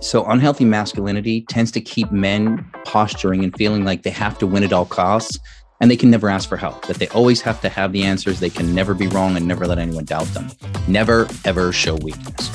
So, 0.00 0.24
unhealthy 0.26 0.64
masculinity 0.64 1.42
tends 1.48 1.72
to 1.72 1.80
keep 1.80 2.12
men 2.12 2.64
posturing 2.84 3.42
and 3.42 3.56
feeling 3.56 3.84
like 3.84 4.02
they 4.02 4.10
have 4.10 4.38
to 4.38 4.46
win 4.46 4.62
at 4.62 4.72
all 4.72 4.86
costs 4.86 5.38
and 5.80 5.90
they 5.90 5.96
can 5.96 6.10
never 6.10 6.28
ask 6.28 6.48
for 6.48 6.56
help, 6.56 6.86
that 6.86 6.96
they 6.96 7.08
always 7.08 7.40
have 7.40 7.60
to 7.60 7.68
have 7.68 7.92
the 7.92 8.02
answers. 8.04 8.40
They 8.40 8.50
can 8.50 8.74
never 8.74 8.94
be 8.94 9.06
wrong 9.08 9.36
and 9.36 9.46
never 9.46 9.66
let 9.66 9.78
anyone 9.78 10.04
doubt 10.04 10.26
them. 10.28 10.48
Never, 10.86 11.28
ever 11.44 11.72
show 11.72 11.96
weakness. 11.96 12.50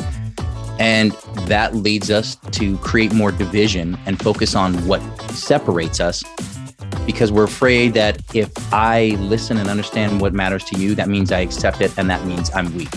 And 0.79 1.11
that 1.47 1.75
leads 1.75 2.09
us 2.09 2.35
to 2.51 2.77
create 2.79 3.13
more 3.13 3.31
division 3.31 3.97
and 4.05 4.21
focus 4.21 4.55
on 4.55 4.73
what 4.87 5.01
separates 5.31 5.99
us 5.99 6.23
because 7.05 7.31
we're 7.31 7.43
afraid 7.43 7.93
that 7.93 8.21
if 8.33 8.51
I 8.73 9.17
listen 9.19 9.57
and 9.57 9.69
understand 9.69 10.21
what 10.21 10.33
matters 10.33 10.63
to 10.65 10.79
you, 10.79 10.95
that 10.95 11.09
means 11.09 11.31
I 11.31 11.39
accept 11.39 11.81
it 11.81 11.97
and 11.97 12.09
that 12.09 12.25
means 12.25 12.49
I'm 12.53 12.75
weak. 12.75 12.89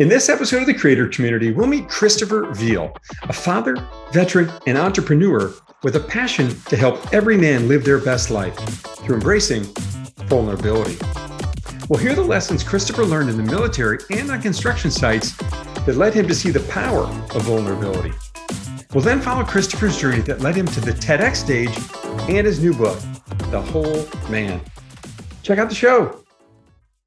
In 0.00 0.08
this 0.08 0.30
episode 0.30 0.62
of 0.62 0.66
the 0.66 0.72
Creator 0.72 1.08
Community, 1.08 1.52
we'll 1.52 1.66
meet 1.66 1.86
Christopher 1.86 2.50
Veal, 2.54 2.90
a 3.24 3.34
father, 3.34 3.76
veteran, 4.12 4.50
and 4.66 4.78
entrepreneur 4.78 5.52
with 5.82 5.94
a 5.94 6.00
passion 6.00 6.58
to 6.70 6.76
help 6.78 7.12
every 7.12 7.36
man 7.36 7.68
live 7.68 7.84
their 7.84 7.98
best 7.98 8.30
life 8.30 8.56
through 9.04 9.16
embracing 9.16 9.62
vulnerability. 10.24 10.96
We'll 11.90 11.98
hear 11.98 12.14
the 12.14 12.22
lessons 12.22 12.64
Christopher 12.64 13.04
learned 13.04 13.28
in 13.28 13.36
the 13.36 13.42
military 13.42 13.98
and 14.08 14.30
on 14.30 14.40
construction 14.40 14.90
sites 14.90 15.36
that 15.84 15.96
led 15.96 16.14
him 16.14 16.26
to 16.28 16.34
see 16.34 16.50
the 16.50 16.60
power 16.60 17.02
of 17.02 17.42
vulnerability. 17.42 18.14
We'll 18.94 19.04
then 19.04 19.20
follow 19.20 19.44
Christopher's 19.44 19.98
journey 20.00 20.22
that 20.22 20.40
led 20.40 20.56
him 20.56 20.66
to 20.68 20.80
the 20.80 20.92
TEDx 20.92 21.36
stage 21.36 21.78
and 22.30 22.46
his 22.46 22.58
new 22.58 22.72
book, 22.72 22.98
The 23.50 23.60
Whole 23.60 24.08
Man. 24.30 24.62
Check 25.42 25.58
out 25.58 25.68
the 25.68 25.74
show. 25.74 26.24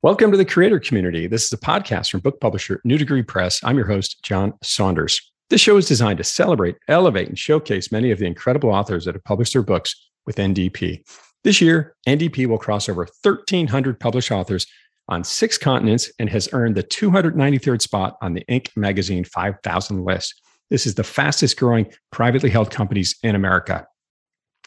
Welcome 0.03 0.31
to 0.31 0.37
the 0.37 0.43
Creator 0.43 0.81
Community. 0.81 1.27
This 1.27 1.45
is 1.45 1.53
a 1.53 1.57
podcast 1.57 2.11
from 2.11 2.19
book 2.19 2.41
publisher 2.41 2.81
New 2.83 2.97
Degree 2.97 3.23
Press. 3.23 3.61
I'm 3.63 3.77
your 3.77 3.87
host, 3.87 4.21
John 4.21 4.51
Saunders. 4.61 5.31
This 5.49 5.61
show 5.61 5.77
is 5.77 5.87
designed 5.87 6.17
to 6.17 6.25
celebrate, 6.25 6.75
elevate, 6.89 7.29
and 7.29 7.39
showcase 7.39 7.89
many 7.89 8.11
of 8.11 8.19
the 8.19 8.25
incredible 8.25 8.69
authors 8.69 9.05
that 9.05 9.15
have 9.15 9.23
published 9.23 9.53
their 9.53 9.61
books 9.61 9.95
with 10.25 10.35
NDP. 10.35 11.07
This 11.45 11.61
year, 11.61 11.95
NDP 12.05 12.47
will 12.47 12.57
cross 12.57 12.89
over 12.89 13.07
1,300 13.21 13.97
published 13.97 14.29
authors 14.29 14.67
on 15.07 15.23
six 15.23 15.57
continents 15.57 16.11
and 16.19 16.29
has 16.29 16.49
earned 16.51 16.75
the 16.75 16.83
293rd 16.83 17.81
spot 17.81 18.17
on 18.21 18.33
the 18.33 18.43
Inc. 18.49 18.75
magazine 18.75 19.23
5,000 19.23 20.03
list. 20.03 20.41
This 20.69 20.85
is 20.85 20.95
the 20.95 21.05
fastest 21.05 21.57
growing 21.57 21.89
privately 22.11 22.49
held 22.49 22.71
companies 22.71 23.15
in 23.23 23.35
America. 23.35 23.87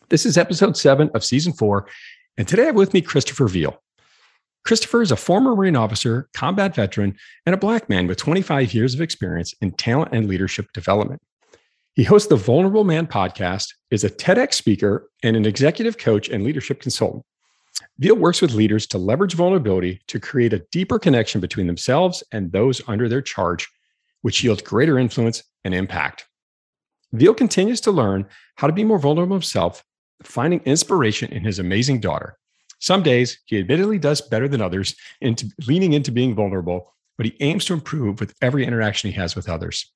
This 0.09 0.25
is 0.25 0.39
episode 0.39 0.79
seven 0.79 1.11
of 1.13 1.23
season 1.23 1.53
four. 1.53 1.89
And 2.39 2.49
today 2.49 2.63
I 2.63 2.67
have 2.67 2.75
with 2.75 2.95
me 2.95 3.03
Christopher 3.03 3.49
Veal. 3.49 3.79
Christopher 4.67 5.01
is 5.01 5.13
a 5.13 5.17
former 5.17 5.55
Marine 5.55 5.77
officer, 5.77 6.29
combat 6.35 6.75
veteran, 6.75 7.17
and 7.47 7.55
a 7.55 7.59
Black 7.59 7.89
man 7.89 8.09
with 8.09 8.19
25 8.19 8.75
years 8.75 8.95
of 8.95 9.01
experience 9.01 9.55
in 9.61 9.71
talent 9.71 10.13
and 10.13 10.27
leadership 10.27 10.67
development. 10.75 11.23
He 11.95 12.03
hosts 12.03 12.29
the 12.29 12.35
Vulnerable 12.35 12.83
Man 12.83 13.07
podcast, 13.07 13.69
is 13.93 14.03
a 14.03 14.11
TEDx 14.11 14.55
speaker, 14.55 15.09
and 15.23 15.37
an 15.37 15.47
executive 15.47 15.99
coach 15.99 16.29
and 16.29 16.43
leadership 16.43 16.81
consultant. 16.81 17.23
Veal 17.99 18.17
works 18.17 18.43
with 18.43 18.55
leaders 18.55 18.89
to 18.89 18.99
leverage 18.99 19.35
vulnerability 19.35 20.03
to 20.09 20.19
create 20.19 20.53
a 20.53 20.67
deeper 20.73 20.99
connection 20.99 21.41
between 21.41 21.69
themselves 21.69 22.25
and 22.33 22.51
those 22.51 22.83
under 22.89 23.09
their 23.09 23.23
charge, 23.23 23.69
which 24.23 24.43
yields 24.43 24.63
greater 24.63 24.99
influence 24.99 25.45
and 25.63 25.75
impact. 25.75 26.27
Veal 27.13 27.35
continues 27.35 27.81
to 27.83 27.93
learn 27.93 28.27
how 28.57 28.67
to 28.67 28.73
be 28.73 28.83
more 28.83 28.99
vulnerable 28.99 29.37
himself, 29.37 29.85
finding 30.25 30.59
inspiration 30.65 31.31
in 31.31 31.45
his 31.45 31.61
amazing 31.61 32.01
daughter. 32.01 32.37
Some 32.79 33.03
days 33.03 33.39
he 33.47 33.59
admittedly 33.59 33.99
does 33.99 34.21
better 34.21 34.49
than 34.49 34.61
others 34.61 34.95
into 35.21 35.51
leaning 35.67 35.93
into 35.95 36.13
being 36.13 36.35
vulnerable, 36.35 36.95
but 37.17 37.27
he 37.27 37.37
aims 37.41 37.65
to 37.67 37.73
improve 37.73 38.21
with 38.21 38.35
every 38.43 38.65
interaction 38.67 39.11
he 39.11 39.17
has 39.17 39.35
with 39.35 39.49
others. 39.49 39.91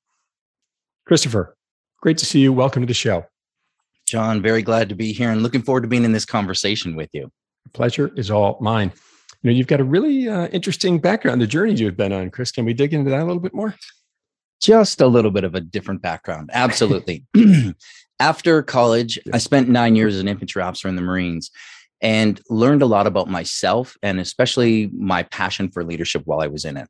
Christopher, 1.07 1.57
great 2.01 2.19
to 2.19 2.27
see 2.27 2.41
you. 2.41 2.53
Welcome 2.53 2.83
to 2.83 2.87
the 2.87 2.95
show. 2.95 3.27
John, 4.07 4.43
very 4.43 4.63
glad 4.63 4.89
to 4.89 4.95
be 4.95 5.13
here 5.13 5.31
and 5.31 5.43
looking 5.43 5.63
forward 5.63 5.83
to 5.83 5.89
being 5.89 6.05
in 6.05 6.13
this 6.13 6.25
conversation 6.25 6.97
with 6.97 7.11
you. 7.13 7.31
Pleasure 7.73 8.11
is 8.17 8.31
all 8.31 8.59
mine. 8.61 8.93
You 9.43 9.51
know, 9.51 9.57
you've 9.57 9.67
got 9.67 9.81
a 9.81 9.85
really 9.85 10.29
uh, 10.29 10.49
interesting 10.49 10.99
background, 10.99 11.41
the 11.41 11.47
journey 11.47 11.75
you've 11.75 11.97
been 11.97 12.13
on, 12.13 12.31
Chris. 12.31 12.51
Can 12.51 12.65
we 12.65 12.75
dig 12.75 12.93
into 12.93 13.11
that 13.11 13.21
a 13.21 13.25
little 13.25 13.41
bit 13.41 13.55
more? 13.55 13.75
Just 14.61 15.01
a 15.01 15.07
little 15.07 15.31
bit 15.31 15.45
of 15.45 15.55
a 15.55 15.61
different 15.61 16.03
background. 16.03 16.51
Absolutely. 16.53 17.25
After 18.21 18.63
college, 18.63 19.19
I 19.33 19.39
spent 19.39 19.69
nine 19.69 19.97
years 19.97 20.15
as 20.15 20.21
an 20.21 20.29
infantry 20.29 20.61
officer 20.61 20.89
in 20.89 20.97
the 20.97 21.03
Marines 21.03 21.51
and 22.03 22.41
learned 22.49 22.83
a 22.83 22.87
lot 22.87 23.07
about 23.07 23.29
myself 23.29 23.97
and 24.03 24.19
especially 24.21 24.91
my 24.93 25.23
passion 25.25 25.71
for 25.71 25.85
leadership 25.85 26.23
while 26.25 26.41
I 26.41 26.47
was 26.47 26.65
in 26.65 26.77
it. 26.77 26.89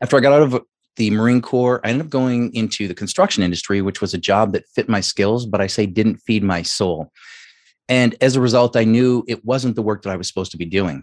After 0.00 0.16
I 0.16 0.20
got 0.20 0.32
out 0.32 0.42
of 0.42 0.62
the 0.96 1.10
Marine 1.10 1.42
Corps, 1.42 1.80
I 1.84 1.88
ended 1.88 2.06
up 2.06 2.10
going 2.10 2.54
into 2.54 2.86
the 2.86 2.94
construction 2.94 3.42
industry, 3.42 3.82
which 3.82 4.00
was 4.00 4.14
a 4.14 4.18
job 4.18 4.52
that 4.52 4.68
fit 4.68 4.88
my 4.88 5.00
skills, 5.00 5.46
but 5.46 5.60
I 5.60 5.66
say 5.66 5.86
didn't 5.86 6.18
feed 6.18 6.44
my 6.44 6.62
soul. 6.62 7.10
And 7.88 8.14
as 8.20 8.36
a 8.36 8.40
result, 8.40 8.76
I 8.76 8.84
knew 8.84 9.24
it 9.26 9.44
wasn't 9.44 9.74
the 9.74 9.82
work 9.82 10.02
that 10.02 10.10
I 10.10 10.16
was 10.16 10.28
supposed 10.28 10.52
to 10.52 10.56
be 10.56 10.64
doing. 10.64 11.02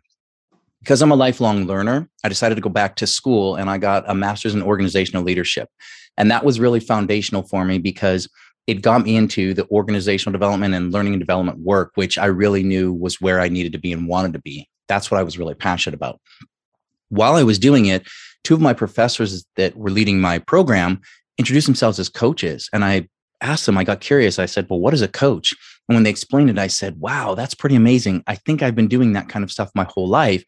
Because 0.80 1.02
I'm 1.02 1.12
a 1.12 1.16
lifelong 1.16 1.66
learner, 1.66 2.10
I 2.24 2.30
decided 2.30 2.56
to 2.56 2.62
go 2.62 2.70
back 2.70 2.96
to 2.96 3.08
school 3.08 3.56
and 3.56 3.70
I 3.70 3.78
got 3.78 4.10
a 4.10 4.16
master's 4.16 4.56
in 4.56 4.64
organizational 4.64 5.24
leadership. 5.24 5.70
And 6.18 6.32
that 6.32 6.44
was 6.44 6.60
really 6.60 6.80
foundational 6.80 7.44
for 7.44 7.66
me 7.66 7.78
because 7.78 8.28
it 8.68 8.82
got 8.82 9.04
me 9.04 9.16
into 9.16 9.54
the 9.54 9.68
organizational 9.70 10.32
development 10.32 10.74
and 10.74 10.92
learning 10.92 11.14
and 11.14 11.20
development 11.20 11.60
work, 11.60 11.92
which 11.96 12.18
I 12.18 12.26
really 12.26 12.64
knew 12.64 12.94
was 12.94 13.20
where 13.20 13.40
I 13.40 13.50
needed 13.50 13.72
to 13.74 13.80
be 13.80 13.92
and 13.92 14.08
wanted 14.08 14.34
to 14.34 14.40
be. 14.40 14.68
That's 14.88 15.10
what 15.10 15.20
I 15.20 15.24
was 15.24 15.38
really 15.38 15.56
passionate 15.56 15.96
about. 15.96 16.20
While 17.10 17.36
I 17.36 17.44
was 17.44 17.60
doing 17.60 17.88
it, 17.88 18.08
two 18.44 18.54
of 18.54 18.62
my 18.62 18.74
professors 18.74 19.46
that 19.56 19.76
were 19.76 19.90
leading 19.90 20.20
my 20.20 20.40
program 20.40 21.02
introduced 21.38 21.68
themselves 21.68 22.00
as 22.00 22.10
coaches. 22.10 22.70
And 22.72 22.86
I 22.86 23.08
asked 23.42 23.66
them, 23.66 23.78
I 23.78 23.84
got 23.84 24.00
curious. 24.00 24.40
I 24.40 24.46
said, 24.46 24.68
Well, 24.70 24.80
what 24.80 24.94
is 24.94 25.02
a 25.02 25.08
coach? 25.08 25.54
And 25.90 25.96
when 25.96 26.04
they 26.04 26.10
explained 26.10 26.50
it, 26.50 26.60
I 26.60 26.68
said, 26.68 27.00
Wow, 27.00 27.36
that's 27.36 27.56
pretty 27.56 27.76
amazing. 27.76 28.24
I 28.28 28.36
think 28.36 28.62
I've 28.62 28.76
been 28.76 28.88
doing 28.88 29.14
that 29.14 29.30
kind 29.30 29.44
of 29.44 29.52
stuff 29.52 29.72
my 29.76 29.86
whole 29.86 30.08
life 30.08 30.44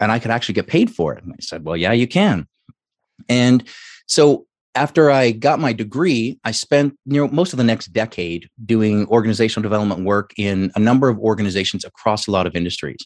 and 0.00 0.12
I 0.12 0.18
could 0.18 0.30
actually 0.30 0.54
get 0.54 0.66
paid 0.66 0.90
for 0.90 1.14
it. 1.14 1.24
And 1.24 1.32
I 1.32 1.40
said, 1.40 1.64
Well, 1.64 1.76
yeah, 1.76 1.92
you 1.92 2.06
can. 2.06 2.46
And 3.28 3.64
so 4.06 4.46
after 4.76 5.10
I 5.10 5.32
got 5.32 5.58
my 5.58 5.72
degree, 5.72 6.38
I 6.44 6.52
spent 6.52 6.96
you 7.06 7.20
know 7.20 7.28
most 7.28 7.52
of 7.52 7.56
the 7.56 7.64
next 7.64 7.92
decade 7.92 8.48
doing 8.64 9.06
organizational 9.08 9.62
development 9.62 10.04
work 10.04 10.32
in 10.36 10.70
a 10.76 10.78
number 10.78 11.08
of 11.08 11.18
organizations 11.18 11.84
across 11.84 12.26
a 12.26 12.30
lot 12.30 12.46
of 12.46 12.54
industries 12.54 13.00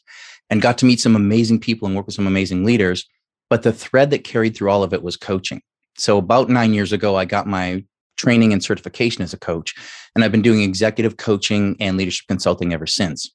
and 0.51 0.61
got 0.61 0.77
to 0.79 0.87
meet 0.87 1.01
some 1.01 1.17
amazing 1.17 1.61
people 1.61 1.87
and 1.87 1.97
work 1.97 2.07
with 2.07 2.17
some 2.17 2.27
amazing 2.27 2.65
leaders. 2.65 3.09
But 3.49 3.63
the 3.63 3.73
thread 3.73 4.11
that 4.11 4.25
carried 4.25 4.57
through 4.57 4.71
all 4.71 4.83
of 4.83 4.93
it 4.93 5.03
was 5.03 5.17
coaching. 5.17 5.63
So 5.97 6.19
about 6.19 6.49
nine 6.49 6.75
years 6.75 6.93
ago, 6.93 7.17
I 7.17 7.25
got 7.25 7.47
my 7.47 7.85
training 8.17 8.53
and 8.53 8.63
certification 8.63 9.23
as 9.23 9.33
a 9.33 9.39
coach, 9.39 9.75
and 10.15 10.25
I've 10.25 10.33
been 10.33 10.43
doing 10.43 10.63
executive 10.63 11.17
coaching 11.17 11.77
and 11.81 11.97
leadership 11.97 12.27
consulting 12.29 12.73
ever 12.73 12.87
since. 12.87 13.33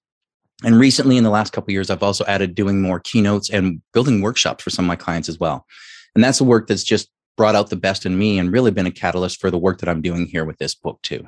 And 0.64 0.80
recently, 0.80 1.18
in 1.18 1.24
the 1.24 1.30
last 1.30 1.54
couple 1.54 1.72
years, 1.74 1.90
I've 1.90 2.04
also 2.04 2.24
added 2.26 2.56
doing 2.56 2.82
more 2.82 3.00
keynotes 3.00 3.50
and 3.50 3.82
building 3.94 4.22
workshops 4.22 4.64
for 4.64 4.70
some 4.70 4.86
of 4.86 4.88
my 4.88 4.96
clients 4.96 5.28
as 5.28 5.40
well. 5.40 5.66
And 6.14 6.24
that's 6.24 6.38
the 6.38 6.46
work 6.46 6.68
that's 6.68 6.84
just 6.84 7.10
brought 7.38 7.56
out 7.56 7.70
the 7.70 7.76
best 7.76 8.06
in 8.06 8.18
me 8.18 8.40
and 8.40 8.52
really 8.52 8.72
been 8.72 8.86
a 8.86 8.92
catalyst 8.92 9.40
for 9.40 9.52
the 9.52 9.58
work 9.58 9.80
that 9.80 9.90
I'm 9.90 10.02
doing 10.02 10.26
here 10.26 10.46
with 10.46 10.58
this 10.58 10.76
book 10.76 11.02
too. 11.02 11.28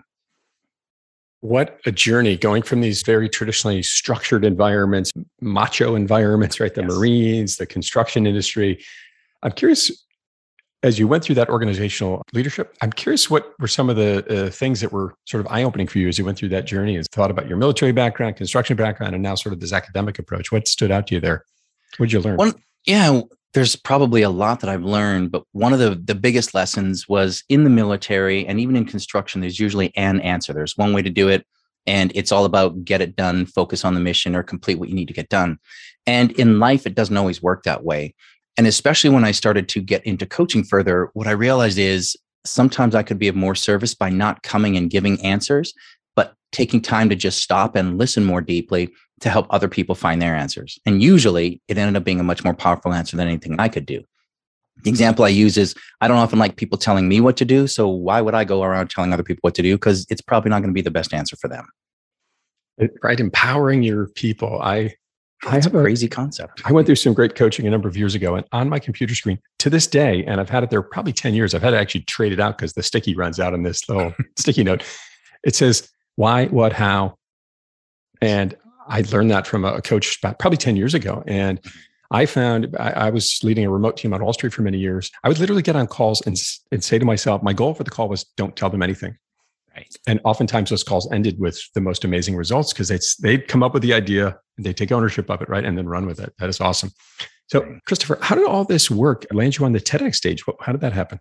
What 1.41 1.79
a 1.85 1.91
journey 1.91 2.35
going 2.35 2.63
from 2.63 2.81
these 2.81 3.03
very 3.03 3.29
traditionally 3.29 3.84
structured 3.84 4.44
environments, 4.44 5.12
macho 5.40 5.94
environments, 5.95 6.59
right? 6.59 6.73
The 6.73 6.81
yes. 6.81 6.91
Marines, 6.91 7.56
the 7.57 7.68
construction 7.68 8.25
industry. 8.25 8.84
I'm 9.44 9.51
curious, 9.51 9.91
as 10.81 10.97
you 10.97 11.07
went 11.07 11.23
through 11.23 11.35
that 11.35 11.50
organizational 11.50 12.24
leadership, 12.33 12.75
I'm 12.81 12.92
curious 12.92 13.30
what 13.30 13.53
were 13.60 13.68
some 13.68 13.88
of 13.88 13.98
the 13.98 14.48
uh, 14.48 14.50
things 14.50 14.81
that 14.81 14.92
were 14.92 15.13
sort 15.25 15.45
of 15.45 15.51
eye 15.51 15.62
opening 15.62 15.86
for 15.86 16.00
you 16.00 16.07
as 16.07 16.18
you 16.18 16.25
went 16.25 16.39
through 16.39 16.50
that 16.50 16.65
journey 16.65 16.95
and 16.95 17.06
thought 17.12 17.30
about 17.30 17.48
your 17.48 17.57
military 17.57 17.92
background, 17.92 18.36
construction 18.36 18.75
background, 18.75 19.13
and 19.13 19.21
now 19.21 19.36
sort 19.36 19.53
of 19.53 19.60
this 19.60 19.74
academic 19.74 20.18
approach. 20.18 20.51
What 20.51 20.68
stood 20.68 20.89
out 20.89 21.06
to 21.07 21.15
you 21.15 21.21
there? 21.21 21.45
What 21.98 22.07
did 22.07 22.13
you 22.13 22.19
learn? 22.19 22.38
One, 22.38 22.56
yeah, 22.86 23.21
there's 23.53 23.75
probably 23.75 24.21
a 24.21 24.29
lot 24.29 24.59
that 24.59 24.69
I've 24.69 24.83
learned, 24.83 25.31
but 25.31 25.44
one 25.51 25.73
of 25.73 25.79
the 25.79 25.95
the 25.95 26.15
biggest 26.15 26.53
lessons 26.53 27.07
was 27.07 27.44
in 27.49 27.63
the 27.63 27.69
military 27.69 28.45
and 28.45 28.59
even 28.59 28.75
in 28.75 28.85
construction. 28.85 29.41
There's 29.41 29.59
usually 29.59 29.95
an 29.95 30.19
answer. 30.21 30.53
There's 30.53 30.77
one 30.77 30.94
way 30.94 31.01
to 31.01 31.09
do 31.09 31.29
it, 31.29 31.45
and 31.85 32.11
it's 32.13 32.31
all 32.31 32.45
about 32.45 32.83
get 32.83 33.01
it 33.01 33.15
done, 33.15 33.45
focus 33.45 33.85
on 33.85 33.94
the 33.94 33.99
mission, 33.99 34.35
or 34.35 34.44
complete 34.44 34.79
what 34.79 34.89
you 34.89 34.95
need 34.95 35.07
to 35.07 35.13
get 35.13 35.29
done. 35.29 35.57
And 36.05 36.31
in 36.33 36.59
life, 36.59 36.85
it 36.85 36.95
doesn't 36.95 37.17
always 37.17 37.41
work 37.41 37.63
that 37.63 37.83
way. 37.83 38.13
And 38.57 38.67
especially 38.67 39.09
when 39.11 39.23
I 39.23 39.31
started 39.31 39.69
to 39.69 39.81
get 39.81 40.05
into 40.05 40.25
coaching 40.25 40.63
further, 40.63 41.09
what 41.13 41.27
I 41.27 41.31
realized 41.31 41.77
is 41.77 42.17
sometimes 42.45 42.95
I 42.95 43.03
could 43.03 43.19
be 43.19 43.27
of 43.27 43.35
more 43.35 43.55
service 43.55 43.93
by 43.93 44.09
not 44.09 44.41
coming 44.43 44.77
and 44.77 44.89
giving 44.89 45.23
answers, 45.23 45.73
taking 46.51 46.81
time 46.81 47.09
to 47.09 47.15
just 47.15 47.41
stop 47.41 47.75
and 47.75 47.97
listen 47.97 48.23
more 48.23 48.41
deeply 48.41 48.89
to 49.19 49.29
help 49.29 49.47
other 49.49 49.67
people 49.67 49.95
find 49.95 50.21
their 50.21 50.35
answers. 50.35 50.79
And 50.85 51.01
usually 51.01 51.61
it 51.67 51.77
ended 51.77 51.95
up 51.95 52.03
being 52.03 52.19
a 52.19 52.23
much 52.23 52.44
more 52.44 52.53
powerful 52.53 52.94
answer 52.94 53.17
than 53.17 53.27
anything 53.27 53.59
I 53.59 53.67
could 53.67 53.85
do. 53.85 54.03
The 54.83 54.89
example 54.89 55.25
I 55.25 55.29
use 55.29 55.57
is 55.57 55.73
I 56.01 56.07
don't 56.07 56.17
often 56.17 56.38
like 56.38 56.55
people 56.55 56.77
telling 56.77 57.07
me 57.07 57.19
what 57.19 57.35
to 57.38 57.45
do. 57.45 57.65
So 57.67 57.88
why 57.88 58.21
would 58.21 58.35
I 58.35 58.44
go 58.44 58.63
around 58.63 58.89
telling 58.89 59.11
other 59.11 59.23
people 59.23 59.39
what 59.41 59.55
to 59.55 59.63
do? 59.63 59.75
Because 59.75 60.05
it's 60.09 60.21
probably 60.21 60.49
not 60.49 60.59
going 60.59 60.69
to 60.69 60.73
be 60.73 60.81
the 60.81 60.91
best 60.91 61.13
answer 61.13 61.35
for 61.35 61.47
them. 61.47 61.65
Uh, 62.79 62.88
right 63.01 63.19
empowering 63.19 63.81
your 63.81 64.07
people 64.09 64.61
i 64.61 64.93
I 65.45 65.55
have 65.55 65.67
a 65.67 65.69
crazy 65.69 66.07
concept. 66.07 66.63
I 66.65 66.71
went 66.71 66.88
through 66.88 66.95
some 66.95 67.13
great 67.13 67.35
coaching 67.35 67.67
a 67.67 67.69
number 67.69 67.88
of 67.88 67.95
years 67.95 68.15
ago, 68.15 68.33
and 68.33 68.45
on 68.53 68.69
my 68.69 68.79
computer 68.79 69.13
screen 69.13 69.38
to 69.59 69.69
this 69.69 69.85
day, 69.85 70.25
and 70.25 70.41
I've 70.41 70.50
had 70.50 70.63
it 70.63 70.71
there 70.71 70.81
probably 70.81 71.13
10 71.13 71.35
years, 71.35 71.53
I've 71.53 71.61
had 71.61 71.71
to 71.71 71.77
actually 71.77 72.01
trade 72.01 72.31
it 72.31 72.39
out 72.39 72.57
because 72.57 72.73
the 72.73 72.81
sticky 72.81 73.15
runs 73.15 73.39
out 73.39 73.53
on 73.53 73.61
this 73.61 73.88
little 73.88 74.15
sticky 74.35 74.63
note. 74.63 74.83
It 75.43 75.55
says 75.55 75.88
why, 76.17 76.47
what, 76.47 76.73
how. 76.73 77.15
And 78.21 78.57
I 78.87 79.01
learned 79.01 79.31
that 79.31 79.47
from 79.47 79.63
a 79.63 79.81
coach 79.81 80.17
about 80.17 80.39
probably 80.39 80.57
10 80.57 80.75
years 80.75 80.93
ago. 80.93 81.23
And 81.27 81.61
mm-hmm. 81.61 81.79
I 82.11 82.25
found 82.25 82.75
I, 82.79 82.89
I, 82.91 83.09
was 83.09 83.39
leading 83.43 83.65
a 83.65 83.69
remote 83.69 83.97
team 83.97 84.13
on 84.13 84.23
Wall 84.23 84.33
Street 84.33 84.53
for 84.53 84.61
many 84.61 84.77
years. 84.77 85.11
I 85.23 85.29
would 85.29 85.39
literally 85.39 85.61
get 85.61 85.75
on 85.75 85.87
calls 85.87 86.25
and, 86.25 86.35
and 86.71 86.83
say 86.83 86.97
to 86.97 87.05
myself, 87.05 87.43
my 87.43 87.53
goal 87.53 87.73
for 87.73 87.83
the 87.83 87.89
call 87.89 88.09
was 88.09 88.23
don't 88.35 88.55
tell 88.55 88.69
them 88.69 88.81
anything. 88.81 89.17
Right. 89.75 89.93
And 90.07 90.19
oftentimes 90.23 90.71
those 90.71 90.83
calls 90.83 91.11
ended 91.11 91.37
with 91.39 91.61
the 91.75 91.81
most 91.81 92.03
amazing 92.03 92.35
results 92.35 92.73
because 92.73 92.87
they'd, 92.87 93.01
they'd 93.21 93.47
come 93.47 93.61
up 93.61 93.73
with 93.73 93.83
the 93.83 93.93
idea 93.93 94.39
and 94.57 94.65
they 94.65 94.73
take 94.73 94.91
ownership 94.91 95.29
of 95.29 95.41
it, 95.41 95.49
right? 95.49 95.63
And 95.63 95.77
then 95.77 95.87
run 95.87 96.07
with 96.07 96.19
it. 96.19 96.33
That 96.39 96.49
is 96.49 96.59
awesome. 96.59 96.91
So, 97.47 97.77
Christopher, 97.85 98.17
how 98.21 98.35
did 98.35 98.47
all 98.47 98.65
this 98.65 98.89
work? 98.89 99.25
Land 99.31 99.57
you 99.57 99.65
on 99.65 99.73
the 99.73 99.79
TEDx 99.79 100.15
stage? 100.15 100.43
How 100.61 100.71
did 100.71 100.81
that 100.81 100.93
happen? 100.93 101.19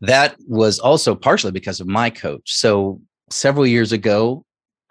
That 0.00 0.36
was 0.46 0.78
also 0.78 1.14
partially 1.14 1.52
because 1.52 1.80
of 1.80 1.86
my 1.86 2.10
coach. 2.10 2.54
So, 2.54 3.00
several 3.30 3.66
years 3.66 3.92
ago, 3.92 4.44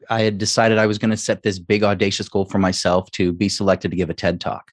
I 0.10 0.22
had 0.22 0.38
decided 0.38 0.78
I 0.78 0.86
was 0.86 0.98
going 0.98 1.12
to 1.12 1.18
set 1.18 1.44
this 1.44 1.60
big 1.60 1.84
audacious 1.84 2.30
goal 2.30 2.46
for 2.46 2.60
myself 2.60 3.10
to 3.12 3.32
be 3.32 3.50
selected 3.50 3.92
to 3.92 3.98
give 3.98 4.10
a 4.10 4.14
TED 4.14 4.40
talk. 4.40 4.72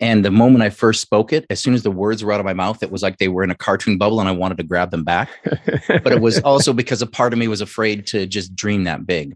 And 0.00 0.24
the 0.24 0.30
moment 0.30 0.64
I 0.64 0.70
first 0.70 1.00
spoke 1.00 1.32
it, 1.32 1.46
as 1.50 1.60
soon 1.60 1.72
as 1.72 1.84
the 1.84 1.90
words 1.90 2.24
were 2.24 2.32
out 2.32 2.40
of 2.40 2.46
my 2.46 2.52
mouth, 2.52 2.82
it 2.82 2.90
was 2.90 3.02
like 3.02 3.18
they 3.18 3.28
were 3.28 3.44
in 3.44 3.50
a 3.50 3.54
cartoon 3.54 3.96
bubble 3.96 4.20
and 4.20 4.28
I 4.28 4.32
wanted 4.32 4.58
to 4.58 4.64
grab 4.64 4.90
them 4.90 5.04
back. 5.04 5.30
but 5.88 6.12
it 6.12 6.20
was 6.20 6.40
also 6.40 6.72
because 6.74 7.00
a 7.00 7.06
part 7.06 7.32
of 7.32 7.38
me 7.38 7.48
was 7.48 7.60
afraid 7.60 8.06
to 8.08 8.26
just 8.26 8.54
dream 8.56 8.84
that 8.84 9.06
big. 9.06 9.34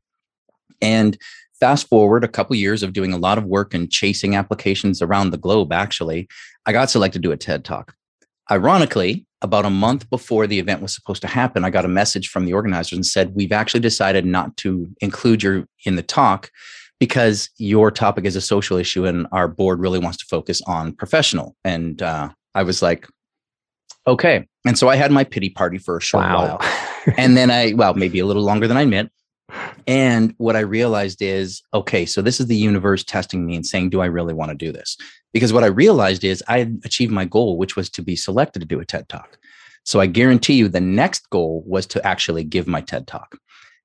And 0.82 1.16
fast 1.60 1.88
forward 1.88 2.24
a 2.24 2.28
couple 2.28 2.56
years 2.56 2.82
of 2.82 2.92
doing 2.92 3.12
a 3.12 3.18
lot 3.18 3.38
of 3.38 3.44
work 3.44 3.72
and 3.72 3.90
chasing 3.90 4.34
applications 4.34 5.00
around 5.00 5.30
the 5.30 5.38
globe, 5.38 5.72
actually, 5.72 6.28
I 6.66 6.72
got 6.72 6.90
selected 6.90 7.22
to 7.22 7.28
do 7.28 7.32
a 7.32 7.36
TED 7.36 7.64
talk. 7.64 7.94
Ironically, 8.50 9.26
about 9.42 9.64
a 9.64 9.70
month 9.70 10.08
before 10.10 10.46
the 10.46 10.58
event 10.58 10.82
was 10.82 10.94
supposed 10.94 11.22
to 11.22 11.28
happen, 11.28 11.64
I 11.64 11.70
got 11.70 11.84
a 11.84 11.88
message 11.88 12.28
from 12.28 12.44
the 12.44 12.52
organizers 12.52 12.96
and 12.96 13.06
said, 13.06 13.34
We've 13.34 13.52
actually 13.52 13.80
decided 13.80 14.26
not 14.26 14.56
to 14.58 14.88
include 15.00 15.42
you 15.42 15.66
in 15.84 15.96
the 15.96 16.02
talk 16.02 16.50
because 17.00 17.50
your 17.58 17.90
topic 17.90 18.24
is 18.24 18.36
a 18.36 18.40
social 18.40 18.76
issue 18.76 19.04
and 19.04 19.26
our 19.32 19.48
board 19.48 19.80
really 19.80 19.98
wants 19.98 20.18
to 20.18 20.26
focus 20.26 20.60
on 20.66 20.92
professional. 20.92 21.54
And 21.64 22.02
uh, 22.02 22.30
I 22.54 22.64
was 22.64 22.82
like, 22.82 23.06
okay. 24.06 24.46
And 24.66 24.76
so 24.76 24.88
I 24.88 24.96
had 24.96 25.12
my 25.12 25.24
pity 25.24 25.50
party 25.50 25.78
for 25.78 25.96
a 25.96 26.00
short 26.00 26.24
wow. 26.24 26.58
while. 26.58 27.14
and 27.16 27.36
then 27.36 27.50
I, 27.50 27.72
well, 27.74 27.94
maybe 27.94 28.18
a 28.18 28.26
little 28.26 28.42
longer 28.42 28.66
than 28.66 28.76
I 28.76 28.84
meant. 28.84 29.12
And 29.86 30.34
what 30.38 30.56
I 30.56 30.60
realized 30.60 31.22
is, 31.22 31.62
okay, 31.72 32.04
so 32.04 32.20
this 32.20 32.40
is 32.40 32.48
the 32.48 32.56
universe 32.56 33.02
testing 33.04 33.46
me 33.46 33.56
and 33.56 33.64
saying, 33.64 33.90
do 33.90 34.00
I 34.00 34.06
really 34.06 34.34
want 34.34 34.50
to 34.50 34.56
do 34.56 34.72
this? 34.72 34.96
Because 35.32 35.52
what 35.52 35.64
I 35.64 35.68
realized 35.68 36.24
is 36.24 36.42
I 36.48 36.58
had 36.58 36.80
achieved 36.84 37.12
my 37.12 37.24
goal, 37.24 37.58
which 37.58 37.76
was 37.76 37.90
to 37.90 38.02
be 38.02 38.16
selected 38.16 38.60
to 38.60 38.66
do 38.66 38.80
a 38.80 38.84
TED 38.84 39.08
Talk. 39.08 39.38
So 39.84 40.00
I 40.00 40.06
guarantee 40.06 40.54
you 40.54 40.68
the 40.68 40.80
next 40.80 41.28
goal 41.30 41.62
was 41.66 41.86
to 41.86 42.06
actually 42.06 42.44
give 42.44 42.66
my 42.66 42.80
TED 42.80 43.06
Talk. 43.06 43.36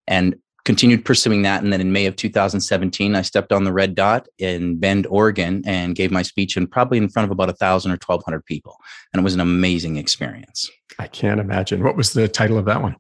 And 0.08 0.36
continued 0.66 1.04
pursuing 1.04 1.42
that. 1.42 1.64
And 1.64 1.74
then 1.74 1.82
in 1.82 1.92
May 1.92 2.06
of 2.06 2.16
2017, 2.16 3.16
I 3.16 3.22
stepped 3.22 3.52
on 3.52 3.64
the 3.64 3.74
red 3.74 3.96
dot 3.96 4.28
in 4.38 4.78
Bend, 4.80 5.06
Oregon, 5.08 5.62
and 5.66 5.96
gave 5.96 6.12
my 6.12 6.22
speech 6.22 6.56
and 6.56 6.70
probably 6.70 6.98
in 6.98 7.10
front 7.10 7.26
of 7.26 7.32
about 7.32 7.50
a 7.50 7.54
thousand 7.54 7.92
or 7.92 7.96
1200 7.96 8.46
people. 8.46 8.78
And 9.12 9.20
it 9.20 9.24
was 9.24 9.34
an 9.34 9.42
amazing 9.42 9.98
experience. 9.98 10.70
I 11.00 11.08
can't 11.08 11.40
imagine. 11.40 11.84
What 11.84 11.98
was 11.98 12.14
the 12.14 12.28
title 12.28 12.58
of 12.58 12.66
that 12.66 12.82
one? 12.82 12.96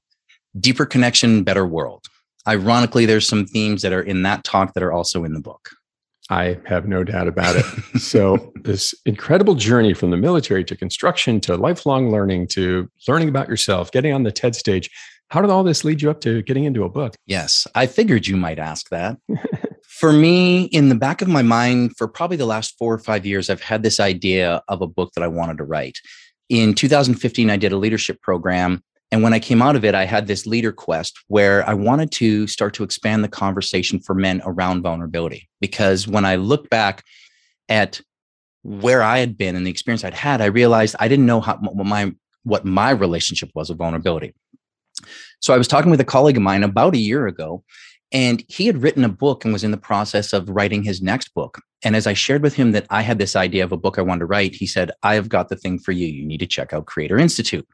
Deeper 0.60 0.86
Connection, 0.86 1.44
Better 1.44 1.66
World. 1.66 2.06
Ironically, 2.48 3.06
there's 3.06 3.28
some 3.28 3.45
themes 3.45 3.81
that 3.84 3.94
are 3.94 4.01
in 4.01 4.24
that 4.24 4.44
talk 4.44 4.74
that 4.74 4.84
are 4.84 4.92
also 4.92 5.24
in 5.24 5.34
the 5.34 5.40
book. 5.40 5.69
I 6.29 6.57
have 6.65 6.87
no 6.87 7.03
doubt 7.03 7.27
about 7.27 7.55
it. 7.55 7.65
so, 7.99 8.53
this 8.63 8.93
incredible 9.05 9.55
journey 9.55 9.93
from 9.93 10.11
the 10.11 10.17
military 10.17 10.63
to 10.65 10.75
construction 10.75 11.41
to 11.41 11.57
lifelong 11.57 12.11
learning 12.11 12.47
to 12.49 12.89
learning 13.07 13.29
about 13.29 13.49
yourself, 13.49 13.91
getting 13.91 14.13
on 14.13 14.23
the 14.23 14.31
TED 14.31 14.55
stage, 14.55 14.89
how 15.29 15.41
did 15.41 15.49
all 15.49 15.63
this 15.63 15.83
lead 15.83 16.01
you 16.01 16.09
up 16.09 16.21
to 16.21 16.41
getting 16.43 16.63
into 16.63 16.83
a 16.83 16.89
book? 16.89 17.15
Yes, 17.25 17.67
I 17.75 17.87
figured 17.87 18.27
you 18.27 18.37
might 18.37 18.59
ask 18.59 18.89
that. 18.89 19.17
for 19.87 20.13
me, 20.13 20.65
in 20.65 20.89
the 20.89 20.95
back 20.95 21.21
of 21.21 21.27
my 21.27 21.41
mind, 21.41 21.95
for 21.97 22.07
probably 22.07 22.37
the 22.37 22.45
last 22.45 22.77
four 22.77 22.93
or 22.93 22.99
five 22.99 23.25
years, 23.25 23.49
I've 23.49 23.61
had 23.61 23.83
this 23.83 23.99
idea 23.99 24.61
of 24.67 24.81
a 24.81 24.87
book 24.87 25.11
that 25.15 25.23
I 25.23 25.27
wanted 25.27 25.57
to 25.57 25.63
write. 25.63 25.99
In 26.49 26.73
2015, 26.73 27.49
I 27.49 27.57
did 27.57 27.71
a 27.71 27.77
leadership 27.77 28.21
program. 28.21 28.83
And 29.13 29.21
when 29.21 29.31
I 29.31 29.39
came 29.39 29.62
out 29.62 29.75
of 29.75 29.86
it, 29.86 29.94
I 29.94 30.06
had 30.06 30.25
this 30.25 30.48
leader 30.48 30.71
quest 30.71 31.19
where 31.27 31.69
I 31.69 31.75
wanted 31.75 32.12
to 32.13 32.48
start 32.48 32.74
to 32.74 32.83
expand 32.83 33.24
the 33.24 33.27
conversation 33.27 34.00
for 34.00 34.15
men 34.15 34.42
around 34.44 34.81
vulnerability. 34.81 35.48
Because 35.62 36.07
when 36.07 36.25
I 36.25 36.36
look 36.38 36.68
back 36.71 37.04
at 37.69 38.01
where 38.63 39.04
I 39.04 39.19
had 39.19 39.38
been 39.38 39.56
and 39.56 39.68
the 39.68 39.69
experience 39.69 40.04
I'd 40.04 40.15
had, 40.15 40.42
I 40.42 40.45
realized 40.45 40.95
I 41.00 41.07
didn't 41.07 41.27
know 41.27 41.42
how 41.42 41.60
my 41.62 42.12
what 42.42 42.65
my 42.65 42.89
relationship 42.89 43.51
was 43.54 43.69
with 43.69 43.77
vulnerability. 43.77 44.33
So 45.42 45.54
I 45.54 45.59
was 45.59 45.68
talking 45.68 45.92
with 45.92 46.01
a 46.01 46.06
colleague 46.06 46.38
of 46.38 46.42
mine 46.42 46.63
about 46.63 46.95
a 46.95 46.98
year 46.98 47.27
ago, 47.27 47.63
and 48.12 48.44
he 48.48 48.66
had 48.66 48.81
written 48.81 49.04
a 49.04 49.09
book 49.09 49.45
and 49.45 49.54
was 49.54 49.63
in 49.63 49.69
the 49.69 49.77
process 49.77 50.33
of 50.33 50.50
writing 50.50 50.81
his 50.81 51.04
next 51.04 51.36
book. 51.36 51.62
And 51.83 51.95
as 51.95 52.07
I 52.07 52.13
shared 52.13 52.42
with 52.42 52.56
him 52.56 52.71
that 52.71 52.88
I 52.89 53.04
had 53.04 53.19
this 53.19 53.36
idea 53.36 53.63
of 53.63 53.71
a 53.71 53.77
book 53.77 54.00
I 54.00 54.01
wanted 54.01 54.21
to 54.21 54.25
write, 54.25 54.56
he 54.56 54.66
said, 54.66 54.89
I 55.04 55.13
have 55.13 55.30
got 55.30 55.50
the 55.50 55.56
thing 55.56 55.77
for 55.77 55.92
you. 55.92 56.07
You 56.07 56.25
need 56.25 56.39
to 56.39 56.48
check 56.48 56.74
out 56.74 56.88
Creator 56.88 57.19
Institute. 57.19 57.68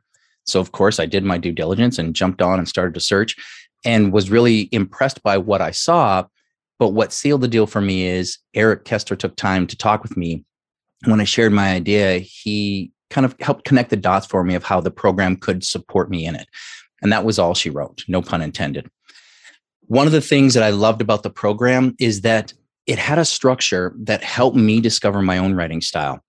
So, 0.49 0.59
of 0.59 0.71
course, 0.71 0.99
I 0.99 1.05
did 1.05 1.23
my 1.23 1.37
due 1.37 1.51
diligence 1.51 1.97
and 1.97 2.15
jumped 2.15 2.41
on 2.41 2.59
and 2.59 2.67
started 2.67 2.93
to 2.95 2.99
search 2.99 3.35
and 3.85 4.11
was 4.11 4.29
really 4.29 4.69
impressed 4.71 5.23
by 5.23 5.37
what 5.37 5.61
I 5.61 5.71
saw. 5.71 6.25
But 6.79 6.89
what 6.89 7.13
sealed 7.13 7.41
the 7.41 7.47
deal 7.47 7.67
for 7.67 7.81
me 7.81 8.07
is 8.07 8.37
Eric 8.53 8.85
Koester 8.85 9.17
took 9.17 9.35
time 9.35 9.67
to 9.67 9.77
talk 9.77 10.01
with 10.01 10.15
me. 10.17 10.45
When 11.05 11.21
I 11.21 11.25
shared 11.25 11.53
my 11.53 11.71
idea, 11.71 12.19
he 12.19 12.91
kind 13.09 13.25
of 13.25 13.35
helped 13.39 13.65
connect 13.65 13.89
the 13.89 13.97
dots 13.97 14.27
for 14.27 14.43
me 14.43 14.55
of 14.55 14.63
how 14.63 14.79
the 14.81 14.91
program 14.91 15.35
could 15.35 15.63
support 15.63 16.09
me 16.09 16.25
in 16.25 16.35
it. 16.35 16.47
And 17.01 17.11
that 17.11 17.25
was 17.25 17.39
all 17.39 17.53
she 17.53 17.69
wrote, 17.69 18.03
no 18.07 18.21
pun 18.21 18.41
intended. 18.41 18.89
One 19.87 20.05
of 20.05 20.13
the 20.13 20.21
things 20.21 20.53
that 20.53 20.63
I 20.63 20.69
loved 20.69 21.01
about 21.01 21.23
the 21.23 21.29
program 21.29 21.95
is 21.99 22.21
that 22.21 22.53
it 22.85 22.99
had 22.99 23.17
a 23.17 23.25
structure 23.25 23.93
that 23.99 24.23
helped 24.23 24.57
me 24.57 24.81
discover 24.81 25.21
my 25.21 25.37
own 25.37 25.55
writing 25.55 25.81
style. 25.81 26.23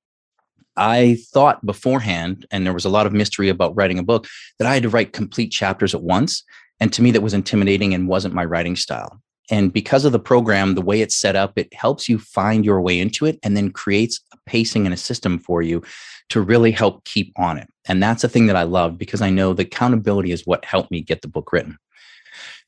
I 0.76 1.19
thought 1.32 1.64
beforehand, 1.64 2.46
and 2.50 2.64
there 2.64 2.72
was 2.72 2.84
a 2.84 2.90
lot 2.90 3.06
of 3.06 3.12
mystery 3.12 3.49
about 3.49 3.76
writing 3.76 3.99
a 3.99 4.05
book, 4.05 4.26
that 4.58 4.69
I 4.69 4.75
had 4.75 4.82
to 4.84 4.88
write 4.88 5.12
complete 5.12 5.50
chapters 5.50 5.94
at 5.94 6.03
once. 6.03 6.43
And 6.79 6.93
to 6.93 7.03
me, 7.03 7.10
that 7.10 7.20
was 7.20 7.34
intimidating 7.34 7.93
and 7.93 8.08
wasn't 8.08 8.34
my 8.34 8.44
writing 8.44 8.77
style. 8.77 9.20
And 9.50 9.72
because 9.72 10.05
of 10.05 10.12
the 10.12 10.20
program, 10.20 10.74
the 10.74 10.81
way 10.81 11.00
it's 11.00 11.17
set 11.17 11.34
up, 11.34 11.58
it 11.58 11.74
helps 11.74 12.08
you 12.08 12.19
find 12.19 12.65
your 12.65 12.81
way 12.81 12.98
into 13.00 13.27
it 13.27 13.39
and 13.43 13.56
then 13.56 13.70
creates 13.70 14.20
a 14.32 14.36
pacing 14.46 14.86
and 14.86 14.94
a 14.94 14.98
system 14.98 15.39
for 15.41 15.60
you 15.60 15.82
to 16.29 16.41
really 16.41 16.70
help 16.70 17.05
keep 17.05 17.32
on 17.36 17.58
it. 17.58 17.69
And 17.86 18.00
that's 18.00 18.22
the 18.22 18.29
thing 18.29 18.46
that 18.46 18.56
I 18.56 18.62
love 18.62 18.96
because 18.96 19.20
I 19.20 19.31
know 19.31 19.53
the 19.53 19.65
accountability 19.65 20.31
is 20.31 20.46
what 20.46 20.65
helped 20.65 20.93
me 20.93 21.00
get 21.00 21.22
the 21.22 21.29
book 21.29 21.53
written. 21.53 21.77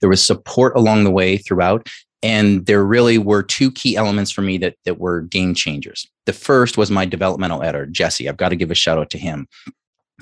There 0.01 0.11
was 0.11 0.23
support 0.23 0.75
along 0.77 1.05
the 1.05 1.13
way 1.13 1.37
throughout. 1.37 1.89
And 2.23 2.67
there 2.67 2.85
really 2.85 3.19
were 3.19 3.43
two 3.43 3.73
key 3.73 3.97
elements 3.97 4.31
for 4.31 4.43
me 4.43 4.59
that, 4.59 4.77
that 4.85 4.99
were 4.99 5.23
game 5.23 5.55
changers. 5.55 6.07
The 6.27 6.33
first 6.33 6.79
was 6.79 6.91
my 6.91 7.05
developmental 7.05 7.63
editor, 7.63 7.87
Jesse. 7.87 8.29
I've 8.29 8.37
got 8.37 8.51
to 8.51 8.57
give 8.57 8.71
a 8.71 8.77
shout 8.77 8.99
out 8.99 9.11
to 9.11 9.19
him. 9.19 9.49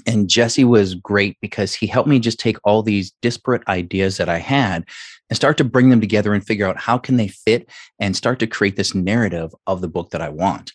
And 0.06 0.30
Jesse 0.30 0.64
was 0.64 0.94
great 0.94 1.36
because 1.42 1.74
he 1.74 1.86
helped 1.86 2.08
me 2.08 2.18
just 2.18 2.40
take 2.40 2.56
all 2.64 2.82
these 2.82 3.12
disparate 3.20 3.66
ideas 3.68 4.16
that 4.16 4.30
I 4.30 4.38
had 4.38 4.86
and 5.28 5.36
start 5.36 5.58
to 5.58 5.64
bring 5.64 5.90
them 5.90 6.00
together 6.00 6.32
and 6.32 6.44
figure 6.44 6.66
out 6.66 6.78
how 6.78 6.96
can 6.96 7.16
they 7.16 7.28
fit 7.28 7.68
and 7.98 8.16
start 8.16 8.38
to 8.38 8.46
create 8.46 8.76
this 8.76 8.94
narrative 8.94 9.54
of 9.66 9.82
the 9.82 9.88
book 9.88 10.10
that 10.10 10.22
I 10.22 10.30
want. 10.30 10.72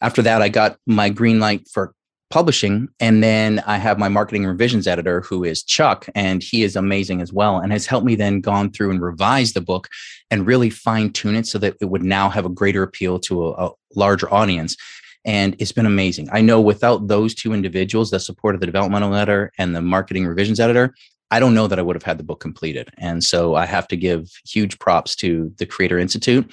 After 0.00 0.20
that, 0.22 0.42
I 0.42 0.48
got 0.48 0.78
my 0.86 1.10
green 1.10 1.38
light 1.38 1.68
for 1.68 1.94
publishing. 2.32 2.88
And 2.98 3.22
then 3.22 3.62
I 3.66 3.76
have 3.76 3.98
my 3.98 4.08
marketing 4.08 4.46
revisions 4.46 4.86
editor, 4.86 5.20
who 5.20 5.44
is 5.44 5.62
Chuck, 5.62 6.06
and 6.14 6.42
he 6.42 6.62
is 6.62 6.76
amazing 6.76 7.20
as 7.20 7.30
well, 7.30 7.58
and 7.58 7.70
has 7.70 7.84
helped 7.84 8.06
me 8.06 8.14
then 8.14 8.40
gone 8.40 8.72
through 8.72 8.90
and 8.90 9.02
revise 9.02 9.52
the 9.52 9.60
book 9.60 9.86
and 10.30 10.46
really 10.46 10.70
fine 10.70 11.12
tune 11.12 11.36
it 11.36 11.46
so 11.46 11.58
that 11.58 11.76
it 11.82 11.90
would 11.90 12.02
now 12.02 12.30
have 12.30 12.46
a 12.46 12.48
greater 12.48 12.82
appeal 12.82 13.18
to 13.18 13.48
a, 13.48 13.66
a 13.66 13.70
larger 13.94 14.32
audience. 14.32 14.78
And 15.26 15.54
it's 15.58 15.72
been 15.72 15.84
amazing. 15.84 16.30
I 16.32 16.40
know 16.40 16.58
without 16.58 17.06
those 17.06 17.34
two 17.34 17.52
individuals, 17.52 18.10
the 18.10 18.18
support 18.18 18.54
of 18.54 18.62
the 18.62 18.66
developmental 18.66 19.14
editor 19.14 19.52
and 19.58 19.76
the 19.76 19.82
marketing 19.82 20.26
revisions 20.26 20.58
editor, 20.58 20.94
I 21.30 21.38
don't 21.38 21.54
know 21.54 21.66
that 21.66 21.78
I 21.78 21.82
would 21.82 21.96
have 21.96 22.02
had 22.02 22.18
the 22.18 22.24
book 22.24 22.40
completed. 22.40 22.88
And 22.96 23.22
so 23.22 23.56
I 23.56 23.66
have 23.66 23.86
to 23.88 23.96
give 23.96 24.30
huge 24.46 24.78
props 24.78 25.14
to 25.16 25.52
the 25.58 25.66
Creator 25.66 25.98
Institute 25.98 26.50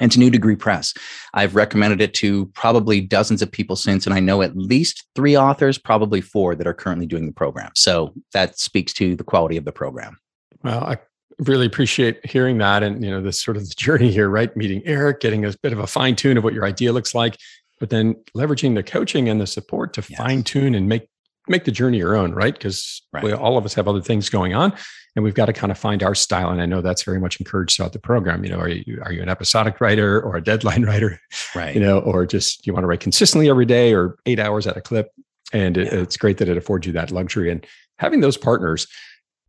and 0.00 0.10
to 0.12 0.18
New 0.18 0.30
Degree 0.30 0.56
Press. 0.56 0.94
I've 1.34 1.54
recommended 1.54 2.00
it 2.00 2.14
to 2.14 2.46
probably 2.46 3.00
dozens 3.00 3.42
of 3.42 3.50
people 3.50 3.76
since, 3.76 4.06
and 4.06 4.14
I 4.14 4.20
know 4.20 4.42
at 4.42 4.56
least 4.56 5.06
three 5.14 5.36
authors, 5.36 5.78
probably 5.78 6.20
four, 6.20 6.54
that 6.54 6.66
are 6.66 6.74
currently 6.74 7.06
doing 7.06 7.26
the 7.26 7.32
program. 7.32 7.70
So 7.74 8.12
that 8.32 8.58
speaks 8.58 8.92
to 8.94 9.16
the 9.16 9.24
quality 9.24 9.56
of 9.56 9.64
the 9.64 9.72
program. 9.72 10.18
Well, 10.62 10.84
I 10.84 10.98
really 11.38 11.66
appreciate 11.66 12.24
hearing 12.26 12.58
that, 12.58 12.82
and 12.82 13.04
you 13.04 13.10
know, 13.10 13.20
this 13.20 13.42
sort 13.42 13.56
of 13.56 13.68
the 13.68 13.74
journey 13.76 14.10
here, 14.10 14.28
right? 14.28 14.54
Meeting 14.56 14.82
Eric, 14.84 15.20
getting 15.20 15.44
a 15.44 15.54
bit 15.62 15.72
of 15.72 15.78
a 15.78 15.86
fine 15.86 16.16
tune 16.16 16.36
of 16.36 16.44
what 16.44 16.54
your 16.54 16.64
idea 16.64 16.92
looks 16.92 17.14
like, 17.14 17.36
but 17.78 17.90
then 17.90 18.16
leveraging 18.36 18.74
the 18.74 18.82
coaching 18.82 19.28
and 19.28 19.40
the 19.40 19.46
support 19.46 19.92
to 19.94 20.04
yes. 20.08 20.18
fine 20.18 20.42
tune 20.42 20.74
and 20.74 20.88
make 20.88 21.08
make 21.48 21.64
the 21.64 21.70
journey 21.70 21.98
your 21.98 22.14
own, 22.14 22.32
right? 22.32 22.52
Because 22.52 23.02
right. 23.12 23.32
all 23.32 23.56
of 23.56 23.64
us 23.64 23.72
have 23.74 23.88
other 23.88 24.02
things 24.02 24.28
going 24.28 24.52
on, 24.54 24.72
and 25.18 25.24
we've 25.24 25.34
got 25.34 25.46
to 25.46 25.52
kind 25.52 25.72
of 25.72 25.76
find 25.76 26.04
our 26.04 26.14
style. 26.14 26.50
And 26.50 26.62
I 26.62 26.66
know 26.66 26.80
that's 26.80 27.02
very 27.02 27.18
much 27.18 27.40
encouraged 27.40 27.74
throughout 27.74 27.92
the 27.92 27.98
program. 27.98 28.44
You 28.44 28.50
know, 28.50 28.60
are 28.60 28.68
you 28.68 29.02
are 29.02 29.12
you 29.12 29.20
an 29.20 29.28
episodic 29.28 29.80
writer 29.80 30.22
or 30.22 30.36
a 30.36 30.40
deadline 30.40 30.84
writer, 30.86 31.20
right? 31.56 31.74
You 31.74 31.80
know, 31.80 31.98
or 31.98 32.24
just 32.24 32.64
you 32.68 32.72
want 32.72 32.84
to 32.84 32.86
write 32.86 33.00
consistently 33.00 33.50
every 33.50 33.66
day 33.66 33.92
or 33.92 34.16
eight 34.26 34.38
hours 34.38 34.68
at 34.68 34.76
a 34.76 34.80
clip. 34.80 35.10
And 35.52 35.76
it, 35.76 35.92
yeah. 35.92 35.98
it's 35.98 36.16
great 36.16 36.38
that 36.38 36.48
it 36.48 36.56
affords 36.56 36.86
you 36.86 36.92
that 36.92 37.10
luxury. 37.10 37.50
And 37.50 37.66
having 37.98 38.20
those 38.20 38.36
partners, 38.36 38.86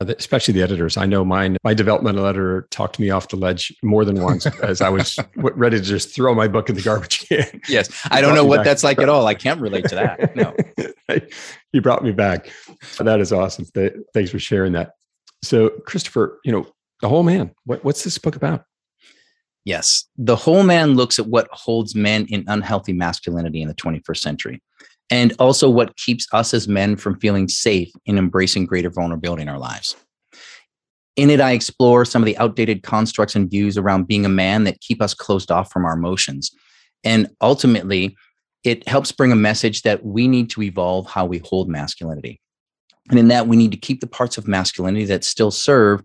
uh, 0.02 0.12
especially 0.18 0.56
the 0.56 0.64
editors. 0.64 0.98
I 0.98 1.06
know 1.06 1.24
mine, 1.24 1.58
my 1.64 1.76
developmental 1.76 2.26
editor 2.26 2.68
talked 2.72 2.98
me 2.98 3.12
off 3.12 3.28
the 3.28 3.36
ledge 3.36 3.72
more 3.84 4.06
than 4.06 4.24
once 4.24 4.48
as 4.64 4.82
I 4.82 4.90
was 4.90 5.20
ready 5.36 5.78
to 5.78 5.84
just 5.84 6.16
throw 6.16 6.34
my 6.34 6.48
book 6.48 6.68
in 6.70 6.76
the 6.76 6.82
garbage 6.82 7.28
can. 7.28 7.62
Yes. 7.70 7.92
I 8.10 8.22
don't 8.22 8.34
know 8.34 8.46
what 8.46 8.64
that's 8.64 8.84
like 8.84 8.98
at 9.00 9.10
all. 9.10 9.28
I 9.28 9.36
can't 9.36 9.62
relate 9.62 9.86
to 9.90 9.96
that. 9.96 10.36
No. 10.36 10.56
you 11.74 11.82
brought 11.82 12.04
me 12.04 12.12
back. 12.12 12.50
That 12.98 13.20
is 13.20 13.32
awesome. 13.32 13.66
Thanks 14.16 14.32
for 14.32 14.40
sharing 14.40 14.72
that. 14.72 14.94
So, 15.42 15.70
Christopher, 15.86 16.40
you 16.44 16.52
know, 16.52 16.68
the 17.02 17.10
whole 17.10 17.24
man, 17.24 17.52
what, 17.66 17.84
what's 17.84 18.04
this 18.04 18.18
book 18.18 18.36
about? 18.36 18.64
Yes. 19.66 20.06
The 20.18 20.36
whole 20.36 20.64
man 20.64 20.96
looks 20.96 21.20
at 21.20 21.28
what 21.28 21.48
holds 21.52 21.96
men 21.96 22.26
in 22.30 22.44
unhealthy 22.48 22.94
masculinity 22.94 23.62
in 23.62 23.68
the 23.68 23.76
21st 23.76 24.18
century 24.18 24.62
and 25.10 25.34
also 25.40 25.70
what 25.70 25.96
keeps 25.98 26.28
us 26.34 26.54
as 26.54 26.68
men 26.68 26.96
from 26.96 27.20
feeling 27.20 27.48
safe 27.48 27.92
in 28.06 28.18
embracing 28.18 28.66
greater 28.66 28.90
vulnerability 28.90 29.42
in 29.42 29.50
our 29.50 29.60
lives. 29.60 29.96
In 31.16 31.30
it, 31.30 31.42
I 31.42 31.52
explore 31.52 32.06
some 32.06 32.22
of 32.22 32.26
the 32.26 32.38
outdated 32.38 32.84
constructs 32.84 33.36
and 33.36 33.50
views 33.50 33.78
around 33.78 34.08
being 34.08 34.26
a 34.26 34.30
man 34.30 34.64
that 34.64 34.80
keep 34.80 35.02
us 35.02 35.14
closed 35.14 35.52
off 35.52 35.72
from 35.72 35.86
our 35.86 35.94
emotions. 35.94 36.52
And 37.04 37.30
ultimately, 37.42 38.16
it 38.64 38.88
helps 38.88 39.12
bring 39.12 39.32
a 39.32 39.38
message 39.38 39.82
that 39.82 40.06
we 40.06 40.28
need 40.28 40.50
to 40.52 40.62
evolve 40.62 41.08
how 41.08 41.26
we 41.26 41.40
hold 41.40 41.70
masculinity. 41.70 42.40
And 43.10 43.18
in 43.18 43.28
that, 43.30 43.48
we 43.48 43.58
need 43.58 43.72
to 43.72 43.78
keep 43.78 44.02
the 44.02 44.08
parts 44.08 44.38
of 44.38 44.48
masculinity 44.48 45.06
that 45.06 45.24
still 45.24 45.52
serve, 45.52 46.02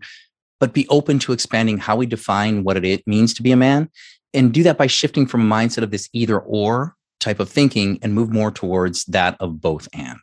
but 0.59 0.73
be 0.73 0.87
open 0.89 1.19
to 1.19 1.33
expanding 1.33 1.77
how 1.77 1.95
we 1.95 2.05
define 2.05 2.63
what 2.63 2.83
it 2.83 3.07
means 3.07 3.33
to 3.35 3.43
be 3.43 3.51
a 3.51 3.57
man. 3.57 3.89
And 4.33 4.53
do 4.53 4.63
that 4.63 4.77
by 4.77 4.87
shifting 4.87 5.27
from 5.27 5.49
a 5.49 5.55
mindset 5.55 5.83
of 5.83 5.91
this 5.91 6.09
either 6.11 6.39
or 6.39 6.95
type 7.19 7.39
of 7.39 7.49
thinking 7.49 7.99
and 8.01 8.13
move 8.13 8.31
more 8.31 8.51
towards 8.51 9.05
that 9.05 9.37
of 9.39 9.61
both 9.61 9.87
and. 9.93 10.19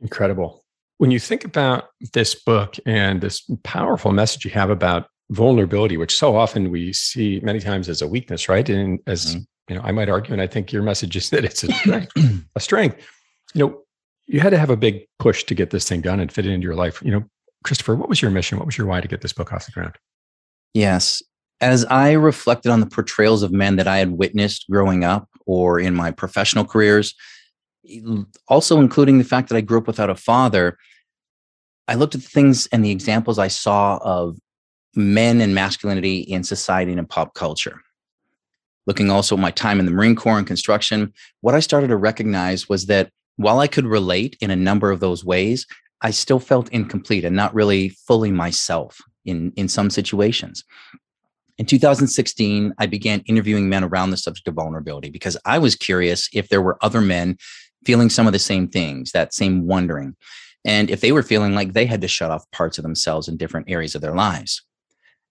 Incredible. 0.00 0.64
When 0.98 1.10
you 1.10 1.20
think 1.20 1.44
about 1.44 1.88
this 2.12 2.34
book 2.34 2.76
and 2.86 3.20
this 3.20 3.48
powerful 3.62 4.12
message 4.12 4.44
you 4.44 4.50
have 4.50 4.70
about 4.70 5.06
vulnerability, 5.30 5.96
which 5.96 6.16
so 6.16 6.36
often 6.36 6.70
we 6.70 6.92
see 6.92 7.40
many 7.42 7.60
times 7.60 7.88
as 7.88 8.02
a 8.02 8.08
weakness, 8.08 8.48
right? 8.48 8.68
And 8.68 9.00
as 9.06 9.26
mm-hmm. 9.26 9.42
you 9.68 9.76
know, 9.76 9.82
I 9.82 9.92
might 9.92 10.08
argue, 10.08 10.32
and 10.32 10.42
I 10.42 10.46
think 10.46 10.72
your 10.72 10.82
message 10.82 11.16
is 11.16 11.30
that 11.30 11.44
it's 11.44 11.64
a 11.64 11.72
strength, 11.72 12.12
a 12.54 12.60
strength. 12.60 12.98
You 13.54 13.66
know, 13.66 13.82
you 14.26 14.40
had 14.40 14.50
to 14.50 14.58
have 14.58 14.70
a 14.70 14.76
big 14.76 15.06
push 15.18 15.44
to 15.44 15.54
get 15.54 15.70
this 15.70 15.88
thing 15.88 16.00
done 16.00 16.20
and 16.20 16.30
fit 16.30 16.46
it 16.46 16.52
into 16.52 16.64
your 16.64 16.74
life. 16.74 17.02
You 17.04 17.12
know, 17.12 17.24
Christopher, 17.64 17.94
what 17.94 18.08
was 18.08 18.22
your 18.22 18.30
mission? 18.30 18.58
What 18.58 18.66
was 18.66 18.78
your 18.78 18.86
why 18.86 19.00
to 19.00 19.08
get 19.08 19.20
this 19.20 19.32
book 19.32 19.52
off 19.52 19.66
the 19.66 19.72
ground? 19.72 19.96
Yes 20.74 21.22
as 21.62 21.84
I 21.84 22.12
reflected 22.12 22.72
on 22.72 22.80
the 22.80 22.86
portrayals 22.86 23.44
of 23.44 23.52
men 23.52 23.76
that 23.76 23.86
I 23.86 23.98
had 23.98 24.10
witnessed 24.10 24.66
growing 24.68 25.04
up 25.04 25.28
or 25.46 25.78
in 25.78 25.94
my 25.94 26.10
professional 26.10 26.64
careers, 26.64 27.14
also 28.48 28.80
including 28.80 29.18
the 29.18 29.24
fact 29.24 29.48
that 29.48 29.56
I 29.56 29.60
grew 29.60 29.78
up 29.78 29.86
without 29.86 30.10
a 30.10 30.16
father, 30.16 30.76
I 31.86 31.94
looked 31.94 32.16
at 32.16 32.22
the 32.22 32.28
things 32.28 32.66
and 32.72 32.84
the 32.84 32.90
examples 32.90 33.38
I 33.38 33.46
saw 33.46 33.98
of 34.02 34.38
men 34.96 35.40
and 35.40 35.54
masculinity 35.54 36.18
in 36.18 36.42
society 36.42 36.90
and 36.90 36.98
in 36.98 37.06
pop 37.06 37.34
culture. 37.34 37.80
Looking 38.88 39.12
also 39.12 39.36
at 39.36 39.40
my 39.40 39.52
time 39.52 39.78
in 39.78 39.86
the 39.86 39.92
Marine 39.92 40.16
Corps 40.16 40.38
and 40.38 40.46
construction, 40.46 41.12
what 41.42 41.54
I 41.54 41.60
started 41.60 41.88
to 41.88 41.96
recognize 41.96 42.68
was 42.68 42.86
that 42.86 43.10
while 43.36 43.58
I 43.58 43.66
could 43.66 43.86
relate 43.86 44.36
in 44.40 44.50
a 44.50 44.56
number 44.56 44.90
of 44.90 45.00
those 45.00 45.24
ways, 45.24 45.66
I 46.00 46.10
still 46.10 46.40
felt 46.40 46.68
incomplete 46.70 47.24
and 47.24 47.36
not 47.36 47.54
really 47.54 47.90
fully 47.90 48.30
myself 48.30 49.00
in, 49.24 49.52
in 49.56 49.68
some 49.68 49.90
situations. 49.90 50.64
In 51.58 51.66
2016, 51.66 52.72
I 52.78 52.86
began 52.86 53.20
interviewing 53.26 53.68
men 53.68 53.84
around 53.84 54.10
the 54.10 54.16
subject 54.16 54.48
of 54.48 54.54
vulnerability 54.54 55.10
because 55.10 55.36
I 55.44 55.58
was 55.58 55.76
curious 55.76 56.28
if 56.32 56.48
there 56.48 56.62
were 56.62 56.78
other 56.82 57.00
men 57.00 57.36
feeling 57.84 58.10
some 58.10 58.26
of 58.26 58.32
the 58.32 58.38
same 58.38 58.68
things, 58.68 59.12
that 59.12 59.34
same 59.34 59.66
wondering, 59.66 60.16
and 60.64 60.90
if 60.90 61.00
they 61.00 61.12
were 61.12 61.22
feeling 61.22 61.54
like 61.54 61.72
they 61.72 61.86
had 61.86 62.00
to 62.00 62.08
shut 62.08 62.30
off 62.30 62.50
parts 62.52 62.78
of 62.78 62.82
themselves 62.82 63.28
in 63.28 63.36
different 63.36 63.70
areas 63.70 63.94
of 63.94 64.00
their 64.00 64.14
lives. 64.14 64.62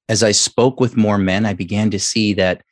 As 0.10 0.24
I 0.24 0.31
spoke 0.31 0.79
with 0.79 0.98
more 0.98 1.17
men, 1.17 1.46
I 1.46 1.53
began 1.53 1.89
to 1.91 2.00
see 2.00 2.34
that 2.34 2.63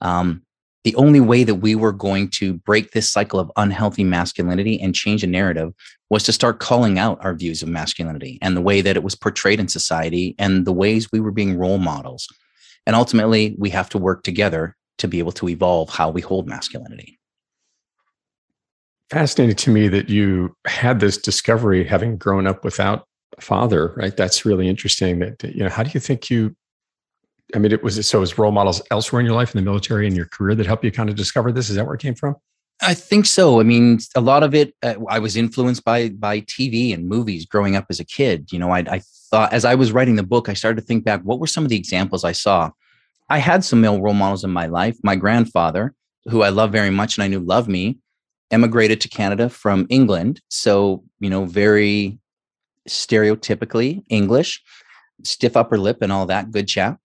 um, 0.00 0.42
the 0.84 0.94
only 0.94 1.20
way 1.20 1.44
that 1.44 1.56
we 1.56 1.74
were 1.74 1.92
going 1.92 2.28
to 2.30 2.54
break 2.54 2.92
this 2.92 3.10
cycle 3.10 3.40
of 3.40 3.50
unhealthy 3.56 4.04
masculinity 4.04 4.80
and 4.80 4.94
change 4.94 5.22
a 5.22 5.26
narrative 5.26 5.72
was 6.10 6.22
to 6.22 6.32
start 6.32 6.60
calling 6.60 6.98
out 6.98 7.18
our 7.22 7.34
views 7.34 7.62
of 7.62 7.68
masculinity 7.68 8.38
and 8.40 8.56
the 8.56 8.62
way 8.62 8.80
that 8.80 8.96
it 8.96 9.02
was 9.02 9.14
portrayed 9.14 9.60
in 9.60 9.68
society 9.68 10.34
and 10.38 10.66
the 10.66 10.72
ways 10.72 11.10
we 11.12 11.20
were 11.20 11.32
being 11.32 11.58
role 11.58 11.78
models 11.78 12.28
and 12.88 12.96
ultimately, 12.96 13.54
we 13.58 13.68
have 13.68 13.90
to 13.90 13.98
work 13.98 14.22
together 14.22 14.74
to 14.96 15.08
be 15.08 15.18
able 15.18 15.32
to 15.32 15.48
evolve 15.50 15.90
how 15.90 16.08
we 16.08 16.22
hold 16.22 16.48
masculinity. 16.48 17.18
Fascinating 19.10 19.56
to 19.56 19.70
me 19.70 19.88
that 19.88 20.08
you 20.08 20.56
had 20.66 20.98
this 20.98 21.18
discovery 21.18 21.84
having 21.84 22.16
grown 22.16 22.46
up 22.46 22.64
without 22.64 23.06
a 23.36 23.42
father, 23.42 23.92
right? 23.98 24.16
That's 24.16 24.46
really 24.46 24.68
interesting. 24.68 25.18
That, 25.18 25.44
you 25.44 25.64
know, 25.64 25.68
how 25.68 25.82
do 25.82 25.90
you 25.92 26.00
think 26.00 26.30
you 26.30 26.56
I 27.54 27.58
mean, 27.58 27.72
it 27.72 27.82
was 27.82 28.06
so 28.06 28.22
as 28.22 28.36
role 28.36 28.52
models 28.52 28.82
elsewhere 28.90 29.20
in 29.20 29.26
your 29.26 29.34
life 29.34 29.54
in 29.54 29.58
the 29.58 29.64
military 29.64 30.06
and 30.06 30.14
your 30.14 30.26
career 30.26 30.54
that 30.54 30.66
helped 30.66 30.84
you 30.84 30.92
kind 30.92 31.08
of 31.08 31.16
discover 31.16 31.50
this. 31.50 31.70
Is 31.70 31.76
that 31.76 31.86
where 31.86 31.94
it 31.94 32.00
came 32.00 32.14
from? 32.14 32.36
I 32.80 32.94
think 32.94 33.26
so. 33.26 33.58
I 33.58 33.64
mean, 33.64 33.98
a 34.14 34.20
lot 34.20 34.42
of 34.42 34.54
it, 34.54 34.74
uh, 34.82 34.94
I 35.08 35.18
was 35.18 35.36
influenced 35.36 35.84
by 35.84 36.10
by 36.10 36.42
TV 36.42 36.94
and 36.94 37.08
movies 37.08 37.44
growing 37.44 37.74
up 37.74 37.86
as 37.90 37.98
a 37.98 38.04
kid. 38.04 38.52
You 38.52 38.58
know, 38.58 38.70
I, 38.70 38.80
I 38.80 39.02
thought 39.30 39.52
as 39.52 39.64
I 39.64 39.74
was 39.74 39.92
writing 39.92 40.16
the 40.16 40.22
book, 40.22 40.48
I 40.48 40.54
started 40.54 40.80
to 40.80 40.86
think 40.86 41.04
back, 41.04 41.22
what 41.22 41.40
were 41.40 41.46
some 41.46 41.64
of 41.64 41.70
the 41.70 41.76
examples 41.76 42.22
I 42.22 42.32
saw? 42.32 42.70
I 43.30 43.38
had 43.38 43.64
some 43.64 43.80
male 43.80 44.00
role 44.00 44.14
models 44.14 44.44
in 44.44 44.50
my 44.50 44.66
life. 44.66 44.96
My 45.02 45.16
grandfather, 45.16 45.94
who 46.26 46.42
I 46.42 46.50
love 46.50 46.70
very 46.70 46.90
much 46.90 47.16
and 47.16 47.24
I 47.24 47.28
knew 47.28 47.40
loved 47.40 47.68
me, 47.68 47.98
emigrated 48.50 49.00
to 49.02 49.08
Canada 49.08 49.48
from 49.48 49.86
England. 49.90 50.40
So, 50.48 51.04
you 51.20 51.30
know, 51.30 51.44
very 51.44 52.18
stereotypically 52.88 54.04
English, 54.08 54.62
stiff 55.24 55.56
upper 55.56 55.78
lip 55.78 55.98
and 56.00 56.12
all 56.12 56.26
that 56.26 56.50
good 56.50 56.68
chap. 56.68 57.00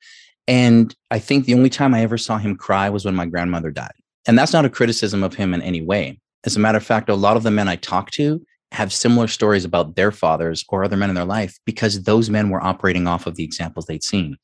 And 0.48 0.94
I 1.10 1.20
think 1.20 1.46
the 1.46 1.54
only 1.54 1.70
time 1.70 1.94
I 1.94 2.02
ever 2.02 2.18
saw 2.18 2.38
him 2.38 2.56
cry 2.56 2.90
was 2.90 3.06
when 3.06 3.16
my 3.16 3.26
grandmother 3.26 3.72
died. 3.72 3.94
And 4.28 4.38
that's 4.38 4.54
not 4.54 4.66
a 4.66 4.70
criticism 4.70 5.24
of 5.24 5.34
him 5.34 5.54
in 5.54 5.62
any 5.62 5.82
way. 5.82 6.20
As 6.46 6.56
a 6.56 6.60
matter 6.60 6.78
of 6.78 6.86
fact, 6.86 7.10
a 7.10 7.16
lot 7.16 7.38
of 7.38 7.44
the 7.44 7.52
men 7.52 7.68
I 7.68 7.78
talk 7.78 8.12
to 8.12 8.42
have 8.72 8.92
similar 8.92 9.28
stories 9.28 9.66
about 9.66 9.96
their 9.96 10.12
fathers 10.12 10.66
or 10.70 10.84
other 10.84 10.98
men 10.98 11.10
in 11.10 11.16
their 11.16 11.26
life 11.26 11.58
because 11.66 12.04
those 12.04 12.30
men 12.30 12.50
were 12.50 12.64
operating 12.64 13.08
off 13.08 13.28
of 13.28 13.36
the 13.36 13.44
examples 13.44 13.86
they'd 13.86 14.04
seen. 14.04 14.36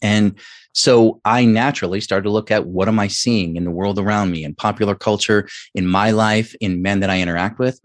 And 0.00 0.38
so 0.72 1.20
I 1.24 1.44
naturally 1.44 2.00
started 2.00 2.24
to 2.24 2.30
look 2.30 2.50
at 2.50 2.66
what 2.66 2.86
am 2.86 3.00
I 3.00 3.08
seeing 3.08 3.56
in 3.56 3.64
the 3.64 3.72
world 3.72 3.98
around 3.98 4.30
me, 4.30 4.44
in 4.44 4.54
popular 4.54 4.94
culture, 4.94 5.48
in 5.74 5.86
my 5.86 6.12
life, 6.12 6.54
in 6.60 6.80
men 6.80 7.00
that 7.00 7.10
I 7.10 7.20
interact 7.20 7.58
with. 7.58 7.80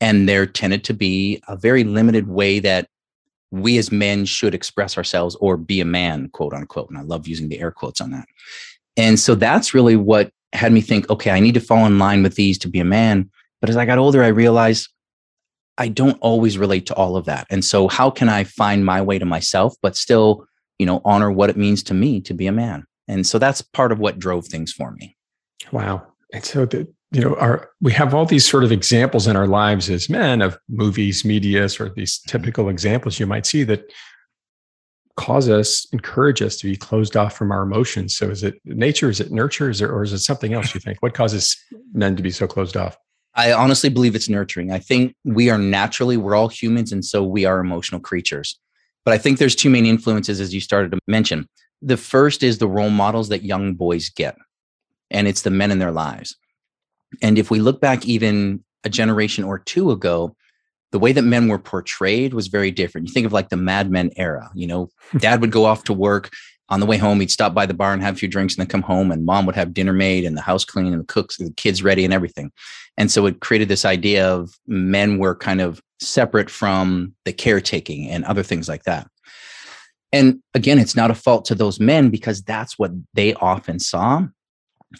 And 0.00 0.28
there 0.28 0.44
tended 0.44 0.84
to 0.84 0.94
be 0.94 1.42
a 1.48 1.56
very 1.56 1.82
limited 1.82 2.28
way 2.28 2.58
that 2.58 2.88
we 3.50 3.78
as 3.78 3.92
men 3.92 4.24
should 4.24 4.54
express 4.54 4.96
ourselves 4.96 5.36
or 5.36 5.56
be 5.56 5.80
a 5.80 5.84
man, 5.84 6.28
quote 6.30 6.52
unquote. 6.52 6.88
And 6.90 6.98
I 6.98 7.02
love 7.02 7.28
using 7.28 7.48
the 7.48 7.60
air 7.60 7.70
quotes 7.70 8.00
on 8.00 8.10
that. 8.10 8.26
And 8.96 9.20
so 9.20 9.34
that's 9.34 9.74
really 9.74 9.96
what 9.96 10.30
had 10.52 10.72
me 10.72 10.80
think, 10.80 11.08
okay, 11.10 11.30
I 11.30 11.40
need 11.40 11.54
to 11.54 11.60
fall 11.60 11.86
in 11.86 11.98
line 11.98 12.22
with 12.22 12.34
these 12.34 12.58
to 12.58 12.68
be 12.68 12.80
a 12.80 12.84
man. 12.84 13.30
But 13.60 13.70
as 13.70 13.76
I 13.76 13.84
got 13.84 13.98
older, 13.98 14.22
I 14.22 14.28
realized 14.28 14.88
I 15.78 15.88
don't 15.88 16.18
always 16.20 16.56
relate 16.56 16.86
to 16.86 16.94
all 16.94 17.16
of 17.16 17.26
that. 17.26 17.46
And 17.50 17.64
so 17.64 17.88
how 17.88 18.10
can 18.10 18.28
I 18.28 18.44
find 18.44 18.84
my 18.84 19.02
way 19.02 19.18
to 19.18 19.26
myself, 19.26 19.74
but 19.82 19.96
still, 19.96 20.46
you 20.78 20.86
know, 20.86 21.00
honor 21.04 21.30
what 21.30 21.50
it 21.50 21.56
means 21.56 21.82
to 21.84 21.94
me 21.94 22.20
to 22.22 22.34
be 22.34 22.46
a 22.46 22.52
man? 22.52 22.86
And 23.08 23.26
so 23.26 23.38
that's 23.38 23.62
part 23.62 23.92
of 23.92 23.98
what 23.98 24.18
drove 24.18 24.46
things 24.46 24.72
for 24.72 24.92
me. 24.92 25.16
Wow. 25.72 26.06
And 26.32 26.44
so 26.44 26.64
the, 26.64 26.88
you 27.16 27.22
know, 27.22 27.34
our 27.36 27.70
we 27.80 27.92
have 27.94 28.12
all 28.12 28.26
these 28.26 28.44
sort 28.44 28.62
of 28.62 28.70
examples 28.70 29.26
in 29.26 29.36
our 29.36 29.46
lives 29.46 29.88
as 29.88 30.10
men 30.10 30.42
of 30.42 30.58
movies, 30.68 31.24
media, 31.24 31.66
sort 31.66 31.88
of 31.88 31.94
these 31.94 32.18
typical 32.18 32.68
examples 32.68 33.18
you 33.18 33.26
might 33.26 33.46
see 33.46 33.64
that 33.64 33.90
cause 35.16 35.48
us, 35.48 35.86
encourage 35.92 36.42
us 36.42 36.58
to 36.58 36.66
be 36.66 36.76
closed 36.76 37.16
off 37.16 37.34
from 37.34 37.50
our 37.50 37.62
emotions. 37.62 38.14
So 38.14 38.28
is 38.28 38.42
it 38.42 38.60
nature? 38.66 39.08
Is 39.08 39.18
it 39.18 39.32
nurture? 39.32 39.70
Is 39.70 39.80
it, 39.80 39.86
or 39.86 40.02
is 40.02 40.12
it 40.12 40.18
something 40.18 40.52
else 40.52 40.74
you 40.74 40.80
think? 40.80 40.98
What 41.00 41.14
causes 41.14 41.56
men 41.94 42.16
to 42.16 42.22
be 42.22 42.30
so 42.30 42.46
closed 42.46 42.76
off? 42.76 42.98
I 43.34 43.50
honestly 43.50 43.88
believe 43.88 44.14
it's 44.14 44.28
nurturing. 44.28 44.70
I 44.70 44.78
think 44.78 45.14
we 45.24 45.48
are 45.48 45.56
naturally, 45.56 46.18
we're 46.18 46.34
all 46.34 46.48
humans, 46.48 46.92
and 46.92 47.02
so 47.02 47.24
we 47.24 47.46
are 47.46 47.60
emotional 47.60 48.00
creatures. 48.00 48.58
But 49.06 49.14
I 49.14 49.18
think 49.18 49.38
there's 49.38 49.56
two 49.56 49.70
main 49.70 49.86
influences, 49.86 50.38
as 50.38 50.52
you 50.52 50.60
started 50.60 50.92
to 50.92 50.98
mention. 51.06 51.48
The 51.80 51.96
first 51.96 52.42
is 52.42 52.58
the 52.58 52.68
role 52.68 52.90
models 52.90 53.30
that 53.30 53.42
young 53.42 53.72
boys 53.72 54.10
get, 54.10 54.36
and 55.10 55.26
it's 55.26 55.42
the 55.42 55.50
men 55.50 55.70
in 55.70 55.78
their 55.78 55.92
lives. 55.92 56.36
And 57.22 57.38
if 57.38 57.50
we 57.50 57.60
look 57.60 57.80
back 57.80 58.04
even 58.06 58.64
a 58.84 58.88
generation 58.88 59.44
or 59.44 59.58
two 59.58 59.90
ago, 59.90 60.36
the 60.92 60.98
way 60.98 61.12
that 61.12 61.22
men 61.22 61.48
were 61.48 61.58
portrayed 61.58 62.34
was 62.34 62.46
very 62.46 62.70
different. 62.70 63.08
You 63.08 63.12
think 63.12 63.26
of 63.26 63.32
like 63.32 63.48
the 63.48 63.56
Mad 63.56 63.90
Men 63.90 64.10
era, 64.16 64.50
you 64.54 64.66
know, 64.66 64.88
dad 65.18 65.40
would 65.40 65.52
go 65.52 65.64
off 65.64 65.84
to 65.84 65.92
work, 65.92 66.30
on 66.68 66.80
the 66.80 66.86
way 66.86 66.96
home, 66.96 67.20
he'd 67.20 67.30
stop 67.30 67.54
by 67.54 67.66
the 67.66 67.74
bar 67.74 67.92
and 67.92 68.02
have 68.02 68.14
a 68.14 68.18
few 68.18 68.28
drinks 68.28 68.54
and 68.54 68.60
then 68.60 68.68
come 68.68 68.82
home 68.82 69.12
and 69.12 69.24
mom 69.24 69.46
would 69.46 69.54
have 69.54 69.72
dinner 69.72 69.92
made 69.92 70.24
and 70.24 70.36
the 70.36 70.42
house 70.42 70.64
clean 70.64 70.92
and 70.92 71.00
the 71.00 71.06
cooks, 71.06 71.36
the 71.36 71.52
kids 71.52 71.82
ready 71.82 72.04
and 72.04 72.12
everything. 72.12 72.50
And 72.96 73.10
so 73.10 73.26
it 73.26 73.40
created 73.40 73.68
this 73.68 73.84
idea 73.84 74.28
of 74.28 74.58
men 74.66 75.18
were 75.18 75.36
kind 75.36 75.60
of 75.60 75.80
separate 76.00 76.50
from 76.50 77.14
the 77.24 77.32
caretaking 77.32 78.08
and 78.08 78.24
other 78.24 78.42
things 78.42 78.68
like 78.68 78.82
that. 78.82 79.08
And 80.12 80.40
again, 80.54 80.78
it's 80.78 80.96
not 80.96 81.10
a 81.10 81.14
fault 81.14 81.44
to 81.46 81.54
those 81.54 81.78
men 81.78 82.10
because 82.10 82.42
that's 82.42 82.78
what 82.78 82.90
they 83.14 83.34
often 83.34 83.78
saw. 83.78 84.26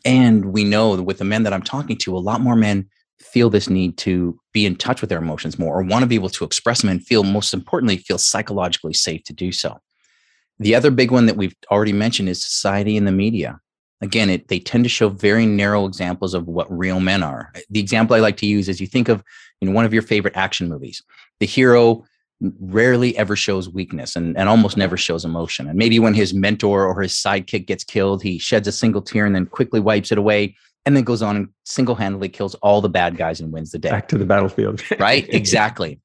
And 0.04 0.46
we 0.52 0.64
know 0.64 1.00
with 1.00 1.18
the 1.18 1.24
men 1.24 1.42
that 1.44 1.52
I'm 1.52 1.62
talking 1.62 1.96
to, 1.98 2.16
a 2.16 2.18
lot 2.18 2.40
more 2.40 2.56
men 2.56 2.88
feel 3.18 3.50
this 3.50 3.70
need 3.70 3.96
to 3.98 4.38
be 4.52 4.66
in 4.66 4.76
touch 4.76 5.00
with 5.00 5.10
their 5.10 5.18
emotions 5.18 5.58
more 5.58 5.78
or 5.78 5.82
want 5.82 6.02
to 6.02 6.06
be 6.06 6.14
able 6.14 6.28
to 6.28 6.44
express 6.44 6.80
them 6.80 6.90
and 6.90 7.04
feel, 7.04 7.22
most 7.22 7.54
importantly, 7.54 7.96
feel 7.96 8.18
psychologically 8.18 8.92
safe 8.92 9.22
to 9.24 9.32
do 9.32 9.52
so. 9.52 9.78
The 10.58 10.74
other 10.74 10.90
big 10.90 11.10
one 11.10 11.26
that 11.26 11.36
we've 11.36 11.54
already 11.70 11.92
mentioned 11.92 12.28
is 12.28 12.42
society 12.42 12.96
and 12.96 13.06
the 13.06 13.12
media. 13.12 13.60
Again, 14.00 14.28
it, 14.28 14.48
they 14.48 14.58
tend 14.58 14.84
to 14.84 14.90
show 14.90 15.08
very 15.08 15.46
narrow 15.46 15.86
examples 15.86 16.34
of 16.34 16.46
what 16.46 16.70
real 16.70 17.00
men 17.00 17.22
are. 17.22 17.52
The 17.70 17.80
example 17.80 18.14
I 18.14 18.20
like 18.20 18.36
to 18.38 18.46
use 18.46 18.68
is 18.68 18.80
you 18.80 18.86
think 18.86 19.08
of 19.08 19.22
you 19.60 19.68
know, 19.68 19.74
one 19.74 19.84
of 19.84 19.92
your 19.92 20.02
favorite 20.02 20.36
action 20.36 20.68
movies. 20.68 21.02
The 21.40 21.46
hero 21.46 22.04
rarely 22.40 23.16
ever 23.16 23.34
shows 23.34 23.68
weakness 23.68 24.16
and, 24.16 24.36
and 24.36 24.48
almost 24.48 24.76
never 24.76 24.96
shows 24.96 25.24
emotion. 25.24 25.68
And 25.68 25.78
maybe 25.78 25.98
when 25.98 26.14
his 26.14 26.34
mentor 26.34 26.84
or 26.84 27.00
his 27.00 27.12
sidekick 27.12 27.66
gets 27.66 27.84
killed, 27.84 28.22
he 28.22 28.38
sheds 28.38 28.68
a 28.68 28.72
single 28.72 29.02
tear 29.02 29.24
and 29.26 29.34
then 29.34 29.46
quickly 29.46 29.80
wipes 29.80 30.12
it 30.12 30.18
away 30.18 30.54
and 30.84 30.96
then 30.96 31.04
goes 31.04 31.22
on 31.22 31.36
and 31.36 31.48
single-handedly 31.64 32.28
kills 32.28 32.54
all 32.56 32.80
the 32.80 32.88
bad 32.88 33.16
guys 33.16 33.40
and 33.40 33.52
wins 33.52 33.72
the 33.72 33.78
day. 33.78 33.90
Back 33.90 34.08
to 34.08 34.18
the 34.18 34.26
battlefield. 34.26 34.82
right? 34.98 35.26
Exactly. 35.32 36.00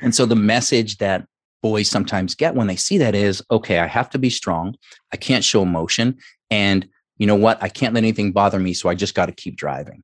And 0.00 0.14
so 0.14 0.24
the 0.24 0.36
message 0.36 0.98
that 0.98 1.26
boys 1.62 1.88
sometimes 1.88 2.34
get 2.34 2.54
when 2.54 2.66
they 2.66 2.76
see 2.76 2.96
that 2.98 3.14
is, 3.14 3.42
okay, 3.50 3.78
I 3.78 3.86
have 3.86 4.08
to 4.10 4.18
be 4.18 4.30
strong. 4.30 4.74
I 5.12 5.16
can't 5.16 5.44
show 5.44 5.62
emotion. 5.62 6.18
And 6.50 6.88
you 7.18 7.26
know 7.26 7.36
what? 7.36 7.62
I 7.62 7.68
can't 7.68 7.92
let 7.94 8.02
anything 8.02 8.32
bother 8.32 8.58
me. 8.58 8.72
So 8.72 8.88
I 8.88 8.94
just 8.94 9.14
got 9.14 9.26
to 9.26 9.32
keep 9.32 9.56
driving. 9.56 10.02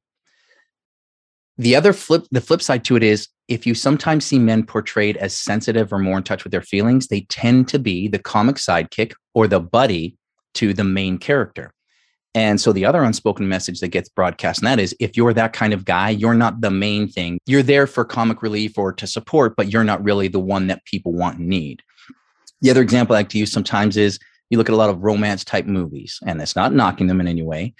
The 1.56 1.75
other 1.75 1.92
flip, 1.92 2.26
the 2.30 2.40
flip 2.40 2.62
side 2.62 2.85
to 2.85 2.97
it 2.97 3.02
is 3.02 3.28
if 3.49 3.67
you 3.67 3.75
sometimes 3.75 4.26
see 4.26 4.38
men 4.38 4.64
portrayed 4.64 5.17
as 5.17 5.35
sensitive 5.35 5.93
or 5.93 5.99
more 5.99 6.19
in 6.19 6.23
touch 6.23 6.45
with 6.45 6.50
their 6.52 6.62
feelings, 6.62 7.09
they 7.09 7.23
tend 7.23 7.67
to 7.69 7.78
be 7.78 8.07
the 8.07 8.19
comic 8.19 8.57
sidekick 8.57 9.14
or 9.35 9.49
the 9.49 9.61
buddy 9.61 10.17
to 10.55 10.75
the 10.75 10.85
main 10.85 11.19
character. 11.19 11.73
And 12.35 12.61
so 12.61 12.73
the 12.73 12.85
other 12.85 13.02
unspoken 13.02 13.49
message 13.49 13.81
that 13.81 13.88
gets 13.88 14.11
broadcast 14.11 14.61
in 14.61 14.67
that 14.67 14.78
is 14.78 14.95
if 15.00 15.17
you're 15.17 15.33
that 15.33 15.55
kind 15.55 15.73
of 15.73 15.87
guy, 15.87 16.11
you're 16.11 16.35
not 16.35 16.61
the 16.61 16.71
main 16.71 17.09
thing. 17.09 17.38
You're 17.47 17.62
there 17.62 17.87
for 17.87 18.05
comic 18.05 18.43
relief 18.43 18.76
or 18.76 18.93
to 18.93 19.07
support, 19.07 19.57
but 19.57 19.73
you're 19.73 19.83
not 19.83 20.05
really 20.05 20.28
the 20.28 20.38
one 20.38 20.67
that 20.67 20.85
people 20.85 21.12
want 21.12 21.38
and 21.38 21.49
need. 21.49 21.83
The 22.61 22.71
other 22.71 22.83
example 22.83 23.17
I 23.17 23.21
like 23.21 23.31
to 23.31 23.38
use 23.38 23.50
sometimes 23.50 23.97
is 23.97 24.19
you 24.50 24.59
look 24.59 24.69
at 24.69 24.75
a 24.75 24.76
lot 24.76 24.90
of 24.90 25.02
romance 25.02 25.43
type 25.43 25.67
movies, 25.67 26.19
and 26.26 26.40
it's 26.40 26.57
not 26.57 26.75
knocking 26.75 27.07
them 27.07 27.21
in 27.21 27.28
any 27.28 27.43
way, 27.43 27.75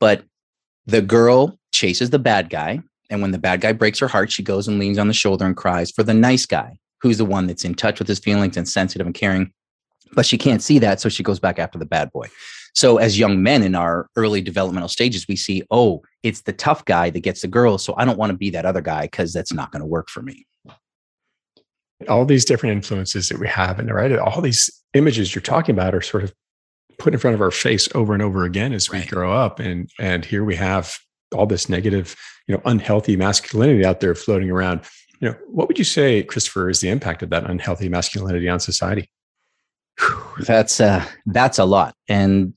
but 0.00 0.24
the 0.86 1.02
girl 1.02 1.58
chases 1.70 2.10
the 2.10 2.18
bad 2.18 2.50
guy 2.50 2.80
and 3.12 3.20
when 3.20 3.30
the 3.30 3.38
bad 3.38 3.60
guy 3.60 3.72
breaks 3.72 3.98
her 3.98 4.08
heart, 4.08 4.32
she 4.32 4.42
goes 4.42 4.66
and 4.66 4.78
leans 4.78 4.98
on 4.98 5.06
the 5.06 5.12
shoulder 5.12 5.44
and 5.44 5.54
cries 5.54 5.90
for 5.90 6.02
the 6.02 6.14
nice 6.14 6.46
guy, 6.46 6.78
who's 7.02 7.18
the 7.18 7.26
one 7.26 7.46
that's 7.46 7.64
in 7.64 7.74
touch 7.74 7.98
with 7.98 8.08
his 8.08 8.18
feelings 8.18 8.56
and 8.56 8.66
sensitive 8.66 9.06
and 9.06 9.14
caring. 9.14 9.52
But 10.14 10.24
she 10.24 10.38
can't 10.38 10.62
see 10.62 10.78
that. 10.78 10.98
So 10.98 11.10
she 11.10 11.22
goes 11.22 11.38
back 11.38 11.58
after 11.58 11.78
the 11.78 11.84
bad 11.84 12.10
boy. 12.10 12.28
So, 12.74 12.96
as 12.96 13.18
young 13.18 13.42
men 13.42 13.62
in 13.62 13.74
our 13.74 14.08
early 14.16 14.40
developmental 14.40 14.88
stages, 14.88 15.28
we 15.28 15.36
see, 15.36 15.62
oh, 15.70 16.00
it's 16.22 16.40
the 16.40 16.54
tough 16.54 16.86
guy 16.86 17.10
that 17.10 17.20
gets 17.20 17.42
the 17.42 17.48
girl. 17.48 17.76
So 17.76 17.94
I 17.98 18.06
don't 18.06 18.16
want 18.16 18.30
to 18.30 18.36
be 18.36 18.48
that 18.48 18.64
other 18.64 18.80
guy 18.80 19.02
because 19.02 19.34
that's 19.34 19.52
not 19.52 19.72
going 19.72 19.80
to 19.80 19.86
work 19.86 20.08
for 20.08 20.22
me. 20.22 20.46
All 22.08 22.24
these 22.24 22.46
different 22.46 22.74
influences 22.76 23.28
that 23.28 23.38
we 23.38 23.46
have, 23.46 23.78
and 23.78 23.92
right, 23.92 24.18
all 24.18 24.40
these 24.40 24.70
images 24.94 25.34
you're 25.34 25.42
talking 25.42 25.74
about 25.74 25.94
are 25.94 26.00
sort 26.00 26.24
of 26.24 26.32
put 26.98 27.12
in 27.12 27.20
front 27.20 27.34
of 27.34 27.42
our 27.42 27.50
face 27.50 27.88
over 27.94 28.14
and 28.14 28.22
over 28.22 28.44
again 28.44 28.72
as 28.72 28.90
we 28.90 29.00
right. 29.00 29.08
grow 29.08 29.34
up. 29.34 29.60
And 29.60 29.90
and 29.98 30.24
here 30.24 30.44
we 30.44 30.56
have 30.56 30.98
all 31.32 31.46
this 31.46 31.68
negative, 31.68 32.16
you 32.46 32.54
know, 32.54 32.62
unhealthy 32.64 33.16
masculinity 33.16 33.84
out 33.84 34.00
there 34.00 34.14
floating 34.14 34.50
around. 34.50 34.80
You 35.20 35.28
know, 35.28 35.36
what 35.46 35.68
would 35.68 35.78
you 35.78 35.84
say, 35.84 36.22
Christopher, 36.22 36.68
is 36.68 36.80
the 36.80 36.88
impact 36.88 37.22
of 37.22 37.30
that 37.30 37.48
unhealthy 37.48 37.88
masculinity 37.88 38.48
on 38.48 38.60
society? 38.60 39.10
That's 40.46 40.80
uh 40.80 41.04
that's 41.26 41.58
a 41.58 41.64
lot. 41.64 41.94
And 42.08 42.54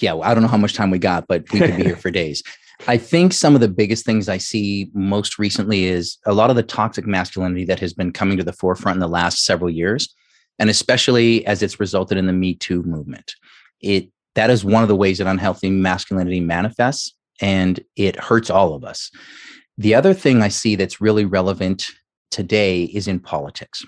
yeah, 0.00 0.16
I 0.16 0.34
don't 0.34 0.42
know 0.42 0.48
how 0.48 0.56
much 0.56 0.74
time 0.74 0.90
we 0.90 0.98
got, 0.98 1.26
but 1.28 1.44
we 1.52 1.60
could 1.60 1.76
be 1.76 1.84
here 1.84 1.96
for 2.04 2.10
days. 2.10 2.42
I 2.88 2.96
think 2.96 3.32
some 3.32 3.54
of 3.54 3.60
the 3.60 3.68
biggest 3.68 4.06
things 4.06 4.28
I 4.28 4.38
see 4.38 4.90
most 4.94 5.38
recently 5.38 5.84
is 5.84 6.16
a 6.24 6.32
lot 6.32 6.48
of 6.48 6.56
the 6.56 6.62
toxic 6.62 7.06
masculinity 7.06 7.64
that 7.66 7.80
has 7.80 7.92
been 7.92 8.12
coming 8.12 8.38
to 8.38 8.44
the 8.44 8.54
forefront 8.54 8.96
in 8.96 9.00
the 9.00 9.08
last 9.08 9.44
several 9.44 9.68
years, 9.68 10.14
and 10.58 10.70
especially 10.70 11.44
as 11.46 11.62
it's 11.62 11.78
resulted 11.78 12.16
in 12.16 12.26
the 12.26 12.32
Me 12.32 12.54
Too 12.54 12.82
movement. 12.82 13.34
It 13.80 14.10
that 14.34 14.50
is 14.50 14.64
one 14.64 14.82
of 14.82 14.88
the 14.88 14.96
ways 14.96 15.18
that 15.18 15.26
unhealthy 15.26 15.70
masculinity 15.70 16.40
manifests 16.40 17.14
and 17.40 17.80
it 17.96 18.18
hurts 18.18 18.50
all 18.50 18.74
of 18.74 18.84
us. 18.84 19.10
The 19.78 19.94
other 19.94 20.14
thing 20.14 20.42
I 20.42 20.48
see 20.48 20.76
that's 20.76 21.00
really 21.00 21.24
relevant 21.24 21.86
today 22.30 22.84
is 22.84 23.08
in 23.08 23.20
politics. 23.20 23.84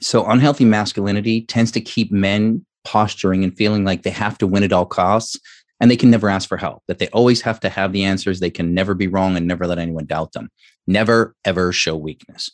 So, 0.00 0.26
unhealthy 0.26 0.64
masculinity 0.64 1.42
tends 1.42 1.70
to 1.72 1.80
keep 1.80 2.12
men 2.12 2.64
posturing 2.84 3.42
and 3.42 3.56
feeling 3.56 3.84
like 3.84 4.02
they 4.02 4.10
have 4.10 4.38
to 4.38 4.46
win 4.46 4.62
at 4.62 4.72
all 4.72 4.86
costs 4.86 5.38
and 5.80 5.90
they 5.90 5.96
can 5.96 6.10
never 6.10 6.28
ask 6.28 6.48
for 6.48 6.56
help, 6.56 6.82
that 6.88 6.98
they 6.98 7.08
always 7.08 7.40
have 7.42 7.60
to 7.60 7.68
have 7.68 7.92
the 7.92 8.04
answers. 8.04 8.40
They 8.40 8.50
can 8.50 8.72
never 8.72 8.94
be 8.94 9.08
wrong 9.08 9.36
and 9.36 9.46
never 9.46 9.66
let 9.66 9.78
anyone 9.78 10.06
doubt 10.06 10.32
them. 10.32 10.48
Never, 10.86 11.34
ever 11.44 11.72
show 11.72 11.96
weakness. 11.96 12.50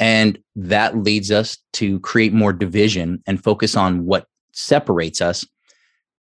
And 0.00 0.38
that 0.56 0.98
leads 0.98 1.30
us 1.30 1.58
to 1.74 2.00
create 2.00 2.32
more 2.32 2.52
division 2.52 3.22
and 3.26 3.42
focus 3.42 3.76
on 3.76 4.04
what 4.04 4.26
separates 4.52 5.20
us 5.20 5.46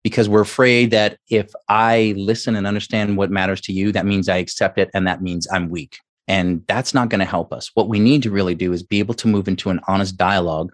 because 0.09 0.29
we're 0.29 0.41
afraid 0.41 0.91
that 0.91 1.19
if 1.29 1.53
I 1.69 2.15
listen 2.17 2.57
and 2.57 2.67
understand 2.67 3.19
what 3.19 3.31
matters 3.31 3.61
to 3.63 3.73
you, 3.73 3.93
that 3.93 4.07
means 4.07 4.27
I 4.29 4.39
accept 4.39 4.79
it 4.79 4.91
and 4.95 5.07
that 5.07 5.21
means 5.21 5.47
I'm 5.53 5.69
weak. 5.69 5.99
And 6.27 6.65
that's 6.67 6.95
not 6.95 7.11
going 7.11 7.19
to 7.19 7.27
help 7.27 7.53
us. 7.53 7.71
What 7.75 7.89
we 7.89 7.99
need 7.99 8.23
to 8.23 8.31
really 8.31 8.55
do 8.55 8.73
is 8.73 8.83
be 8.83 9.01
able 9.01 9.15
to 9.15 9.29
move 9.29 9.49
into 9.49 9.69
an 9.69 9.81
honest 9.87 10.17
dialogue 10.17 10.73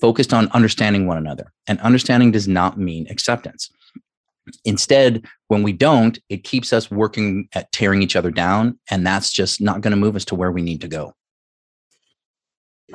focused 0.00 0.34
on 0.34 0.48
understanding 0.48 1.06
one 1.06 1.16
another. 1.16 1.52
And 1.68 1.78
understanding 1.80 2.32
does 2.32 2.48
not 2.48 2.76
mean 2.76 3.06
acceptance. 3.08 3.70
Instead, 4.64 5.24
when 5.46 5.62
we 5.62 5.72
don't, 5.72 6.18
it 6.28 6.42
keeps 6.42 6.72
us 6.72 6.90
working 6.90 7.48
at 7.54 7.70
tearing 7.70 8.02
each 8.02 8.16
other 8.16 8.32
down. 8.32 8.80
And 8.90 9.06
that's 9.06 9.32
just 9.32 9.60
not 9.60 9.80
going 9.80 9.92
to 9.92 9.96
move 9.96 10.16
us 10.16 10.24
to 10.26 10.34
where 10.34 10.50
we 10.50 10.62
need 10.62 10.80
to 10.80 10.88
go. 10.88 11.14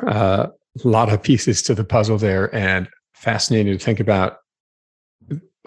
Uh, 0.05 0.47
a 0.83 0.87
lot 0.87 1.11
of 1.11 1.23
pieces 1.23 1.61
to 1.63 1.73
the 1.73 1.85
puzzle 1.85 2.17
there 2.17 2.53
and 2.53 2.89
fascinating 3.13 3.77
to 3.77 3.83
think 3.83 4.01
about 4.01 4.39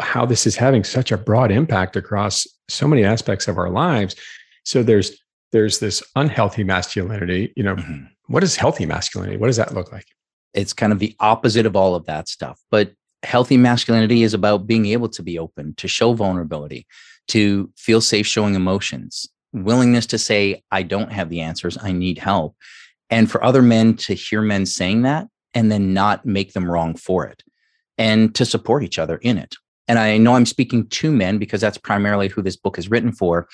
how 0.01 0.27
this 0.27 0.47
is 0.47 0.57
having 0.57 0.85
such 0.85 1.13
a 1.13 1.19
broad 1.19 1.51
impact 1.51 1.97
across 1.97 2.47
so 2.69 2.87
many 2.87 3.05
aspects 3.05 3.49
of 3.49 3.59
our 3.59 3.71
lives. 3.71 4.17
So 4.65 4.83
there's 4.83 5.19
there's 5.53 5.81
this 5.81 6.03
unhealthy 6.15 6.65
masculinity. 6.65 7.53
You 7.57 7.65
know, 7.65 7.77
mm-hmm. 7.77 8.05
what 8.29 8.45
is 8.45 8.57
healthy 8.57 8.87
masculinity? 8.87 9.37
What 9.37 9.49
does 9.49 9.57
that 9.57 9.75
look 9.75 9.93
like? 9.93 10.07
It's 10.55 10.73
kind 10.73 10.93
of 10.93 10.99
the 10.99 11.15
opposite 11.21 11.67
of 11.67 11.77
all 11.77 11.95
of 11.95 12.07
that 12.07 12.29
stuff. 12.29 12.61
But 12.71 12.93
healthy 13.23 13.57
masculinity 13.57 14.23
is 14.23 14.35
about 14.35 14.67
being 14.67 14.87
able 14.87 15.09
to 15.11 15.23
be 15.23 15.39
open, 15.39 15.75
to 15.77 15.89
show 15.89 16.13
vulnerability, 16.13 16.87
to 17.29 17.71
feel 17.77 18.01
safe 18.01 18.27
showing 18.27 18.55
emotions, 18.55 19.29
willingness 19.53 20.07
to 20.07 20.19
say, 20.19 20.63
I 20.71 20.83
don't 20.83 21.13
have 21.13 21.29
the 21.29 21.41
answers, 21.41 21.77
I 21.81 21.93
need 21.93 22.19
help. 22.19 22.57
And 23.11 23.31
for 23.31 23.43
other 23.45 23.63
men 23.63 23.97
to 23.97 24.15
hear 24.15 24.41
men 24.41 24.67
saying 24.67 25.03
that 25.03 25.29
and 25.55 25.71
then 25.71 25.93
not 25.93 26.25
make 26.25 26.53
them 26.53 26.71
wrong 26.71 26.95
for 26.95 27.27
it 27.27 27.43
and 27.99 28.35
to 28.37 28.45
support 28.45 28.83
each 28.83 28.99
other 28.99 29.17
in 29.17 29.37
it. 29.37 29.57
And 29.90 29.98
I 29.98 30.18
know 30.18 30.37
I'm 30.37 30.46
speaking 30.46 30.87
to 30.87 31.11
men 31.11 31.38
because 31.38 31.61
that's 31.61 31.76
primarily 31.76 32.29
who 32.29 32.42
this 32.42 32.55
book 32.55 32.79
is 32.79 32.88
written 32.88 33.11
for. 33.11 33.48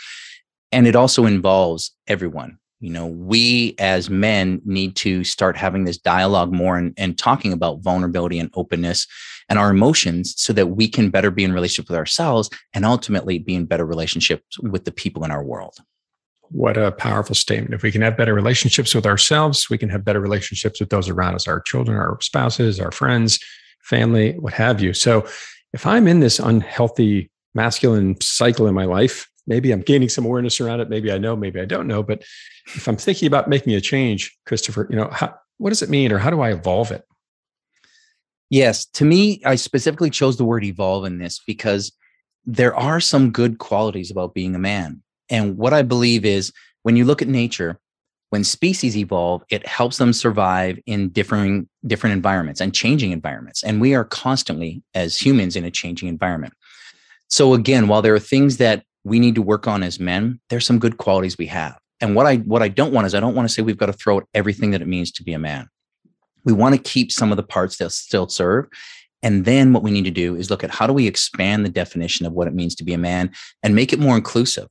And 0.70 0.86
it 0.86 0.94
also 0.94 1.24
involves 1.24 1.92
everyone. 2.08 2.58
You 2.78 2.90
know, 2.90 3.06
we 3.06 3.74
as 3.78 4.10
men 4.10 4.60
need 4.66 4.96
to 4.96 5.24
start 5.24 5.56
having 5.56 5.84
this 5.84 5.96
dialogue 5.96 6.52
more 6.52 6.76
and, 6.76 6.92
and 6.98 7.16
talking 7.16 7.54
about 7.54 7.80
vulnerability 7.80 8.38
and 8.38 8.50
openness 8.52 9.06
and 9.48 9.58
our 9.58 9.70
emotions 9.70 10.34
so 10.36 10.52
that 10.52 10.66
we 10.66 10.88
can 10.88 11.08
better 11.08 11.30
be 11.30 11.42
in 11.42 11.54
relationship 11.54 11.88
with 11.88 11.98
ourselves 11.98 12.50
and 12.74 12.84
ultimately 12.84 13.38
be 13.38 13.54
in 13.54 13.64
better 13.64 13.86
relationships 13.86 14.58
with 14.58 14.84
the 14.84 14.92
people 14.92 15.24
in 15.24 15.30
our 15.30 15.42
world. 15.42 15.78
What 16.50 16.76
a 16.76 16.92
powerful 16.92 17.34
statement. 17.34 17.72
If 17.72 17.82
we 17.82 17.90
can 17.90 18.02
have 18.02 18.18
better 18.18 18.34
relationships 18.34 18.94
with 18.94 19.06
ourselves, 19.06 19.70
we 19.70 19.78
can 19.78 19.88
have 19.88 20.04
better 20.04 20.20
relationships 20.20 20.80
with 20.80 20.90
those 20.90 21.08
around 21.08 21.34
us, 21.34 21.48
our 21.48 21.60
children, 21.60 21.96
our 21.96 22.20
spouses, 22.20 22.78
our 22.78 22.92
friends, 22.92 23.38
family, 23.84 24.32
what 24.38 24.52
have 24.52 24.82
you. 24.82 24.92
So 24.92 25.26
if 25.72 25.86
I'm 25.86 26.06
in 26.08 26.20
this 26.20 26.38
unhealthy 26.38 27.30
masculine 27.54 28.20
cycle 28.20 28.66
in 28.66 28.74
my 28.74 28.84
life, 28.84 29.28
maybe 29.46 29.72
I'm 29.72 29.82
gaining 29.82 30.08
some 30.08 30.24
awareness 30.24 30.60
around 30.60 30.80
it. 30.80 30.90
Maybe 30.90 31.12
I 31.12 31.18
know, 31.18 31.36
maybe 31.36 31.60
I 31.60 31.64
don't 31.64 31.86
know. 31.86 32.02
But 32.02 32.22
if 32.74 32.88
I'm 32.88 32.96
thinking 32.96 33.26
about 33.26 33.48
making 33.48 33.74
a 33.74 33.80
change, 33.80 34.36
Christopher, 34.46 34.86
you 34.90 34.96
know, 34.96 35.08
how, 35.10 35.34
what 35.58 35.70
does 35.70 35.82
it 35.82 35.90
mean 35.90 36.12
or 36.12 36.18
how 36.18 36.30
do 36.30 36.40
I 36.40 36.52
evolve 36.52 36.90
it? 36.90 37.04
Yes. 38.50 38.86
To 38.86 39.04
me, 39.04 39.42
I 39.44 39.56
specifically 39.56 40.10
chose 40.10 40.36
the 40.36 40.44
word 40.44 40.64
evolve 40.64 41.04
in 41.04 41.18
this 41.18 41.40
because 41.46 41.92
there 42.44 42.76
are 42.76 43.00
some 43.00 43.32
good 43.32 43.58
qualities 43.58 44.10
about 44.10 44.34
being 44.34 44.54
a 44.54 44.58
man. 44.58 45.02
And 45.28 45.56
what 45.56 45.72
I 45.72 45.82
believe 45.82 46.24
is 46.24 46.52
when 46.82 46.96
you 46.96 47.04
look 47.04 47.22
at 47.22 47.28
nature, 47.28 47.80
when 48.30 48.44
species 48.44 48.96
evolve, 48.96 49.42
it 49.50 49.66
helps 49.66 49.98
them 49.98 50.12
survive 50.12 50.78
in 50.86 51.10
different 51.10 51.68
different 51.86 52.14
environments 52.14 52.60
and 52.60 52.74
changing 52.74 53.12
environments. 53.12 53.62
And 53.62 53.80
we 53.80 53.94
are 53.94 54.04
constantly, 54.04 54.82
as 54.94 55.16
humans, 55.16 55.56
in 55.56 55.64
a 55.64 55.70
changing 55.70 56.08
environment. 56.08 56.54
So 57.28 57.54
again, 57.54 57.88
while 57.88 58.02
there 58.02 58.14
are 58.14 58.20
things 58.20 58.56
that 58.58 58.84
we 59.04 59.20
need 59.20 59.36
to 59.36 59.42
work 59.42 59.68
on 59.68 59.82
as 59.82 60.00
men, 60.00 60.40
there's 60.50 60.66
some 60.66 60.78
good 60.78 60.98
qualities 60.98 61.38
we 61.38 61.46
have. 61.46 61.78
And 62.00 62.14
what 62.14 62.26
I 62.26 62.36
what 62.38 62.62
I 62.62 62.68
don't 62.68 62.92
want 62.92 63.06
is 63.06 63.14
I 63.14 63.20
don't 63.20 63.34
want 63.34 63.48
to 63.48 63.54
say 63.54 63.62
we've 63.62 63.78
got 63.78 63.86
to 63.86 63.92
throw 63.92 64.16
out 64.16 64.28
everything 64.34 64.72
that 64.72 64.82
it 64.82 64.88
means 64.88 65.12
to 65.12 65.22
be 65.22 65.32
a 65.32 65.38
man. 65.38 65.68
We 66.44 66.52
want 66.52 66.74
to 66.74 66.80
keep 66.80 67.10
some 67.10 67.30
of 67.30 67.36
the 67.36 67.42
parts 67.42 67.78
that 67.78 67.90
still 67.92 68.28
serve. 68.28 68.66
And 69.22 69.44
then 69.44 69.72
what 69.72 69.82
we 69.82 69.90
need 69.90 70.04
to 70.04 70.10
do 70.10 70.36
is 70.36 70.50
look 70.50 70.62
at 70.62 70.70
how 70.70 70.86
do 70.86 70.92
we 70.92 71.06
expand 71.06 71.64
the 71.64 71.70
definition 71.70 72.26
of 72.26 72.32
what 72.32 72.46
it 72.46 72.54
means 72.54 72.74
to 72.76 72.84
be 72.84 72.92
a 72.92 72.98
man 72.98 73.32
and 73.62 73.74
make 73.74 73.92
it 73.92 73.98
more 73.98 74.16
inclusive. 74.16 74.68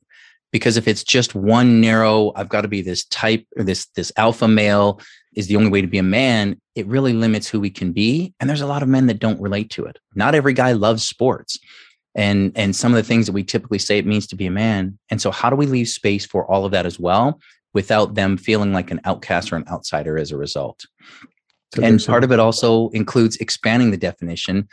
Because 0.52 0.76
if 0.76 0.88
it's 0.88 1.04
just 1.04 1.34
one 1.34 1.80
narrow, 1.80 2.32
I've 2.34 2.48
got 2.48 2.62
to 2.62 2.68
be 2.68 2.80
this 2.80 3.04
type 3.06 3.46
or 3.56 3.64
this 3.64 3.86
this 3.96 4.12
alpha 4.16 4.48
male 4.48 5.00
is 5.34 5.48
the 5.48 5.56
only 5.56 5.68
way 5.68 5.82
to 5.82 5.86
be 5.86 5.98
a 5.98 6.02
man, 6.02 6.58
it 6.74 6.86
really 6.86 7.12
limits 7.12 7.46
who 7.46 7.60
we 7.60 7.68
can 7.68 7.92
be. 7.92 8.32
And 8.40 8.48
there's 8.48 8.62
a 8.62 8.66
lot 8.66 8.82
of 8.82 8.88
men 8.88 9.06
that 9.06 9.18
don't 9.18 9.40
relate 9.40 9.68
to 9.70 9.84
it. 9.84 9.98
Not 10.14 10.34
every 10.34 10.54
guy 10.54 10.72
loves 10.72 11.04
sports 11.04 11.58
and 12.16 12.50
and 12.56 12.74
some 12.74 12.92
of 12.92 12.96
the 12.96 13.02
things 13.02 13.26
that 13.26 13.32
we 13.32 13.44
typically 13.44 13.78
say 13.78 13.98
it 13.98 14.06
means 14.06 14.26
to 14.26 14.34
be 14.34 14.46
a 14.46 14.50
man 14.50 14.98
and 15.10 15.20
so 15.20 15.30
how 15.30 15.48
do 15.48 15.54
we 15.54 15.66
leave 15.66 15.86
space 15.86 16.26
for 16.26 16.50
all 16.50 16.64
of 16.64 16.72
that 16.72 16.86
as 16.86 16.98
well 16.98 17.38
without 17.74 18.14
them 18.14 18.36
feeling 18.36 18.72
like 18.72 18.90
an 18.90 19.00
outcast 19.04 19.52
or 19.52 19.56
an 19.56 19.68
outsider 19.70 20.18
as 20.18 20.32
a 20.32 20.36
result 20.36 20.84
and 21.80 22.02
part 22.04 22.24
of 22.24 22.32
it 22.32 22.40
also 22.40 22.88
includes 22.88 23.36
expanding 23.36 23.90
the 23.90 23.96
definition 23.96 24.66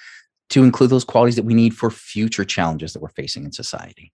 to 0.50 0.64
include 0.64 0.90
those 0.90 1.04
qualities 1.04 1.36
that 1.36 1.46
we 1.46 1.54
need 1.54 1.76
for 1.76 1.92
future 1.92 2.46
challenges 2.46 2.94
that 2.94 3.02
we're 3.02 3.10
facing 3.10 3.44
in 3.44 3.52
society 3.52 4.12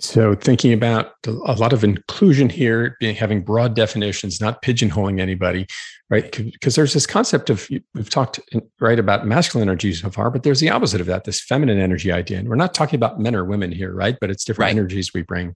so 0.00 0.34
thinking 0.34 0.72
about 0.72 1.12
a 1.26 1.54
lot 1.54 1.72
of 1.72 1.84
inclusion 1.84 2.48
here, 2.48 2.96
being 3.00 3.14
having 3.14 3.42
broad 3.42 3.74
definitions, 3.74 4.40
not 4.40 4.62
pigeonholing 4.62 5.20
anybody, 5.20 5.66
right? 6.08 6.30
Because 6.32 6.74
there's 6.74 6.94
this 6.94 7.06
concept 7.06 7.50
of 7.50 7.68
we've 7.94 8.10
talked 8.10 8.40
right 8.80 8.98
about 8.98 9.26
masculine 9.26 9.68
energy 9.68 9.92
so 9.92 10.10
far, 10.10 10.30
but 10.30 10.42
there's 10.42 10.60
the 10.60 10.70
opposite 10.70 11.00
of 11.00 11.06
that, 11.06 11.24
this 11.24 11.40
feminine 11.40 11.78
energy 11.78 12.10
idea. 12.10 12.38
And 12.38 12.48
we're 12.48 12.56
not 12.56 12.72
talking 12.72 12.96
about 12.96 13.20
men 13.20 13.34
or 13.34 13.44
women 13.44 13.70
here, 13.70 13.92
right? 13.92 14.16
But 14.20 14.30
it's 14.30 14.44
different 14.44 14.66
right. 14.70 14.76
energies 14.76 15.12
we 15.12 15.22
bring 15.22 15.54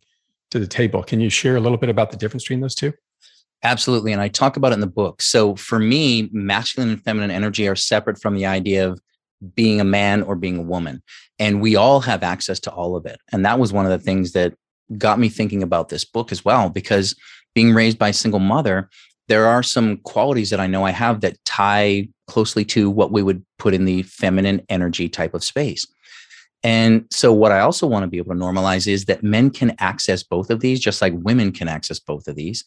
to 0.51 0.59
the 0.59 0.67
table. 0.67 1.03
Can 1.03 1.21
you 1.21 1.31
share 1.31 1.57
a 1.57 1.61
little 1.61 1.79
bit 1.79 1.89
about 1.89 2.11
the 2.11 2.17
difference 2.17 2.45
between 2.45 2.61
those 2.61 2.75
two? 2.75 2.93
Absolutely. 3.63 4.13
And 4.13 4.21
I 4.21 4.29
talk 4.29 4.59
about 4.59 4.73
it 4.73 4.75
in 4.75 4.81
the 4.81 4.87
book. 4.87 5.23
So 5.23 5.57
for 5.57 5.79
me, 5.79 6.29
masculine 6.33 6.91
and 6.91 7.03
feminine 7.03 7.31
energy 7.31 7.67
are 7.67 7.77
separate 7.77 8.21
from 8.21 8.35
the 8.35 8.45
idea 8.45 8.89
of 8.89 9.01
being 9.55 9.81
a 9.81 9.85
man 9.85 10.23
or 10.23 10.35
being 10.35 10.59
a 10.59 10.63
woman. 10.63 11.03
And 11.39 11.61
we 11.61 11.77
all 11.77 12.01
have 12.01 12.23
access 12.23 12.61
to 12.61 12.71
all 12.71 12.97
of 12.97 13.07
it. 13.07 13.21
And 13.33 13.45
that 13.45 13.59
was 13.59 13.73
one 13.73 13.85
of 13.85 13.91
the 13.91 13.99
things 13.99 14.33
that 14.33 14.55
got 14.99 15.19
me 15.19 15.29
thinking 15.29 15.63
about 15.63 15.89
this 15.89 16.05
book 16.05 16.33
as 16.33 16.45
well, 16.45 16.69
because 16.71 17.15
being 17.55 17.75
raised 17.75 17.99
by 17.99 18.11
a 18.11 18.15
single 18.15 18.41
mother, 18.41 18.89
there 19.29 19.47
are 19.47 19.63
some 19.63 19.99
qualities 19.99 20.51
that 20.51 20.61
I 20.61 20.67
know 20.67 20.85
I 20.85 20.91
have 20.91 21.21
that 21.23 21.43
tie 21.45 22.09
closely 22.27 22.65
to 22.67 22.91
what 22.91 23.13
we 23.13 23.23
would 23.23 23.45
put 23.59 23.75
in 23.75 23.85
the 23.85 24.03
feminine 24.03 24.63
energy 24.69 25.09
type 25.09 25.35
of 25.35 25.45
space. 25.45 25.87
And 26.63 27.05
so, 27.11 27.33
what 27.33 27.53
I 27.53 27.61
also 27.61 27.87
want 27.87 28.05
to 28.05 28.09
be 28.09 28.17
able 28.17 28.35
to 28.35 28.41
normalize 28.41 28.87
is 28.87 29.05
that 29.05 29.23
men 29.23 29.51
can 29.51 29.75
access 29.79 30.23
both 30.23 30.51
of 30.51 30.61
these, 30.61 30.81
just 30.81 31.03
like 31.03 31.13
women 31.15 31.53
can 31.53 31.69
access 31.69 31.99
both 31.99 32.27
of 32.27 32.37
these. 32.37 32.65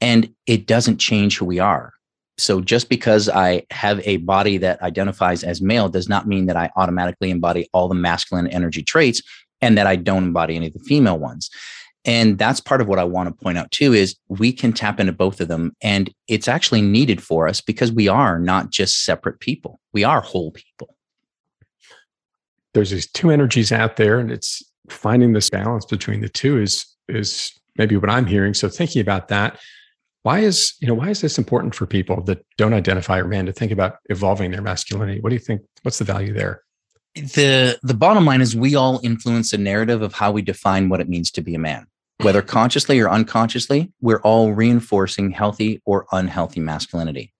And 0.00 0.32
it 0.46 0.66
doesn't 0.66 0.98
change 0.98 1.38
who 1.38 1.44
we 1.44 1.58
are. 1.58 1.92
So 2.38 2.60
just 2.60 2.88
because 2.88 3.28
I 3.28 3.64
have 3.70 4.00
a 4.06 4.16
body 4.18 4.56
that 4.58 4.80
identifies 4.82 5.44
as 5.44 5.60
male 5.60 5.88
does 5.88 6.08
not 6.08 6.26
mean 6.26 6.46
that 6.46 6.56
I 6.56 6.70
automatically 6.76 7.30
embody 7.30 7.68
all 7.72 7.88
the 7.88 7.94
masculine 7.94 8.46
energy 8.48 8.82
traits 8.82 9.22
and 9.60 9.76
that 9.78 9.86
I 9.86 9.96
don't 9.96 10.24
embody 10.24 10.56
any 10.56 10.68
of 10.68 10.72
the 10.72 10.80
female 10.80 11.18
ones. 11.18 11.50
And 12.04 12.36
that's 12.36 12.58
part 12.58 12.80
of 12.80 12.88
what 12.88 12.98
I 12.98 13.04
want 13.04 13.28
to 13.28 13.44
point 13.44 13.58
out 13.58 13.70
too 13.70 13.92
is 13.92 14.16
we 14.28 14.52
can 14.52 14.72
tap 14.72 14.98
into 14.98 15.12
both 15.12 15.40
of 15.40 15.48
them 15.48 15.76
and 15.82 16.12
it's 16.26 16.48
actually 16.48 16.82
needed 16.82 17.22
for 17.22 17.46
us 17.46 17.60
because 17.60 17.92
we 17.92 18.08
are 18.08 18.40
not 18.40 18.70
just 18.70 19.04
separate 19.04 19.38
people. 19.38 19.78
We 19.92 20.02
are 20.02 20.20
whole 20.20 20.50
people. 20.50 20.96
There's 22.74 22.90
these 22.90 23.10
two 23.10 23.30
energies 23.30 23.70
out 23.70 23.96
there 23.96 24.18
and 24.18 24.32
it's 24.32 24.62
finding 24.88 25.32
this 25.32 25.50
balance 25.50 25.84
between 25.84 26.22
the 26.22 26.28
two 26.28 26.60
is 26.60 26.86
is 27.08 27.52
maybe 27.76 27.96
what 27.96 28.10
I'm 28.10 28.26
hearing. 28.26 28.54
So 28.54 28.68
thinking 28.68 29.00
about 29.00 29.28
that, 29.28 29.58
why 30.22 30.40
is 30.40 30.74
you 30.80 30.86
know 30.86 30.94
why 30.94 31.10
is 31.10 31.20
this 31.20 31.38
important 31.38 31.74
for 31.74 31.86
people 31.86 32.22
that 32.22 32.44
don't 32.56 32.74
identify 32.74 33.18
a 33.18 33.24
man 33.24 33.46
to 33.46 33.52
think 33.52 33.72
about 33.72 33.96
evolving 34.08 34.50
their 34.50 34.62
masculinity? 34.62 35.20
What 35.20 35.30
do 35.30 35.34
you 35.34 35.40
think 35.40 35.62
what's 35.82 35.98
the 35.98 36.04
value 36.04 36.32
there? 36.32 36.62
The 37.14 37.78
the 37.82 37.94
bottom 37.94 38.24
line 38.24 38.40
is 38.40 38.56
we 38.56 38.74
all 38.74 39.00
influence 39.02 39.50
the 39.50 39.58
narrative 39.58 40.02
of 40.02 40.14
how 40.14 40.32
we 40.32 40.42
define 40.42 40.88
what 40.88 41.00
it 41.00 41.08
means 41.08 41.30
to 41.32 41.40
be 41.40 41.54
a 41.54 41.58
man. 41.58 41.86
Whether 42.18 42.42
consciously 42.58 43.00
or 43.00 43.10
unconsciously 43.10 43.92
we're 44.00 44.20
all 44.20 44.52
reinforcing 44.52 45.32
healthy 45.32 45.82
or 45.84 46.06
unhealthy 46.12 46.60
masculinity. 46.60 47.32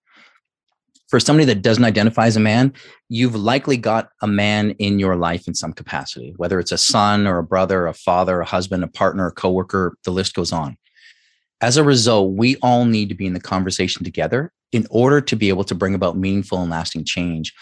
For 1.08 1.20
somebody 1.20 1.44
that 1.46 1.60
doesn't 1.60 1.84
identify 1.84 2.26
as 2.26 2.36
a 2.36 2.40
man 2.40 2.72
you've 3.08 3.36
likely 3.36 3.76
got 3.76 4.08
a 4.22 4.26
man 4.26 4.70
in 4.72 4.98
your 4.98 5.14
life 5.14 5.46
in 5.46 5.54
some 5.54 5.72
capacity 5.72 6.32
whether 6.38 6.58
it's 6.58 6.72
a 6.72 6.78
son 6.78 7.26
or 7.26 7.38
a 7.38 7.44
brother 7.44 7.86
a 7.86 7.92
father 7.92 8.40
a 8.40 8.46
husband 8.46 8.82
a 8.82 8.88
partner 8.88 9.26
a 9.26 9.30
coworker 9.30 9.94
the 10.04 10.10
list 10.10 10.34
goes 10.34 10.52
on 10.52 10.78
as 11.62 11.76
a 11.76 11.84
result, 11.84 12.32
we 12.32 12.56
all 12.56 12.84
need 12.84 13.08
to 13.08 13.14
be 13.14 13.26
in 13.26 13.34
the 13.34 13.40
conversation 13.40 14.04
together 14.04 14.52
in 14.72 14.86
order 14.90 15.20
to 15.20 15.36
be 15.36 15.48
able 15.48 15.64
to 15.64 15.74
bring 15.74 15.94
about 15.94 16.16
meaningful 16.16 16.60
and 16.60 16.70
lasting 16.70 17.04
change. 17.04 17.54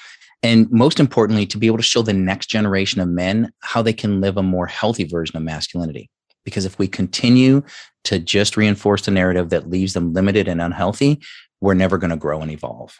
And 0.42 0.70
most 0.70 0.98
importantly, 0.98 1.44
to 1.46 1.58
be 1.58 1.66
able 1.66 1.76
to 1.76 1.82
show 1.82 2.00
the 2.00 2.14
next 2.14 2.46
generation 2.46 3.00
of 3.00 3.08
men 3.08 3.52
how 3.60 3.82
they 3.82 3.92
can 3.92 4.22
live 4.22 4.38
a 4.38 4.42
more 4.42 4.66
healthy 4.66 5.04
version 5.04 5.36
of 5.36 5.42
masculinity. 5.42 6.08
Because 6.44 6.64
if 6.64 6.78
we 6.78 6.88
continue 6.88 7.62
to 8.04 8.18
just 8.18 8.56
reinforce 8.56 9.02
the 9.02 9.10
narrative 9.10 9.50
that 9.50 9.68
leaves 9.68 9.92
them 9.92 10.14
limited 10.14 10.48
and 10.48 10.62
unhealthy, 10.62 11.20
we're 11.60 11.74
never 11.74 11.98
going 11.98 12.10
to 12.10 12.16
grow 12.16 12.40
and 12.40 12.50
evolve. 12.50 12.96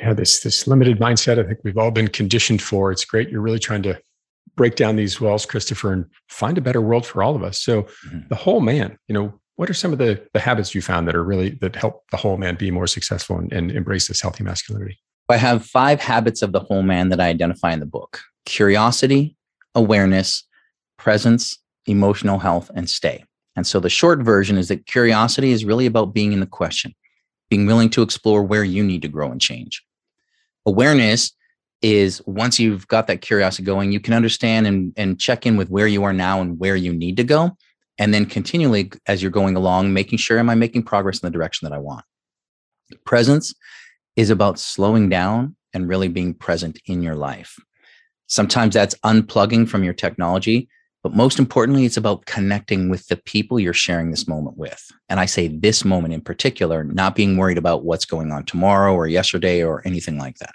Yeah, 0.00 0.14
this 0.14 0.40
this 0.40 0.66
limited 0.66 0.98
mindset, 0.98 1.38
I 1.38 1.46
think 1.46 1.58
we've 1.64 1.76
all 1.76 1.90
been 1.90 2.08
conditioned 2.08 2.62
for. 2.62 2.90
It's 2.90 3.04
great. 3.04 3.28
You're 3.28 3.42
really 3.42 3.58
trying 3.58 3.82
to 3.82 4.00
break 4.56 4.76
down 4.76 4.96
these 4.96 5.20
walls, 5.20 5.44
Christopher, 5.44 5.92
and 5.92 6.06
find 6.28 6.56
a 6.56 6.62
better 6.62 6.80
world 6.80 7.04
for 7.04 7.22
all 7.22 7.36
of 7.36 7.42
us. 7.42 7.60
So 7.60 7.82
mm-hmm. 7.82 8.20
the 8.28 8.36
whole 8.36 8.60
man, 8.60 8.96
you 9.08 9.12
know, 9.12 9.38
what 9.58 9.68
are 9.68 9.74
some 9.74 9.92
of 9.92 9.98
the, 9.98 10.24
the 10.34 10.38
habits 10.38 10.72
you 10.72 10.80
found 10.80 11.08
that 11.08 11.16
are 11.16 11.24
really 11.24 11.50
that 11.60 11.74
help 11.74 12.08
the 12.12 12.16
whole 12.16 12.36
man 12.36 12.54
be 12.54 12.70
more 12.70 12.86
successful 12.86 13.36
and, 13.38 13.52
and 13.52 13.72
embrace 13.72 14.06
this 14.06 14.20
healthy 14.20 14.44
masculinity? 14.44 15.00
I 15.28 15.36
have 15.36 15.66
five 15.66 16.00
habits 16.00 16.42
of 16.42 16.52
the 16.52 16.60
whole 16.60 16.84
man 16.84 17.08
that 17.08 17.20
I 17.20 17.26
identify 17.26 17.72
in 17.72 17.80
the 17.80 17.86
book 17.86 18.20
curiosity, 18.46 19.36
awareness, 19.74 20.44
presence, 20.96 21.58
emotional 21.86 22.38
health, 22.38 22.70
and 22.76 22.88
stay. 22.88 23.24
And 23.56 23.66
so 23.66 23.80
the 23.80 23.90
short 23.90 24.20
version 24.20 24.58
is 24.58 24.68
that 24.68 24.86
curiosity 24.86 25.50
is 25.50 25.64
really 25.64 25.86
about 25.86 26.14
being 26.14 26.32
in 26.32 26.38
the 26.38 26.46
question, 26.46 26.94
being 27.50 27.66
willing 27.66 27.90
to 27.90 28.02
explore 28.02 28.44
where 28.44 28.64
you 28.64 28.84
need 28.84 29.02
to 29.02 29.08
grow 29.08 29.32
and 29.32 29.40
change. 29.40 29.84
Awareness 30.66 31.32
is 31.82 32.22
once 32.26 32.60
you've 32.60 32.86
got 32.86 33.08
that 33.08 33.22
curiosity 33.22 33.64
going, 33.64 33.90
you 33.90 33.98
can 33.98 34.14
understand 34.14 34.68
and, 34.68 34.92
and 34.96 35.18
check 35.18 35.46
in 35.46 35.56
with 35.56 35.68
where 35.68 35.88
you 35.88 36.04
are 36.04 36.12
now 36.12 36.40
and 36.40 36.60
where 36.60 36.76
you 36.76 36.92
need 36.92 37.16
to 37.16 37.24
go 37.24 37.56
and 37.98 38.14
then 38.14 38.26
continually 38.26 38.90
as 39.06 39.22
you're 39.22 39.30
going 39.30 39.56
along 39.56 39.92
making 39.92 40.18
sure 40.18 40.38
am 40.38 40.50
i 40.50 40.54
making 40.54 40.82
progress 40.82 41.20
in 41.20 41.26
the 41.26 41.30
direction 41.36 41.68
that 41.68 41.74
i 41.74 41.78
want? 41.78 42.04
Presence 43.04 43.54
is 44.16 44.30
about 44.30 44.58
slowing 44.58 45.08
down 45.08 45.56
and 45.74 45.88
really 45.88 46.08
being 46.08 46.34
present 46.34 46.80
in 46.86 47.02
your 47.02 47.14
life. 47.14 47.56
Sometimes 48.26 48.74
that's 48.74 48.94
unplugging 49.04 49.68
from 49.68 49.84
your 49.84 49.94
technology 49.94 50.68
but 51.02 51.14
most 51.14 51.38
importantly 51.38 51.84
it's 51.84 51.96
about 51.96 52.26
connecting 52.26 52.88
with 52.88 53.06
the 53.06 53.16
people 53.16 53.60
you're 53.60 53.72
sharing 53.72 54.10
this 54.10 54.26
moment 54.26 54.56
with. 54.56 54.90
And 55.08 55.20
i 55.20 55.26
say 55.26 55.48
this 55.48 55.84
moment 55.84 56.14
in 56.14 56.20
particular 56.20 56.84
not 56.84 57.14
being 57.14 57.36
worried 57.36 57.58
about 57.58 57.84
what's 57.84 58.04
going 58.04 58.32
on 58.32 58.44
tomorrow 58.44 58.94
or 58.94 59.06
yesterday 59.06 59.62
or 59.62 59.82
anything 59.86 60.18
like 60.18 60.36
that. 60.38 60.54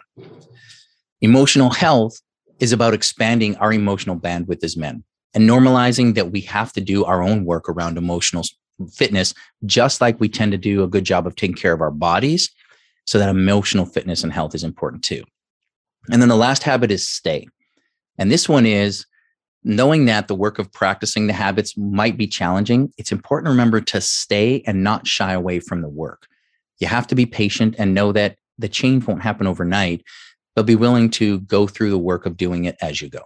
Emotional 1.21 1.69
health 1.69 2.19
is 2.60 2.71
about 2.71 2.93
expanding 2.93 3.56
our 3.58 3.73
emotional 3.73 4.19
bandwidth 4.19 4.63
as 4.63 4.77
men 4.77 5.03
and 5.34 5.50
normalizing 5.50 6.15
that 6.15 6.32
we 6.32 6.41
have 6.41 6.74
to 6.74 6.82
do 6.82 7.04
our 7.06 7.22
own 7.22 7.46
work 7.46 7.67
around 7.67 7.98
emotional 7.98 8.43
fitness, 8.91 9.34
just 9.65 10.02
like 10.02 10.19
we 10.19 10.30
tend 10.30 10.52
to 10.52 10.58
do 10.58 10.84
a 10.84 10.88
good 10.88 11.04
job 11.04 11.28
of 11.28 11.36
taking 11.36 11.56
care 11.56 11.74
of 11.74 11.82
our 11.82 11.91
bodies. 11.91 12.50
So 13.06 13.19
that 13.19 13.30
emotional 13.30 13.86
fitness 13.86 14.24
and 14.24 14.32
health 14.32 14.56
is 14.56 14.63
important 14.63 15.04
too. 15.04 15.24
And 16.10 16.22
then 16.22 16.30
the 16.30 16.36
last 16.36 16.63
habit 16.63 16.91
is 16.91 17.08
stay. 17.08 17.48
And 18.17 18.32
this 18.32 18.48
one 18.48 18.65
is 18.65 19.06
knowing 19.63 20.06
that 20.06 20.28
the 20.28 20.36
work 20.36 20.60
of 20.60 20.72
practicing 20.72 21.28
the 21.28 21.34
habits 21.34 21.78
might 21.78 22.17
be 22.17 22.28
challenging. 22.28 22.91
It's 22.98 23.12
important 23.12 23.48
to 23.48 23.52
remember 23.52 23.82
to 23.82 24.02
stay 24.02 24.62
and 24.67 24.84
not 24.84 25.08
shy 25.08 25.34
away 25.34 25.60
from 25.60 25.82
the 25.82 25.89
work. 25.89 26.28
You 26.80 26.88
have 26.88 27.08
to 27.08 27.15
be 27.15 27.26
patient 27.26 27.76
and 27.78 27.93
know 27.93 28.12
that 28.12 28.38
the 28.58 28.67
change 28.67 29.08
won't 29.08 29.22
happen 29.22 29.48
overnight, 29.48 30.04
but 30.56 30.65
be 30.65 30.76
willing 30.76 31.10
to 31.12 31.39
go 31.41 31.65
through 31.65 31.91
the 31.91 31.98
work 31.98 32.26
of 32.26 32.38
doing 32.38 32.65
it 32.65 32.76
as 32.82 33.02
you 33.02 33.10
go 33.10 33.24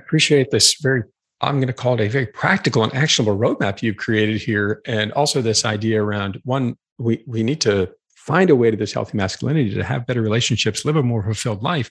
appreciate 0.00 0.50
this 0.50 0.74
very 0.80 1.02
I'm 1.42 1.56
going 1.56 1.68
to 1.68 1.72
call 1.72 1.94
it 1.94 2.00
a 2.02 2.08
very 2.08 2.26
practical 2.26 2.84
and 2.84 2.94
actionable 2.94 3.38
roadmap 3.38 3.80
you've 3.82 3.96
created 3.96 4.42
here. 4.42 4.82
And 4.84 5.10
also 5.12 5.40
this 5.40 5.64
idea 5.64 6.02
around 6.02 6.38
one, 6.44 6.76
we, 6.98 7.24
we 7.26 7.42
need 7.42 7.62
to 7.62 7.90
find 8.14 8.50
a 8.50 8.56
way 8.56 8.70
to 8.70 8.76
this 8.76 8.92
healthy 8.92 9.16
masculinity 9.16 9.72
to 9.74 9.82
have 9.82 10.06
better 10.06 10.20
relationships, 10.20 10.84
live 10.84 10.96
a 10.96 11.02
more 11.02 11.22
fulfilled 11.22 11.62
life. 11.62 11.90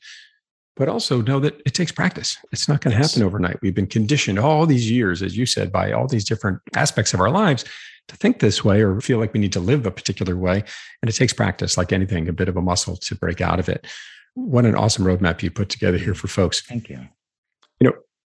but 0.79 0.87
also 0.87 1.21
know 1.21 1.41
that 1.41 1.61
it 1.65 1.73
takes 1.73 1.91
practice. 1.91 2.37
It's 2.53 2.69
not 2.69 2.79
going 2.79 2.93
to 2.95 2.99
yes. 2.99 3.11
happen 3.11 3.27
overnight. 3.27 3.61
We've 3.61 3.75
been 3.75 3.85
conditioned 3.85 4.39
all 4.39 4.65
these 4.65 4.89
years, 4.89 5.21
as 5.21 5.37
you 5.37 5.45
said, 5.45 5.73
by 5.73 5.91
all 5.91 6.07
these 6.07 6.23
different 6.23 6.61
aspects 6.73 7.13
of 7.13 7.19
our 7.19 7.29
lives 7.29 7.65
to 8.07 8.15
think 8.15 8.39
this 8.39 8.63
way 8.63 8.81
or 8.81 9.01
feel 9.01 9.19
like 9.19 9.33
we 9.33 9.41
need 9.41 9.51
to 9.53 9.59
live 9.59 9.85
a 9.85 9.91
particular 9.91 10.37
way. 10.37 10.63
And 11.01 11.09
it 11.09 11.13
takes 11.13 11.33
practice, 11.33 11.77
like 11.77 11.91
anything, 11.91 12.29
a 12.29 12.33
bit 12.33 12.47
of 12.47 12.55
a 12.55 12.61
muscle 12.61 12.95
to 12.95 13.15
break 13.15 13.41
out 13.41 13.59
of 13.59 13.67
it. 13.67 13.87
What 14.35 14.63
an 14.63 14.73
awesome 14.73 15.03
roadmap 15.03 15.43
you 15.43 15.51
put 15.51 15.67
together 15.67 15.97
here 15.97 16.15
for 16.15 16.29
folks. 16.29 16.61
Thank 16.61 16.87
you. 16.87 17.09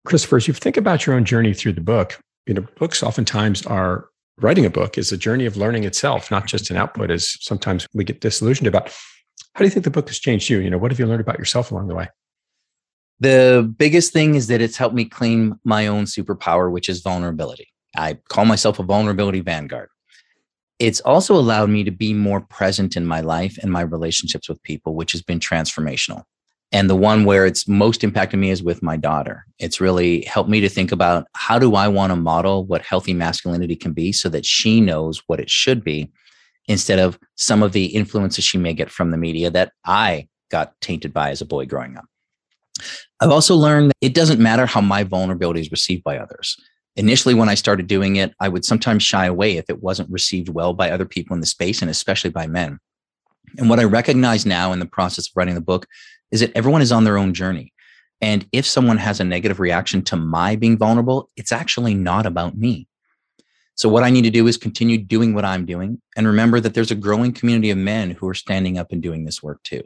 Christopher, 0.06 0.38
as 0.38 0.48
you 0.48 0.54
think 0.54 0.78
about 0.78 1.06
your 1.06 1.16
own 1.16 1.26
journey 1.26 1.54
through 1.54 1.74
the 1.74 1.82
book, 1.82 2.20
you 2.48 2.54
know, 2.54 2.66
books 2.78 3.04
oftentimes 3.04 3.66
are 3.66 4.08
writing 4.40 4.66
a 4.66 4.70
book 4.70 4.98
is 4.98 5.12
a 5.12 5.18
journey 5.18 5.46
of 5.46 5.58
learning 5.58 5.84
itself, 5.84 6.32
not 6.32 6.48
just 6.48 6.72
an 6.72 6.78
output, 6.78 7.12
as 7.12 7.38
sometimes 7.42 7.88
we 7.94 8.04
get 8.04 8.22
disillusioned 8.22 8.68
about. 8.68 8.90
How 9.54 9.60
do 9.60 9.66
you 9.66 9.70
think 9.70 9.84
the 9.84 9.92
book 9.92 10.08
has 10.08 10.20
changed 10.20 10.50
you? 10.50 10.60
You 10.60 10.70
know, 10.70 10.78
what 10.78 10.92
have 10.92 11.00
you 11.00 11.06
learned 11.06 11.22
about 11.22 11.38
yourself 11.38 11.72
along 11.72 11.88
the 11.88 11.96
way? 11.96 12.10
The 13.20 13.72
biggest 13.78 14.14
thing 14.14 14.34
is 14.34 14.48
that 14.48 14.62
it's 14.62 14.78
helped 14.78 14.96
me 14.96 15.06
claim 15.06 15.60
my 15.64 15.86
own 15.86 16.06
superpower, 16.06 16.72
which 16.72 16.90
is 16.90 17.02
vulnerability. 17.02 17.68
I 17.96 18.18
call 18.30 18.46
myself 18.46 18.80
a 18.80 18.84
vulnerability 18.84 19.42
vanguard. 19.42 19.90
It's 20.80 21.02
also 21.02 21.36
allowed 21.36 21.70
me 21.70 21.84
to 21.84 21.92
be 21.92 22.14
more 22.14 22.42
present 22.42 22.98
in 22.98 23.06
my 23.06 23.22
life 23.22 23.60
and 23.62 23.72
my 23.72 23.82
relationships 23.82 24.50
with 24.50 24.64
people, 24.64 24.96
which 24.96 25.12
has 25.12 25.22
been 25.22 25.40
transformational. 25.40 26.24
And 26.72 26.90
the 26.90 26.96
one 26.96 27.26
where 27.26 27.46
it's 27.46 27.68
most 27.68 28.04
impacted 28.04 28.40
me 28.40 28.50
is 28.50 28.64
with 28.64 28.82
my 28.82 28.96
daughter. 28.96 29.46
It's 29.60 29.82
really 29.82 30.22
helped 30.22 30.50
me 30.50 30.62
to 30.62 30.70
think 30.70 30.92
about 30.92 31.28
how 31.36 31.60
do 31.60 31.76
I 31.76 31.90
want 31.90 32.12
to 32.12 32.16
model 32.16 32.66
what 32.66 32.82
healthy 32.82 33.14
masculinity 33.14 33.76
can 33.76 33.92
be 33.92 34.14
so 34.14 34.30
that 34.30 34.46
she 34.46 34.80
knows 34.80 35.22
what 35.28 35.42
it 35.42 35.50
should 35.50 35.84
be 35.84 36.10
instead 36.68 37.00
of 37.00 37.20
some 37.36 37.62
of 37.62 37.74
the 37.74 37.86
influences 37.88 38.46
she 38.46 38.58
may 38.58 38.74
get 38.74 38.90
from 38.90 39.12
the 39.12 39.18
media 39.18 39.50
that 39.52 39.74
I 39.84 40.30
got 40.50 40.80
tainted 40.80 41.14
by 41.14 41.32
as 41.32 41.42
a 41.42 41.46
boy 41.46 41.66
growing 41.66 41.98
up. 41.98 42.06
I've 43.20 43.32
also 43.32 43.56
learned 43.56 43.90
that 43.90 43.98
it 44.02 44.14
doesn't 44.14 44.40
matter 44.40 44.66
how 44.66 44.82
my 44.82 45.04
vulnerability 45.04 45.62
is 45.62 45.72
received 45.72 46.04
by 46.04 46.18
others. 46.18 46.58
Initially, 46.96 47.34
when 47.34 47.50
I 47.50 47.56
started 47.56 47.88
doing 47.88 48.18
it, 48.18 48.34
I 48.40 48.50
would 48.50 48.66
sometimes 48.66 49.04
shy 49.04 49.26
away 49.26 49.58
if 49.58 49.70
it 49.70 49.82
wasn't 49.82 50.10
received 50.10 50.50
well 50.50 50.74
by 50.74 50.90
other 50.90 51.06
people 51.06 51.34
in 51.34 51.40
the 51.42 51.46
space 51.46 51.82
and 51.82 51.92
especially 51.92 52.32
by 52.32 52.48
men. 52.48 52.80
And 53.58 53.70
what 53.70 53.80
I 53.80 53.84
recognize 53.84 54.46
now 54.46 54.72
in 54.72 54.80
the 54.80 54.86
process 54.86 55.28
of 55.28 55.34
writing 55.36 55.56
the 55.56 55.62
book 55.62 55.88
is 56.32 56.40
that 56.40 56.52
everyone 56.56 56.82
is 56.82 56.92
on 56.92 57.04
their 57.04 57.18
own 57.18 57.34
journey. 57.34 57.74
And 58.22 58.48
if 58.52 58.66
someone 58.66 58.98
has 58.98 59.20
a 59.20 59.24
negative 59.24 59.60
reaction 59.60 60.04
to 60.04 60.16
my 60.16 60.56
being 60.56 60.78
vulnerable, 60.78 61.30
it's 61.36 61.52
actually 61.52 61.94
not 61.96 62.26
about 62.26 62.58
me. 62.58 62.88
So, 63.76 63.90
what 63.90 64.04
I 64.04 64.12
need 64.12 64.24
to 64.24 64.30
do 64.30 64.46
is 64.48 64.58
continue 64.58 64.98
doing 64.98 65.34
what 65.34 65.46
I'm 65.46 65.66
doing 65.66 66.02
and 66.16 66.28
remember 66.28 66.60
that 66.60 66.74
there's 66.74 66.92
a 66.92 66.96
growing 66.96 67.34
community 67.34 67.72
of 67.72 67.78
men 67.78 68.12
who 68.12 68.28
are 68.28 68.36
standing 68.36 68.78
up 68.78 68.92
and 68.92 69.02
doing 69.02 69.26
this 69.26 69.42
work 69.42 69.64
too 69.64 69.82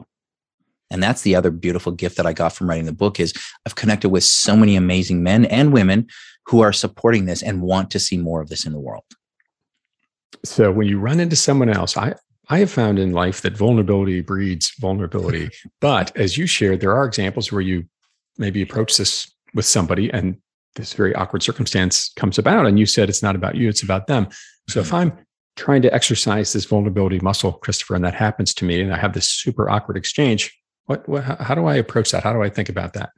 and 0.90 1.02
that's 1.02 1.22
the 1.22 1.34
other 1.34 1.50
beautiful 1.50 1.92
gift 1.92 2.16
that 2.16 2.26
i 2.26 2.32
got 2.32 2.52
from 2.52 2.68
writing 2.68 2.86
the 2.86 2.92
book 2.92 3.18
is 3.18 3.32
i've 3.66 3.74
connected 3.74 4.08
with 4.08 4.24
so 4.24 4.56
many 4.56 4.76
amazing 4.76 5.22
men 5.22 5.44
and 5.46 5.72
women 5.72 6.06
who 6.46 6.60
are 6.60 6.72
supporting 6.72 7.26
this 7.26 7.42
and 7.42 7.62
want 7.62 7.90
to 7.90 7.98
see 7.98 8.16
more 8.16 8.40
of 8.40 8.48
this 8.48 8.66
in 8.66 8.72
the 8.72 8.78
world 8.78 9.04
so 10.44 10.70
when 10.70 10.86
you 10.86 10.98
run 10.98 11.20
into 11.20 11.36
someone 11.36 11.68
else 11.68 11.96
i 11.96 12.14
i 12.48 12.58
have 12.58 12.70
found 12.70 12.98
in 12.98 13.12
life 13.12 13.42
that 13.42 13.56
vulnerability 13.56 14.20
breeds 14.20 14.72
vulnerability 14.78 15.50
but 15.80 16.16
as 16.16 16.36
you 16.36 16.46
shared 16.46 16.80
there 16.80 16.94
are 16.94 17.04
examples 17.04 17.50
where 17.50 17.60
you 17.60 17.84
maybe 18.38 18.62
approach 18.62 18.96
this 18.96 19.32
with 19.54 19.64
somebody 19.64 20.10
and 20.12 20.36
this 20.74 20.92
very 20.92 21.14
awkward 21.14 21.42
circumstance 21.42 22.12
comes 22.16 22.38
about 22.38 22.66
and 22.66 22.78
you 22.78 22.86
said 22.86 23.08
it's 23.08 23.22
not 23.22 23.36
about 23.36 23.54
you 23.54 23.68
it's 23.68 23.82
about 23.82 24.06
them 24.06 24.28
so 24.68 24.80
if 24.80 24.86
mm-hmm. 24.86 24.96
i'm 24.96 25.12
trying 25.56 25.80
to 25.80 25.92
exercise 25.94 26.52
this 26.52 26.66
vulnerability 26.66 27.18
muscle 27.20 27.52
christopher 27.52 27.94
and 27.94 28.04
that 28.04 28.14
happens 28.14 28.52
to 28.52 28.64
me 28.64 28.80
and 28.80 28.92
i 28.92 28.98
have 28.98 29.14
this 29.14 29.28
super 29.28 29.70
awkward 29.70 29.96
exchange 29.96 30.52
what, 30.86 31.08
what 31.08 31.24
how 31.24 31.54
do 31.54 31.66
I 31.66 31.74
approach 31.74 32.12
that? 32.12 32.22
How 32.22 32.32
do 32.32 32.42
I 32.42 32.48
think 32.48 32.68
about 32.68 32.94
that? 32.94 33.10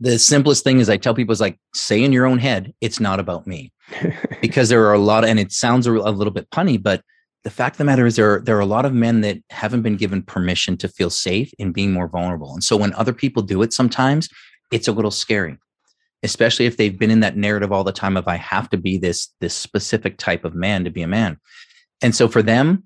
The 0.00 0.18
simplest 0.18 0.64
thing 0.64 0.80
is 0.80 0.88
I 0.88 0.96
tell 0.96 1.14
people 1.14 1.32
is 1.32 1.40
like 1.40 1.58
say 1.74 2.02
in 2.02 2.12
your 2.12 2.26
own 2.26 2.38
head, 2.38 2.74
it's 2.80 3.00
not 3.00 3.20
about 3.20 3.46
me. 3.46 3.72
because 4.40 4.68
there 4.68 4.84
are 4.86 4.94
a 4.94 4.98
lot 4.98 5.24
of, 5.24 5.30
and 5.30 5.38
it 5.38 5.52
sounds 5.52 5.86
a 5.86 5.92
little 5.92 6.32
bit 6.32 6.50
punny, 6.50 6.82
but 6.82 7.02
the 7.44 7.50
fact 7.50 7.74
of 7.74 7.78
the 7.78 7.84
matter 7.84 8.06
is 8.06 8.16
there 8.16 8.34
are, 8.34 8.40
there 8.40 8.56
are 8.56 8.60
a 8.60 8.66
lot 8.66 8.84
of 8.84 8.92
men 8.92 9.22
that 9.22 9.38
haven't 9.50 9.82
been 9.82 9.96
given 9.96 10.22
permission 10.22 10.76
to 10.78 10.88
feel 10.88 11.10
safe 11.10 11.52
in 11.58 11.72
being 11.72 11.92
more 11.92 12.08
vulnerable. 12.08 12.52
And 12.52 12.62
so 12.62 12.76
when 12.76 12.92
other 12.94 13.12
people 13.12 13.42
do 13.42 13.62
it 13.62 13.72
sometimes, 13.72 14.28
it's 14.70 14.88
a 14.88 14.92
little 14.92 15.10
scary, 15.10 15.56
especially 16.22 16.66
if 16.66 16.76
they've 16.76 16.98
been 16.98 17.10
in 17.10 17.20
that 17.20 17.36
narrative 17.36 17.72
all 17.72 17.84
the 17.84 17.92
time 17.92 18.16
of 18.16 18.28
I 18.28 18.36
have 18.36 18.68
to 18.70 18.76
be 18.76 18.98
this 18.98 19.28
this 19.40 19.54
specific 19.54 20.18
type 20.18 20.44
of 20.44 20.54
man 20.54 20.84
to 20.84 20.90
be 20.90 21.02
a 21.02 21.08
man. 21.08 21.38
And 22.02 22.14
so 22.14 22.28
for 22.28 22.42
them, 22.42 22.84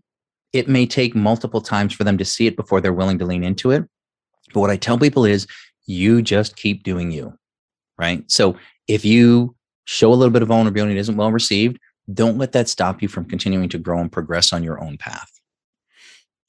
it 0.52 0.68
may 0.68 0.86
take 0.86 1.16
multiple 1.16 1.60
times 1.60 1.92
for 1.92 2.04
them 2.04 2.16
to 2.18 2.24
see 2.24 2.46
it 2.46 2.56
before 2.56 2.80
they're 2.80 2.92
willing 2.92 3.18
to 3.18 3.26
lean 3.26 3.42
into 3.42 3.72
it. 3.72 3.84
But 4.52 4.60
what 4.60 4.70
I 4.70 4.76
tell 4.76 4.98
people 4.98 5.24
is 5.24 5.48
you 5.86 6.22
just 6.22 6.56
keep 6.56 6.84
doing 6.84 7.10
you, 7.10 7.36
right? 7.98 8.22
So 8.30 8.56
if 8.86 9.04
you 9.04 9.56
show 9.84 10.12
a 10.12 10.14
little 10.14 10.32
bit 10.32 10.42
of 10.42 10.48
vulnerability 10.48 10.94
that 10.94 11.00
isn't 11.00 11.16
well 11.16 11.32
received, 11.32 11.78
don't 12.12 12.38
let 12.38 12.52
that 12.52 12.68
stop 12.68 13.02
you 13.02 13.08
from 13.08 13.24
continuing 13.24 13.68
to 13.70 13.78
grow 13.78 13.98
and 13.98 14.10
progress 14.10 14.52
on 14.52 14.62
your 14.62 14.82
own 14.82 14.98
path. 14.98 15.30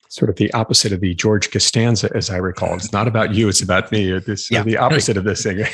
Sort 0.09 0.29
of 0.29 0.35
the 0.35 0.51
opposite 0.53 0.93
of 0.93 1.01
the 1.01 1.13
George 1.13 1.51
Costanza, 1.51 2.09
as 2.15 2.29
I 2.29 2.37
recall. 2.37 2.75
It's 2.75 2.93
not 2.93 3.07
about 3.07 3.33
you; 3.33 3.49
it's 3.49 3.61
about 3.61 3.91
me. 3.91 4.11
It's 4.11 4.49
yeah. 4.49 4.63
the 4.63 4.77
opposite 4.85 5.17
of 5.17 5.23
this 5.23 5.43
thing. 5.43 5.65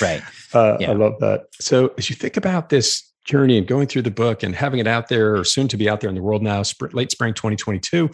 right. 0.00 0.22
Uh, 0.54 0.76
yeah. 0.80 0.92
I 0.92 0.94
love 0.94 1.18
that. 1.20 1.46
So, 1.60 1.92
as 1.98 2.08
you 2.08 2.16
think 2.16 2.38
about 2.38 2.70
this 2.70 3.12
journey 3.26 3.58
and 3.58 3.66
going 3.66 3.88
through 3.88 4.02
the 4.02 4.10
book 4.10 4.42
and 4.42 4.54
having 4.54 4.80
it 4.80 4.86
out 4.86 5.08
there 5.08 5.36
or 5.36 5.44
soon 5.44 5.68
to 5.68 5.76
be 5.76 5.90
out 5.90 6.00
there 6.00 6.08
in 6.08 6.14
the 6.14 6.22
world 6.22 6.42
now, 6.42 6.62
late 6.92 7.10
spring 7.10 7.34
2022. 7.34 8.08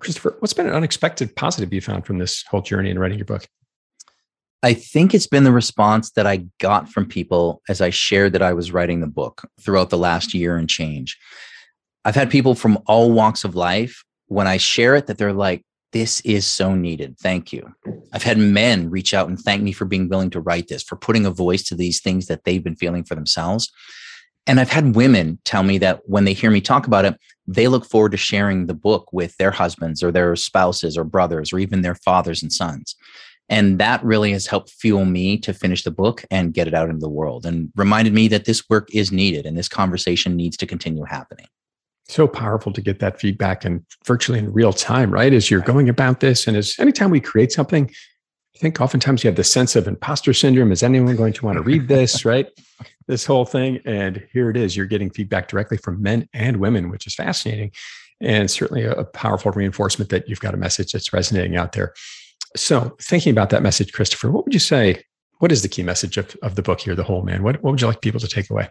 Christopher, 0.00 0.36
what's 0.40 0.52
been 0.52 0.66
an 0.66 0.74
unexpected 0.74 1.34
positive 1.34 1.72
you 1.72 1.80
found 1.80 2.04
from 2.04 2.18
this 2.18 2.44
whole 2.50 2.60
journey 2.60 2.90
in 2.90 2.98
writing 2.98 3.16
your 3.16 3.24
book? 3.24 3.46
I 4.66 4.74
think 4.74 5.14
it's 5.14 5.28
been 5.28 5.44
the 5.44 5.52
response 5.52 6.10
that 6.16 6.26
I 6.26 6.44
got 6.58 6.88
from 6.88 7.06
people 7.06 7.62
as 7.68 7.80
I 7.80 7.90
shared 7.90 8.32
that 8.32 8.42
I 8.42 8.52
was 8.52 8.72
writing 8.72 8.98
the 8.98 9.06
book 9.06 9.48
throughout 9.60 9.90
the 9.90 9.96
last 9.96 10.34
year 10.34 10.56
and 10.56 10.68
change. 10.68 11.16
I've 12.04 12.16
had 12.16 12.32
people 12.32 12.56
from 12.56 12.80
all 12.86 13.12
walks 13.12 13.44
of 13.44 13.54
life 13.54 14.02
when 14.26 14.48
I 14.48 14.56
share 14.56 14.96
it 14.96 15.06
that 15.06 15.18
they're 15.18 15.32
like, 15.32 15.62
this 15.92 16.20
is 16.22 16.48
so 16.48 16.74
needed. 16.74 17.16
Thank 17.20 17.52
you. 17.52 17.72
I've 18.12 18.24
had 18.24 18.38
men 18.38 18.90
reach 18.90 19.14
out 19.14 19.28
and 19.28 19.38
thank 19.38 19.62
me 19.62 19.70
for 19.70 19.84
being 19.84 20.08
willing 20.08 20.30
to 20.30 20.40
write 20.40 20.66
this, 20.66 20.82
for 20.82 20.96
putting 20.96 21.26
a 21.26 21.30
voice 21.30 21.62
to 21.68 21.76
these 21.76 22.00
things 22.00 22.26
that 22.26 22.42
they've 22.42 22.64
been 22.64 22.74
feeling 22.74 23.04
for 23.04 23.14
themselves. 23.14 23.70
And 24.48 24.58
I've 24.58 24.70
had 24.70 24.96
women 24.96 25.38
tell 25.44 25.62
me 25.62 25.78
that 25.78 26.00
when 26.06 26.24
they 26.24 26.32
hear 26.32 26.50
me 26.50 26.60
talk 26.60 26.88
about 26.88 27.04
it, 27.04 27.16
they 27.46 27.68
look 27.68 27.84
forward 27.84 28.10
to 28.10 28.18
sharing 28.18 28.66
the 28.66 28.74
book 28.74 29.12
with 29.12 29.36
their 29.36 29.52
husbands 29.52 30.02
or 30.02 30.10
their 30.10 30.34
spouses 30.34 30.98
or 30.98 31.04
brothers 31.04 31.52
or 31.52 31.60
even 31.60 31.82
their 31.82 31.94
fathers 31.94 32.42
and 32.42 32.52
sons. 32.52 32.96
And 33.48 33.78
that 33.78 34.02
really 34.04 34.32
has 34.32 34.46
helped 34.46 34.70
fuel 34.70 35.04
me 35.04 35.38
to 35.38 35.54
finish 35.54 35.84
the 35.84 35.90
book 35.90 36.24
and 36.30 36.52
get 36.52 36.66
it 36.66 36.74
out 36.74 36.88
into 36.88 37.00
the 37.00 37.08
world 37.08 37.46
and 37.46 37.70
reminded 37.76 38.12
me 38.12 38.28
that 38.28 38.44
this 38.44 38.68
work 38.68 38.88
is 38.92 39.12
needed 39.12 39.46
and 39.46 39.56
this 39.56 39.68
conversation 39.68 40.36
needs 40.36 40.56
to 40.56 40.66
continue 40.66 41.04
happening. 41.04 41.46
So 42.08 42.26
powerful 42.28 42.72
to 42.72 42.80
get 42.80 43.00
that 43.00 43.20
feedback 43.20 43.64
and 43.64 43.84
virtually 44.04 44.38
in 44.38 44.52
real 44.52 44.72
time, 44.72 45.10
right? 45.10 45.32
As 45.32 45.50
you're 45.50 45.60
going 45.60 45.88
about 45.88 46.20
this. 46.20 46.46
And 46.46 46.56
as 46.56 46.76
anytime 46.78 47.10
we 47.10 47.20
create 47.20 47.52
something, 47.52 47.90
I 48.54 48.58
think 48.58 48.80
oftentimes 48.80 49.22
you 49.22 49.28
have 49.28 49.36
the 49.36 49.44
sense 49.44 49.76
of 49.76 49.86
imposter 49.86 50.32
syndrome. 50.32 50.72
Is 50.72 50.82
anyone 50.82 51.16
going 51.16 51.34
to 51.34 51.44
want 51.44 51.56
to 51.56 51.62
read 51.62 51.88
this, 51.88 52.24
right? 52.24 52.48
This 53.06 53.26
whole 53.26 53.44
thing. 53.44 53.80
And 53.84 54.26
here 54.32 54.50
it 54.50 54.56
is. 54.56 54.76
You're 54.76 54.86
getting 54.86 55.10
feedback 55.10 55.48
directly 55.48 55.76
from 55.76 56.02
men 56.02 56.28
and 56.32 56.56
women, 56.56 56.90
which 56.90 57.06
is 57.06 57.14
fascinating. 57.14 57.72
And 58.20 58.50
certainly 58.50 58.84
a, 58.84 59.04
powerful 59.04 59.52
reinforcement 59.52 60.10
that 60.10 60.28
you've 60.28 60.40
got 60.40 60.54
a 60.54 60.56
message 60.56 60.92
that's 60.92 61.12
resonating 61.12 61.56
out 61.56 61.72
there. 61.72 61.92
So, 62.54 62.96
thinking 63.00 63.32
about 63.32 63.50
that 63.50 63.62
message, 63.62 63.92
Christopher, 63.92 64.30
what 64.30 64.44
would 64.44 64.54
you 64.54 64.60
say? 64.60 65.02
What 65.38 65.52
is 65.52 65.62
the 65.62 65.68
key 65.68 65.82
message 65.82 66.16
of, 66.16 66.34
of 66.42 66.54
the 66.54 66.62
book 66.62 66.80
here, 66.80 66.94
The 66.94 67.02
Whole 67.02 67.22
Man? 67.22 67.42
What, 67.42 67.62
what 67.62 67.72
would 67.72 67.80
you 67.80 67.86
like 67.86 68.00
people 68.00 68.20
to 68.20 68.28
take 68.28 68.50
away? 68.50 68.70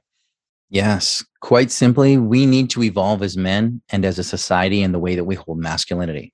Yes, 0.70 1.24
quite 1.42 1.70
simply, 1.70 2.18
we 2.18 2.46
need 2.46 2.72
to 2.72 2.82
evolve 2.82 3.22
as 3.22 3.38
men 3.38 3.82
and 3.90 4.04
as 4.04 4.18
a 4.18 4.24
society 4.24 4.82
in 4.82 4.92
the 4.92 5.00
way 5.00 5.16
that 5.16 5.24
we 5.24 5.36
hold 5.36 5.60
masculinity. 5.60 6.34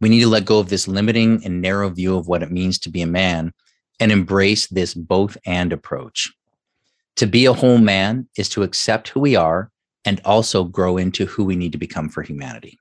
We 0.00 0.08
need 0.08 0.20
to 0.20 0.28
let 0.28 0.46
go 0.46 0.58
of 0.58 0.68
this 0.68 0.88
limiting 0.88 1.44
and 1.44 1.60
narrow 1.60 1.90
view 1.90 2.16
of 2.16 2.28
what 2.28 2.42
it 2.42 2.50
means 2.50 2.78
to 2.80 2.90
be 2.90 3.02
a 3.02 3.06
man 3.06 3.52
and 4.00 4.10
embrace 4.10 4.68
this 4.68 4.94
both 4.94 5.36
and 5.44 5.72
approach. 5.72 6.32
To 7.16 7.26
be 7.26 7.46
a 7.46 7.52
whole 7.52 7.78
man 7.78 8.28
is 8.36 8.48
to 8.50 8.62
accept 8.62 9.08
who 9.08 9.20
we 9.20 9.36
are 9.36 9.70
and 10.04 10.20
also 10.24 10.64
grow 10.64 10.96
into 10.96 11.26
who 11.26 11.44
we 11.44 11.56
need 11.56 11.72
to 11.72 11.78
become 11.78 12.08
for 12.08 12.22
humanity. 12.22 12.78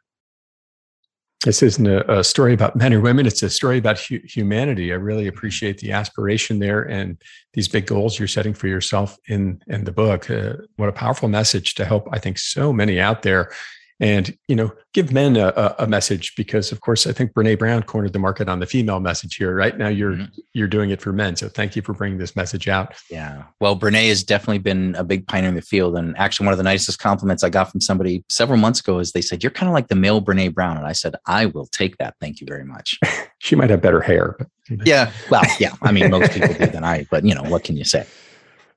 This 1.45 1.61
isn't 1.61 1.85
a, 1.85 2.19
a 2.19 2.23
story 2.23 2.53
about 2.53 2.75
men 2.75 2.93
or 2.93 2.99
women. 2.99 3.27
It's 3.27 3.43
a 3.43 3.49
story 3.49 3.77
about 3.77 3.99
hu- 3.99 4.19
humanity. 4.23 4.91
I 4.91 4.95
really 4.95 5.27
appreciate 5.27 5.77
the 5.77 5.91
aspiration 5.91 6.59
there 6.59 6.81
and 6.81 7.21
these 7.53 7.67
big 7.67 7.85
goals 7.85 8.17
you're 8.17 8.27
setting 8.27 8.53
for 8.53 8.67
yourself 8.67 9.17
in, 9.27 9.61
in 9.67 9.83
the 9.83 9.91
book. 9.91 10.29
Uh, 10.29 10.53
what 10.77 10.89
a 10.89 10.93
powerful 10.93 11.29
message 11.29 11.75
to 11.75 11.85
help, 11.85 12.07
I 12.11 12.19
think, 12.19 12.39
so 12.39 12.73
many 12.73 12.99
out 12.99 13.21
there 13.21 13.51
and 13.99 14.37
you 14.47 14.55
know 14.55 14.71
give 14.93 15.11
men 15.11 15.35
a, 15.35 15.75
a, 15.79 15.87
message 15.87 16.35
because 16.35 16.71
of 16.71 16.81
course 16.81 17.07
i 17.07 17.11
think 17.11 17.33
brene 17.33 17.57
brown 17.57 17.81
cornered 17.81 18.13
the 18.13 18.19
market 18.19 18.47
on 18.47 18.59
the 18.59 18.65
female 18.65 18.99
message 18.99 19.35
here 19.35 19.57
right? 19.57 19.77
Now 19.77 19.87
you're 19.89 20.13
mm-hmm. 20.13 20.39
you're 20.53 20.67
doing 20.67 20.91
it 20.91 21.01
for 21.01 21.11
men. 21.11 21.35
So 21.35 21.49
thank 21.49 21.75
you 21.75 21.81
for 21.81 21.93
bringing 21.93 22.19
this 22.19 22.35
message 22.35 22.67
out. 22.67 22.93
Yeah. 23.09 23.43
Well 23.59 23.77
brene 23.77 24.07
has 24.07 24.23
definitely 24.23 24.59
been 24.59 24.95
a 24.95 25.03
big 25.03 25.27
pioneer 25.27 25.49
in 25.49 25.55
the 25.55 25.61
field. 25.61 25.97
And 25.97 26.17
actually 26.17 26.45
one 26.45 26.53
of 26.53 26.57
the 26.57 26.63
nicest 26.63 26.99
compliments 26.99 27.43
i 27.43 27.49
got 27.49 27.71
from 27.71 27.81
somebody 27.81 28.23
several 28.29 28.57
months 28.57 28.79
ago 28.79 28.99
is 28.99 29.11
they 29.11 29.21
said 29.21 29.43
you're 29.43 29.51
kind 29.51 29.67
of 29.67 29.73
like 29.73 29.87
the 29.87 29.95
male 29.95 30.21
brene 30.21 30.53
brown. 30.53 30.77
And 30.77 30.85
i 30.85 30.93
said 30.93 31.15
i 31.25 31.47
will 31.47 31.65
take 31.67 31.97
that. 31.97 32.15
Thank 32.21 32.39
you 32.39 32.47
very 32.47 32.63
much. 32.63 32.97
She 33.39 33.55
might 33.55 33.69
have 33.69 33.83
better 33.83 34.01
hair 34.01 34.35
but 34.39 34.47
yeah. 34.87 35.11
Well 35.29 35.43
yeah. 35.59 35.73
I 35.83 35.91
mean 35.91 36.09
most 36.09 36.31
people 36.31 36.53
do 36.53 36.65
than 36.65 36.83
i 36.83 37.05
but 37.11 37.23
you 37.23 37.35
know 37.35 37.43
what 37.43 37.63
can 37.63 37.77
you 37.77 37.83
say? 37.83 38.05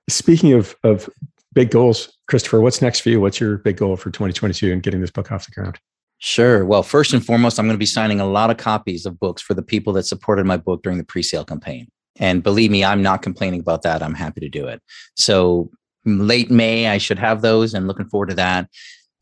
Speaking 0.08 0.52
of 0.52 0.74
of 0.84 1.08
big 1.52 1.70
goals, 1.70 2.16
Christopher, 2.28 2.60
what's 2.60 2.82
next 2.82 3.00
for 3.00 3.10
you? 3.10 3.20
What's 3.20 3.40
your 3.40 3.58
big 3.58 3.76
goal 3.76 3.96
for 3.96 4.10
2022 4.10 4.72
and 4.72 4.82
getting 4.82 5.00
this 5.00 5.10
book 5.10 5.32
off 5.32 5.46
the 5.46 5.52
ground? 5.52 5.78
Sure. 6.18 6.64
Well, 6.66 6.82
first 6.82 7.12
and 7.12 7.24
foremost, 7.24 7.58
I'm 7.58 7.66
going 7.66 7.74
to 7.74 7.78
be 7.78 7.86
signing 7.86 8.20
a 8.20 8.26
lot 8.26 8.50
of 8.50 8.58
copies 8.58 9.06
of 9.06 9.18
books 9.18 9.40
for 9.40 9.54
the 9.54 9.62
people 9.62 9.92
that 9.94 10.04
supported 10.04 10.44
my 10.44 10.58
book 10.58 10.82
during 10.82 10.98
the 10.98 11.04
pre-sale 11.04 11.44
campaign. 11.44 11.88
And 12.18 12.42
believe 12.42 12.70
me, 12.70 12.84
I'm 12.84 13.02
not 13.02 13.22
complaining 13.22 13.60
about 13.60 13.82
that. 13.82 14.02
I'm 14.02 14.14
happy 14.14 14.40
to 14.40 14.48
do 14.48 14.66
it. 14.66 14.82
So 15.16 15.70
late 16.04 16.50
May, 16.50 16.88
I 16.88 16.98
should 16.98 17.18
have 17.18 17.40
those 17.40 17.72
and 17.72 17.86
looking 17.86 18.08
forward 18.08 18.28
to 18.28 18.34
that. 18.34 18.68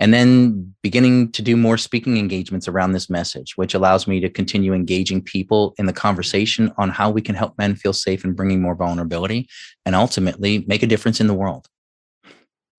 And 0.01 0.15
then 0.15 0.75
beginning 0.83 1.33
to 1.33 1.43
do 1.43 1.57
more 1.57 1.77
speaking 1.77 2.19
engagements 2.19 2.69
around 2.69 2.93
this 2.93 3.11
message, 3.11 3.57
which 3.57 3.75
allows 3.75 4.07
me 4.07 4.21
to 4.21 4.29
continue 4.29 4.73
engaging 4.73 5.23
people 5.23 5.75
in 5.79 5.87
the 5.87 5.93
conversation 5.93 6.73
on 6.79 6.91
how 6.91 7.11
we 7.11 7.21
can 7.21 7.35
help 7.35 7.59
men 7.59 7.75
feel 7.75 7.93
safe 7.93 8.25
and 8.25 8.37
bringing 8.37 8.61
more 8.61 8.77
vulnerability 8.77 9.49
and 9.85 9.97
ultimately 9.97 10.65
make 10.69 10.83
a 10.83 10.87
difference 10.87 11.21
in 11.21 11.27
the 11.27 11.35
world. 11.35 11.69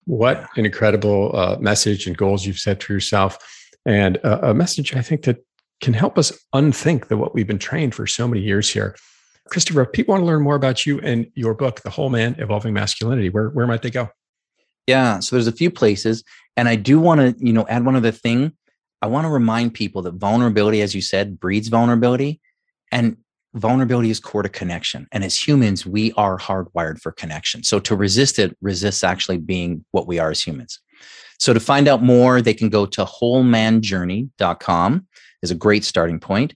What 0.04 0.48
an 0.56 0.66
incredible 0.66 1.36
uh, 1.36 1.56
message 1.60 2.06
and 2.06 2.16
goals 2.16 2.46
you've 2.46 2.58
set 2.58 2.82
for 2.82 2.92
yourself. 2.92 3.38
And 3.86 4.18
a 4.22 4.52
message 4.52 4.94
I 4.94 5.02
think 5.02 5.22
that 5.24 5.38
can 5.80 5.94
help 5.94 6.18
us 6.18 6.38
unthink 6.52 7.08
the 7.08 7.16
what 7.16 7.34
we've 7.34 7.46
been 7.46 7.58
trained 7.58 7.94
for 7.94 8.06
so 8.06 8.28
many 8.28 8.42
years 8.42 8.68
here. 8.68 8.94
Christopher, 9.48 9.82
if 9.82 9.92
people 9.92 10.12
want 10.12 10.22
to 10.22 10.26
learn 10.26 10.42
more 10.42 10.54
about 10.54 10.84
you 10.84 11.00
and 11.00 11.26
your 11.34 11.54
book, 11.54 11.80
The 11.82 11.90
Whole 11.90 12.10
Man 12.10 12.36
Evolving 12.38 12.74
Masculinity, 12.74 13.30
where, 13.30 13.48
where 13.48 13.66
might 13.66 13.82
they 13.82 13.90
go? 13.90 14.10
Yeah, 14.86 15.20
so 15.20 15.34
there's 15.34 15.46
a 15.46 15.52
few 15.52 15.70
places. 15.70 16.22
And 16.56 16.68
I 16.68 16.76
do 16.76 17.00
want 17.00 17.20
to, 17.20 17.44
you 17.44 17.52
know, 17.52 17.66
add 17.68 17.84
one 17.84 17.96
other 17.96 18.10
thing. 18.10 18.52
I 19.02 19.06
want 19.06 19.24
to 19.24 19.30
remind 19.30 19.74
people 19.74 20.02
that 20.02 20.14
vulnerability, 20.14 20.82
as 20.82 20.94
you 20.94 21.00
said, 21.00 21.40
breeds 21.40 21.68
vulnerability. 21.68 22.40
And 22.92 23.16
vulnerability 23.54 24.10
is 24.10 24.20
core 24.20 24.42
to 24.42 24.48
connection. 24.48 25.08
And 25.12 25.24
as 25.24 25.36
humans, 25.36 25.84
we 25.84 26.12
are 26.12 26.38
hardwired 26.38 27.00
for 27.00 27.12
connection. 27.12 27.64
So 27.64 27.80
to 27.80 27.96
resist 27.96 28.38
it 28.38 28.56
resists 28.60 29.04
actually 29.04 29.38
being 29.38 29.84
what 29.90 30.06
we 30.06 30.18
are 30.18 30.30
as 30.30 30.42
humans. 30.42 30.78
So 31.38 31.54
to 31.54 31.60
find 31.60 31.88
out 31.88 32.02
more, 32.02 32.42
they 32.42 32.54
can 32.54 32.68
go 32.68 32.86
to 32.86 33.04
wholemanjourney.com 33.04 35.06
is 35.42 35.50
a 35.50 35.54
great 35.54 35.84
starting 35.84 36.20
point. 36.20 36.54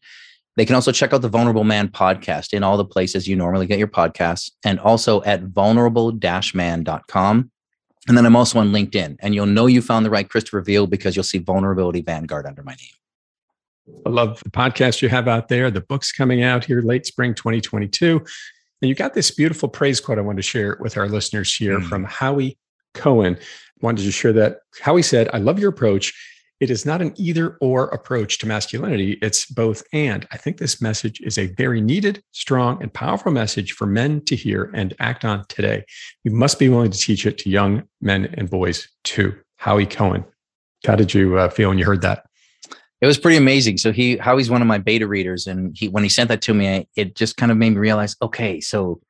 They 0.56 0.64
can 0.64 0.76
also 0.76 0.92
check 0.92 1.12
out 1.12 1.22
the 1.22 1.28
Vulnerable 1.28 1.64
Man 1.64 1.88
podcast 1.88 2.52
in 2.52 2.62
all 2.62 2.76
the 2.76 2.84
places 2.84 3.26
you 3.26 3.34
normally 3.34 3.66
get 3.66 3.78
your 3.78 3.88
podcasts 3.88 4.52
and 4.64 4.78
also 4.78 5.20
at 5.24 5.42
vulnerable-man.com. 5.42 7.50
And 8.06 8.18
then 8.18 8.26
I'm 8.26 8.36
also 8.36 8.58
on 8.58 8.70
LinkedIn 8.70 9.16
and 9.20 9.34
you'll 9.34 9.46
know 9.46 9.66
you 9.66 9.82
found 9.82 10.04
the 10.04 10.10
right 10.10 10.28
Christopher 10.28 10.60
Veal 10.60 10.86
because 10.86 11.16
you'll 11.16 11.24
see 11.24 11.38
Vulnerability 11.38 12.02
Vanguard 12.02 12.46
under 12.46 12.62
my 12.62 12.72
name. 12.72 13.03
I 14.06 14.08
love 14.08 14.42
the 14.42 14.50
podcast 14.50 15.02
you 15.02 15.08
have 15.08 15.28
out 15.28 15.48
there. 15.48 15.70
The 15.70 15.80
book's 15.80 16.12
coming 16.12 16.42
out 16.42 16.64
here 16.64 16.80
late 16.80 17.06
spring 17.06 17.34
2022. 17.34 18.24
And 18.82 18.88
you 18.88 18.94
got 18.94 19.14
this 19.14 19.30
beautiful 19.30 19.68
praise 19.68 20.00
quote 20.00 20.18
I 20.18 20.22
wanted 20.22 20.36
to 20.38 20.42
share 20.42 20.76
with 20.80 20.96
our 20.96 21.08
listeners 21.08 21.54
here 21.54 21.78
mm. 21.78 21.88
from 21.88 22.04
Howie 22.04 22.58
Cohen. 22.94 23.38
Wanted 23.80 24.02
to 24.02 24.12
share 24.12 24.32
that. 24.34 24.58
Howie 24.80 25.02
said, 25.02 25.28
I 25.32 25.38
love 25.38 25.58
your 25.58 25.70
approach. 25.70 26.12
It 26.60 26.70
is 26.70 26.86
not 26.86 27.02
an 27.02 27.12
either 27.16 27.58
or 27.60 27.88
approach 27.88 28.38
to 28.38 28.46
masculinity, 28.46 29.18
it's 29.20 29.44
both 29.46 29.82
and. 29.92 30.26
I 30.30 30.36
think 30.36 30.56
this 30.56 30.80
message 30.80 31.20
is 31.20 31.36
a 31.36 31.48
very 31.48 31.80
needed, 31.80 32.22
strong, 32.30 32.80
and 32.80 32.92
powerful 32.92 33.32
message 33.32 33.72
for 33.72 33.86
men 33.86 34.24
to 34.26 34.36
hear 34.36 34.70
and 34.72 34.94
act 35.00 35.24
on 35.24 35.44
today. 35.48 35.84
We 36.24 36.30
must 36.30 36.58
be 36.58 36.68
willing 36.68 36.92
to 36.92 36.98
teach 36.98 37.26
it 37.26 37.38
to 37.38 37.50
young 37.50 37.82
men 38.00 38.32
and 38.38 38.48
boys 38.48 38.88
too. 39.02 39.34
Howie 39.58 39.86
Cohen. 39.86 40.24
How 40.86 40.96
did 40.96 41.12
you 41.12 41.38
uh, 41.38 41.48
feel 41.48 41.70
when 41.70 41.78
you 41.78 41.84
heard 41.84 42.02
that? 42.02 42.24
It 43.04 43.06
was 43.06 43.18
pretty 43.18 43.36
amazing. 43.36 43.76
So 43.76 43.92
he, 43.92 44.16
Howie's 44.16 44.48
one 44.48 44.62
of 44.62 44.66
my 44.66 44.78
beta 44.78 45.06
readers, 45.06 45.46
and 45.46 45.76
he, 45.76 45.88
when 45.88 46.02
he 46.02 46.08
sent 46.08 46.28
that 46.28 46.40
to 46.42 46.54
me, 46.54 46.88
it 46.96 47.14
just 47.14 47.36
kind 47.36 47.52
of 47.52 47.58
made 47.58 47.70
me 47.70 47.76
realize, 47.76 48.16
okay, 48.22 48.60
so 48.60 49.00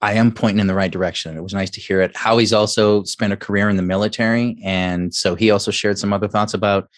I 0.00 0.12
am 0.12 0.30
pointing 0.30 0.60
in 0.60 0.68
the 0.68 0.74
right 0.74 0.90
direction. 0.90 1.36
It 1.36 1.42
was 1.42 1.52
nice 1.52 1.70
to 1.70 1.80
hear 1.80 2.00
it. 2.00 2.16
Howie's 2.16 2.52
also 2.52 3.02
spent 3.02 3.32
a 3.32 3.36
career 3.36 3.68
in 3.68 3.76
the 3.76 3.82
military, 3.82 4.60
and 4.62 5.12
so 5.12 5.34
he 5.34 5.50
also 5.50 5.72
shared 5.72 5.98
some 5.98 6.12
other 6.12 6.28
thoughts 6.28 6.54
about 6.54 6.88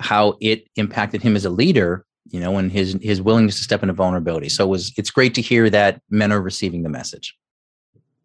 how 0.00 0.38
it 0.40 0.64
impacted 0.76 1.22
him 1.22 1.36
as 1.36 1.44
a 1.44 1.50
leader. 1.50 2.06
You 2.30 2.38
know, 2.38 2.58
and 2.58 2.70
his 2.70 2.96
his 3.02 3.20
willingness 3.20 3.56
to 3.56 3.64
step 3.64 3.82
into 3.82 3.92
vulnerability. 3.92 4.48
So 4.48 4.64
it 4.64 4.68
was 4.68 4.92
it's 4.96 5.10
great 5.10 5.34
to 5.34 5.42
hear 5.42 5.68
that 5.70 6.00
men 6.10 6.32
are 6.32 6.40
receiving 6.40 6.82
the 6.82 6.88
message. 6.88 7.34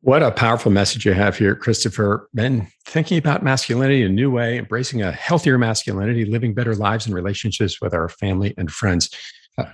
What 0.06 0.22
a 0.22 0.30
powerful 0.30 0.72
message 0.72 1.04
you 1.04 1.14
have 1.14 1.36
here, 1.36 1.56
Christopher. 1.56 2.30
Men 2.32 2.68
thinking 2.86 3.18
about 3.18 3.42
masculinity 3.42 4.04
in 4.04 4.12
a 4.12 4.14
new 4.14 4.30
way, 4.30 4.60
embracing 4.60 5.02
a 5.02 5.12
healthier 5.12 5.58
masculinity, 5.58 6.26
living 6.26 6.54
better 6.54 6.76
lives 6.76 7.08
and 7.08 7.16
relationships 7.16 7.82
with 7.82 7.92
our 7.92 8.08
family 8.08 8.54
and 8.56 8.72
friends. 8.72 9.10
Uh, 9.58 9.66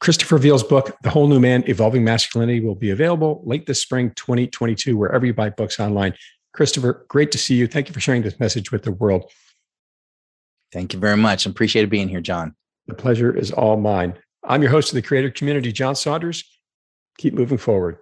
Christopher 0.00 0.38
Veal's 0.38 0.64
book, 0.64 0.96
The 1.04 1.10
Whole 1.10 1.28
New 1.28 1.38
Man 1.38 1.62
Evolving 1.68 2.02
Masculinity, 2.02 2.58
will 2.58 2.74
be 2.74 2.90
available 2.90 3.40
late 3.46 3.66
this 3.66 3.80
spring 3.80 4.10
2022, 4.16 4.96
wherever 4.96 5.24
you 5.24 5.32
buy 5.32 5.50
books 5.50 5.78
online. 5.78 6.14
Christopher, 6.52 7.06
great 7.06 7.30
to 7.30 7.38
see 7.38 7.54
you. 7.54 7.68
Thank 7.68 7.86
you 7.86 7.94
for 7.94 8.00
sharing 8.00 8.22
this 8.22 8.40
message 8.40 8.72
with 8.72 8.82
the 8.82 8.90
world. 8.90 9.30
Thank 10.72 10.92
you 10.92 10.98
very 10.98 11.16
much. 11.16 11.46
Appreciate 11.46 11.84
it 11.84 11.90
being 11.90 12.08
here, 12.08 12.20
John. 12.20 12.56
The 12.88 12.94
pleasure 12.94 13.32
is 13.32 13.52
all 13.52 13.76
mine. 13.76 14.14
I'm 14.42 14.60
your 14.60 14.72
host 14.72 14.90
of 14.90 14.96
the 14.96 15.02
creator 15.02 15.30
community, 15.30 15.70
John 15.70 15.94
Saunders. 15.94 16.42
Keep 17.16 17.34
moving 17.34 17.58
forward. 17.58 17.98